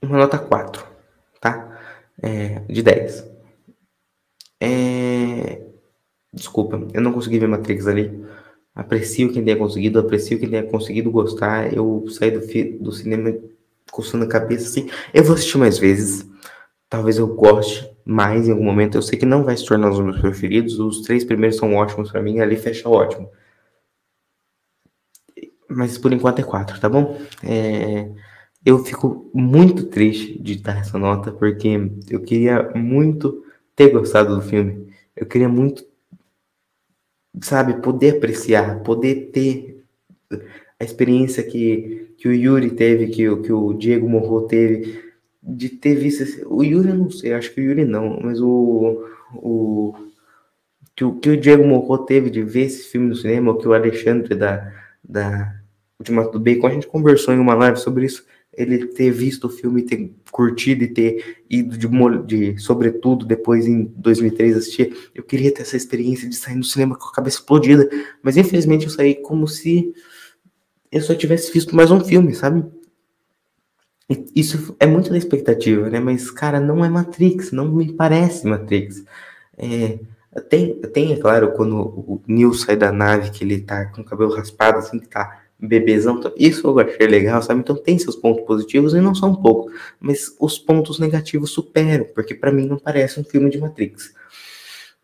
Uma 0.05 0.19
nota 0.19 0.37
4, 0.37 0.85
tá? 1.41 1.79
É, 2.21 2.59
de 2.69 2.83
10. 2.83 3.27
É... 4.61 5.61
Desculpa, 6.33 6.87
eu 6.93 7.01
não 7.01 7.13
consegui 7.13 7.39
ver 7.39 7.47
Matrix 7.47 7.87
ali. 7.87 8.23
Aprecio 8.73 9.31
quem 9.31 9.43
tenha 9.43 9.57
conseguido, 9.57 9.99
aprecio 9.99 10.37
quem 10.39 10.49
tenha 10.49 10.63
conseguido 10.63 11.09
gostar. 11.09 11.73
Eu 11.73 12.05
saí 12.09 12.31
do, 12.31 12.39
do 12.83 12.91
cinema 12.91 13.33
coçando 13.91 14.25
a 14.25 14.27
cabeça 14.27 14.67
assim. 14.67 14.89
Eu 15.13 15.23
vou 15.23 15.35
assistir 15.35 15.57
mais 15.57 15.77
vezes. 15.79 16.27
Talvez 16.89 17.17
eu 17.17 17.27
goste. 17.27 17.89
mais 18.05 18.47
em 18.47 18.51
algum 18.51 18.63
momento. 18.63 18.95
Eu 18.95 19.01
sei 19.01 19.17
que 19.17 19.25
não 19.25 19.43
vai 19.43 19.57
se 19.57 19.65
tornar 19.65 19.89
os 19.89 19.99
meus 19.99 20.19
preferidos. 20.19 20.79
Os 20.79 21.01
três 21.01 21.23
primeiros 21.23 21.57
são 21.57 21.73
ótimos 21.75 22.11
para 22.11 22.21
mim, 22.21 22.39
ali 22.39 22.55
fecha 22.57 22.87
ótimo. 22.89 23.29
Mas 25.69 25.97
por 25.97 26.13
enquanto 26.13 26.39
é 26.39 26.43
quatro, 26.43 26.79
tá 26.79 26.87
bom? 26.87 27.19
É... 27.43 28.09
Eu 28.65 28.83
fico 28.83 29.29
muito 29.31 29.85
triste 29.85 30.41
de 30.41 30.55
dar 30.55 30.79
essa 30.79 30.97
nota, 30.97 31.31
porque 31.31 31.77
eu 32.09 32.19
queria 32.19 32.71
muito 32.73 33.45
ter 33.75 33.89
gostado 33.89 34.35
do 34.35 34.41
filme. 34.41 34.87
Eu 35.15 35.27
queria 35.27 35.47
muito, 35.47 35.85
sabe, 37.41 37.79
poder 37.81 38.17
apreciar, 38.17 38.81
poder 38.81 39.29
ter 39.31 39.85
a 40.79 40.83
experiência 40.83 41.43
que, 41.43 42.15
que 42.17 42.27
o 42.27 42.33
Yuri 42.33 42.71
teve, 42.71 43.07
que, 43.07 43.35
que 43.37 43.53
o 43.53 43.73
Diego 43.73 44.09
Morro 44.09 44.47
teve, 44.47 45.13
de 45.43 45.69
ter 45.69 45.93
visto. 45.93 46.23
O 46.51 46.63
Yuri, 46.63 46.89
eu 46.89 46.95
não 46.95 47.11
sei, 47.11 47.33
acho 47.33 47.53
que 47.53 47.61
o 47.61 47.63
Yuri 47.63 47.85
não, 47.85 48.19
mas 48.19 48.41
o. 48.41 49.07
o 49.35 49.93
que, 50.95 51.03
o, 51.03 51.15
que 51.19 51.29
o 51.29 51.37
Diego 51.37 51.67
Morro 51.67 51.99
teve 51.99 52.31
de 52.31 52.41
ver 52.41 52.63
esse 52.63 52.89
filme 52.89 53.09
no 53.09 53.15
cinema, 53.15 53.51
o 53.51 53.57
que 53.57 53.67
o 53.67 53.73
Alexandre 53.73 54.33
da, 54.33 54.73
da 55.03 55.55
Ultimato 55.99 56.31
do 56.31 56.39
Bacon, 56.39 56.67
a 56.67 56.71
gente 56.71 56.87
conversou 56.87 57.33
em 57.33 57.39
uma 57.39 57.53
live 57.53 57.77
sobre 57.77 58.05
isso. 58.05 58.25
Ele 58.57 58.87
ter 58.87 59.11
visto 59.11 59.45
o 59.45 59.49
filme, 59.49 59.83
ter 59.83 60.13
curtido 60.31 60.83
e 60.83 60.87
ter 60.87 61.43
ido 61.49 61.77
de, 61.77 62.53
de 62.53 62.61
sobretudo 62.61 63.25
depois 63.25 63.65
em 63.67 63.85
2003 63.95 64.57
assistir. 64.57 65.09
Eu 65.13 65.23
queria 65.23 65.53
ter 65.53 65.61
essa 65.61 65.77
experiência 65.77 66.27
de 66.29 66.35
sair 66.35 66.55
no 66.55 66.63
cinema 66.63 66.97
com 66.97 67.07
a 67.07 67.11
cabeça 67.11 67.37
explodida, 67.37 67.89
mas 68.21 68.37
infelizmente 68.37 68.85
eu 68.85 68.91
saí 68.91 69.15
como 69.15 69.47
se 69.47 69.93
eu 70.91 71.01
só 71.01 71.13
tivesse 71.13 71.51
visto 71.51 71.75
mais 71.75 71.91
um 71.91 71.99
filme, 71.99 72.33
sabe? 72.33 72.63
Isso 74.35 74.75
é 74.79 74.85
muito 74.85 75.09
da 75.09 75.17
expectativa, 75.17 75.89
né? 75.89 75.99
Mas, 75.99 76.29
cara, 76.29 76.59
não 76.59 76.85
é 76.85 76.89
Matrix, 76.89 77.51
não 77.51 77.71
me 77.71 77.91
parece 77.91 78.45
Matrix. 78.45 79.03
É, 79.57 79.99
tem, 80.49 80.79
tem, 80.81 81.13
é 81.13 81.17
claro, 81.17 81.53
quando 81.53 81.75
o 81.75 82.21
Neo 82.27 82.53
sai 82.53 82.75
da 82.75 82.91
nave, 82.91 83.31
que 83.31 83.43
ele 83.43 83.61
tá 83.61 83.85
com 83.85 84.01
o 84.01 84.05
cabelo 84.05 84.35
raspado, 84.35 84.77
assim, 84.77 84.99
que 84.99 85.07
tá 85.07 85.44
bebezão, 85.65 86.19
isso 86.37 86.67
eu 86.67 86.79
achei 86.79 87.07
legal, 87.07 87.41
sabe? 87.41 87.59
Então 87.59 87.75
tem 87.75 87.97
seus 87.97 88.15
pontos 88.15 88.45
positivos 88.45 88.93
e 88.93 89.01
não 89.01 89.15
são 89.15 89.35
poucos, 89.35 89.73
mas 89.99 90.35
os 90.39 90.57
pontos 90.57 90.99
negativos 90.99 91.51
superam, 91.51 92.05
porque 92.13 92.33
para 92.33 92.51
mim 92.51 92.67
não 92.67 92.77
parece 92.77 93.19
um 93.19 93.23
filme 93.23 93.49
de 93.49 93.57
Matrix. 93.57 94.13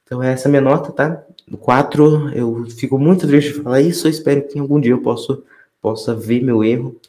Então 0.05 0.21
essa 0.21 0.47
é 0.47 0.49
a 0.49 0.51
minha 0.51 0.61
nota, 0.61 0.91
tá? 0.91 1.23
No 1.47 1.57
4, 1.57 2.31
eu 2.35 2.65
fico 2.69 2.97
muito 2.99 3.27
triste 3.27 3.53
de 3.53 3.61
falar 3.61 3.81
isso, 3.81 4.07
eu 4.07 4.11
espero 4.11 4.47
que 4.47 4.59
algum 4.59 4.79
dia 4.79 4.91
eu 4.91 5.01
possa, 5.01 5.41
possa 5.81 6.15
ver 6.15 6.41
meu 6.41 6.63
erro 6.63 6.99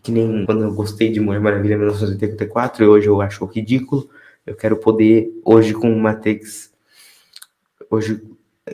que 0.00 0.10
nem 0.10 0.46
quando 0.46 0.62
eu 0.64 0.72
gostei 0.72 1.10
de 1.10 1.20
Mulher 1.20 1.40
Maravilha 1.40 1.76
1984, 1.76 2.84
e 2.84 2.86
hoje 2.86 3.06
eu 3.08 3.20
acho 3.20 3.44
ridículo. 3.44 4.08
Eu 4.46 4.56
quero 4.56 4.76
poder, 4.76 5.30
hoje 5.44 5.72
com 5.74 5.94
Matrix, 5.94 6.72
hoje, 7.90 8.20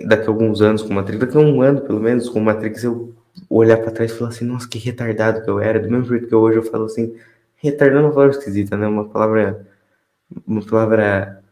daqui 0.07 0.27
a 0.27 0.29
alguns 0.29 0.63
anos 0.63 0.83
com 0.83 0.95
Matrix, 0.95 1.21
daqui 1.21 1.37
a 1.37 1.41
um 1.41 1.61
ano 1.61 1.83
pelo 1.83 2.01
menos 2.01 2.29
com 2.29 2.41
Matrix, 2.41 2.85
eu 2.85 3.15
olhar 3.49 3.79
para 3.79 3.91
trás 3.91 4.11
e 4.13 4.15
falar 4.15 4.31
assim, 4.31 4.45
nossa, 4.45 4.69
que 4.69 4.79
retardado 4.79 5.43
que 5.43 5.51
eu 5.51 5.61
era. 5.61 5.81
Do 5.81 5.91
mesmo 5.91 6.07
jeito 6.07 6.29
que 6.29 6.35
hoje 6.35 6.59
eu 6.59 6.63
falo 6.63 6.85
assim, 6.85 7.15
retardado 7.57 8.01
é 8.01 8.03
uma 8.07 8.13
palavra 8.13 8.37
esquisita, 8.37 8.77
né? 8.77 8.87
Uma 8.87 9.09
palavra, 9.09 9.67
uma 10.47 10.65
palavra 10.65 11.43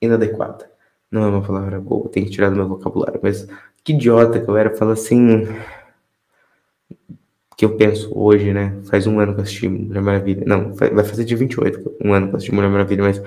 inadequada. 0.00 0.70
Não 1.10 1.24
é 1.24 1.26
uma 1.26 1.42
palavra 1.42 1.80
boa, 1.80 2.08
tem 2.08 2.24
que 2.24 2.30
tirar 2.30 2.50
do 2.50 2.56
meu 2.56 2.68
vocabulário. 2.68 3.20
Mas 3.22 3.46
que 3.82 3.92
idiota 3.92 4.40
que 4.40 4.48
eu 4.48 4.56
era, 4.56 4.76
falo 4.76 4.92
assim, 4.92 5.46
que 7.56 7.64
eu 7.64 7.76
penso 7.76 8.10
hoje, 8.16 8.52
né? 8.52 8.78
Faz 8.84 9.06
um 9.06 9.18
ano 9.18 9.34
que 9.34 9.40
eu 9.40 9.42
assisti 9.42 9.68
Mulher 9.68 10.02
Maravilha. 10.02 10.44
Não, 10.46 10.72
vai 10.72 11.04
fazer 11.04 11.24
de 11.24 11.34
28, 11.36 11.96
um 12.02 12.14
ano 12.14 12.28
que 12.28 12.32
eu 12.32 12.36
assisti 12.36 12.54
Mulher 12.54 12.70
Maravilha, 12.70 13.02
mas 13.02 13.22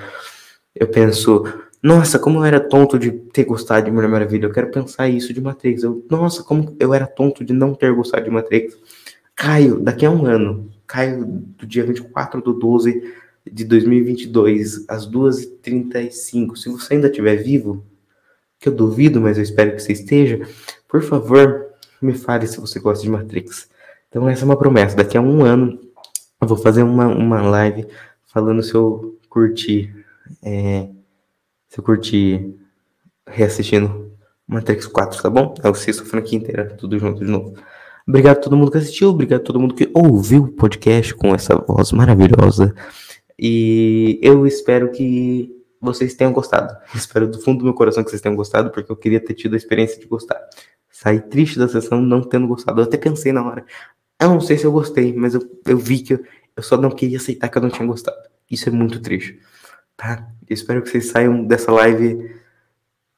eu 0.76 0.88
penso, 0.88 1.44
nossa, 1.82 2.18
como 2.18 2.40
eu 2.40 2.46
era 2.46 2.60
tonto 2.60 2.98
de 2.98 3.12
ter 3.12 3.46
gostado 3.46 3.86
de 3.86 3.92
Mulher 3.92 4.10
Maravilha. 4.10 4.46
Eu 4.46 4.52
quero 4.52 4.72
pensar 4.72 5.08
isso 5.10 5.34
de 5.34 5.42
Matrix. 5.42 5.84
Eu, 5.84 6.06
nossa, 6.10 6.44
como 6.44 6.76
eu 6.80 6.94
era 6.94 7.06
tonto 7.06 7.44
de 7.44 7.54
não 7.54 7.74
ter 7.76 7.94
gostado 7.94 8.24
de 8.24 8.32
Matrix. 8.32 8.78
Caio, 9.36 9.80
daqui 9.80 10.06
a 10.06 10.12
um 10.12 10.26
ano, 10.26 10.70
Caio, 10.88 11.26
do 11.26 11.66
dia 11.66 11.84
24 11.84 12.42
do 12.42 12.54
12 12.54 13.14
de 13.52 13.66
2022, 13.66 14.86
às 14.88 15.10
2h35, 15.10 16.56
se 16.56 16.70
você 16.70 16.94
ainda 16.94 17.08
estiver 17.08 17.36
vivo, 17.36 17.84
que 18.60 18.70
eu 18.70 18.74
duvido, 18.74 19.20
mas 19.20 19.38
eu 19.38 19.44
espero 19.44 19.76
que 19.76 19.82
você 19.82 19.92
esteja, 19.92 20.48
por 20.88 21.02
favor, 21.02 21.66
me 22.02 22.14
fale 22.14 22.48
se 22.48 22.60
você 22.60 22.80
gosta 22.80 23.04
de 23.04 23.10
Matrix. 23.10 23.70
Então 24.08 24.30
essa 24.30 24.44
é 24.44 24.46
uma 24.46 24.58
promessa. 24.58 24.96
Daqui 24.96 25.18
a 25.18 25.22
um 25.22 25.44
ano 25.44 25.80
eu 26.40 26.48
vou 26.48 26.58
fazer 26.58 26.84
uma, 26.84 27.08
uma 27.08 27.42
live 27.42 27.86
falando 28.28 28.64
se 28.64 28.74
eu 28.74 29.18
curti. 29.30 29.94
É, 30.42 30.90
se 31.68 31.80
eu 31.80 31.84
curti 31.84 32.56
reassistindo 33.28 34.12
Matrix 34.48 34.88
4, 34.88 35.22
tá 35.22 35.30
bom? 35.30 35.54
É 35.64 35.70
o 35.70 35.76
sexto 35.76 36.06
franquia 36.06 36.38
inteira, 36.38 36.76
tudo 36.78 36.98
junto 37.00 37.24
de 37.24 37.32
novo. 37.32 37.56
Obrigado 38.08 38.38
a 38.38 38.42
todo 38.42 38.58
mundo 38.58 38.72
que 38.72 38.78
assistiu, 38.78 39.10
obrigado 39.10 39.42
a 39.42 39.44
todo 39.44 39.60
mundo 39.60 39.74
que 39.74 39.90
ouviu 39.94 40.44
o 40.44 40.52
podcast 40.52 41.14
com 41.16 41.34
essa 41.34 41.56
voz 41.56 41.92
maravilhosa. 41.92 42.76
E 43.40 44.20
eu 44.22 44.46
espero 44.46 44.92
que 44.92 45.50
vocês 45.80 46.14
tenham 46.14 46.32
gostado. 46.32 46.76
Espero 46.94 47.28
do 47.28 47.42
fundo 47.42 47.60
do 47.60 47.66
meu 47.66 47.74
coração 47.74 48.04
que 48.04 48.10
vocês 48.10 48.22
tenham 48.22 48.36
gostado, 48.36 48.72
porque 48.72 48.92
eu 48.92 48.96
queria 48.96 49.20
ter 49.20 49.34
tido 49.34 49.54
a 49.54 49.58
experiência 49.58 50.00
de 50.00 50.06
gostar. 50.06 50.40
Saí 50.90 51.20
triste 51.20 51.58
da 51.58 51.68
sessão 51.68 52.02
não 52.02 52.22
tendo 52.22 52.48
gostado. 52.48 52.82
Eu 52.82 52.86
até 52.86 52.98
pensei 52.98 53.32
na 53.32 53.46
hora, 53.46 53.66
eu 54.22 54.30
não 54.30 54.40
sei 54.40 54.58
se 54.58 54.66
eu 54.66 54.72
gostei, 54.72 55.14
mas 55.14 55.34
eu, 55.34 55.42
eu 55.66 55.78
vi 55.78 56.00
que 56.00 56.14
eu, 56.14 56.24
eu 56.56 56.64
só 56.64 56.78
não 56.78 56.92
queria 56.92 57.18
aceitar 57.18 57.50
que 57.50 57.58
eu 57.58 57.62
não 57.62 57.70
tinha 57.70 57.88
gostado. 57.88 58.18
Isso 58.50 58.70
é 58.70 58.72
muito 58.72 59.02
triste, 59.02 59.40
tá? 59.98 60.28
Eu 60.48 60.54
espero 60.54 60.82
que 60.82 60.90
vocês 60.90 61.08
saiam 61.08 61.46
dessa 61.46 61.72
live 61.72 62.36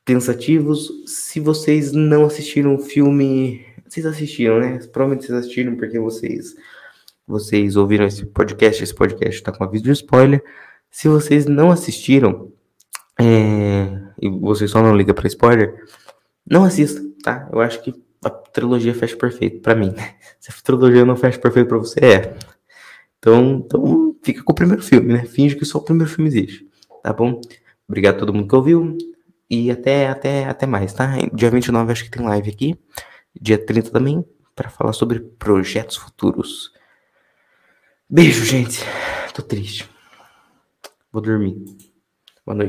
pensativos. 0.03 0.89
Se 1.07 1.39
vocês 1.39 1.91
não 1.91 2.25
assistiram 2.25 2.75
o 2.75 2.79
filme, 2.79 3.65
vocês 3.87 4.05
assistiram, 4.05 4.59
né? 4.59 4.79
Provavelmente 4.91 5.25
vocês 5.25 5.39
assistiram 5.39 5.75
porque 5.75 5.99
vocês 5.99 6.55
vocês 7.27 7.75
ouviram 7.75 8.05
esse 8.05 8.25
podcast. 8.25 8.83
Esse 8.83 8.93
podcast 8.93 9.41
tá 9.41 9.51
com 9.51 9.63
aviso 9.63 9.83
de 9.83 9.91
spoiler. 9.91 10.43
Se 10.91 11.07
vocês 11.07 11.45
não 11.45 11.71
assistiram 11.71 12.51
é, 13.19 14.01
e 14.21 14.29
vocês 14.29 14.69
só 14.69 14.81
não 14.81 14.95
ligam 14.95 15.15
para 15.15 15.27
spoiler, 15.27 15.83
não 16.49 16.63
assista, 16.63 17.01
tá? 17.23 17.49
Eu 17.51 17.59
acho 17.59 17.81
que 17.81 17.93
a 18.23 18.29
trilogia 18.29 18.93
fecha 18.93 19.17
perfeito 19.17 19.61
para 19.61 19.75
mim. 19.75 19.93
Se 20.39 20.51
a 20.51 20.53
trilogia 20.63 21.05
não 21.05 21.15
fecha 21.15 21.39
perfeito 21.39 21.67
para 21.67 21.77
você, 21.77 21.99
é. 21.99 22.37
Então, 23.17 23.63
então, 23.65 24.14
fica 24.25 24.43
com 24.43 24.51
o 24.51 24.55
primeiro 24.55 24.81
filme, 24.81 25.13
né? 25.13 25.25
Finge 25.25 25.55
que 25.55 25.63
só 25.63 25.77
o 25.77 25.83
primeiro 25.83 26.11
filme 26.11 26.27
existe, 26.27 26.67
tá 27.03 27.13
bom? 27.13 27.39
Obrigado 27.87 28.15
a 28.15 28.19
todo 28.19 28.33
mundo 28.33 28.47
que 28.47 28.55
ouviu 28.55 28.97
e 29.47 29.69
até 29.69 30.07
até 30.07 30.45
até 30.45 30.65
mais, 30.65 30.91
tá? 30.93 31.15
Dia 31.31 31.51
29 31.51 31.91
acho 31.91 32.03
que 32.03 32.09
tem 32.09 32.25
live 32.25 32.49
aqui. 32.49 32.75
Dia 33.39 33.63
30 33.63 33.91
também 33.91 34.25
para 34.55 34.69
falar 34.69 34.93
sobre 34.93 35.19
projetos 35.19 35.97
futuros. 35.97 36.71
Beijo, 38.09 38.43
gente. 38.43 38.79
Tô 39.33 39.41
triste. 39.41 39.87
Vou 41.11 41.21
dormir. 41.21 41.84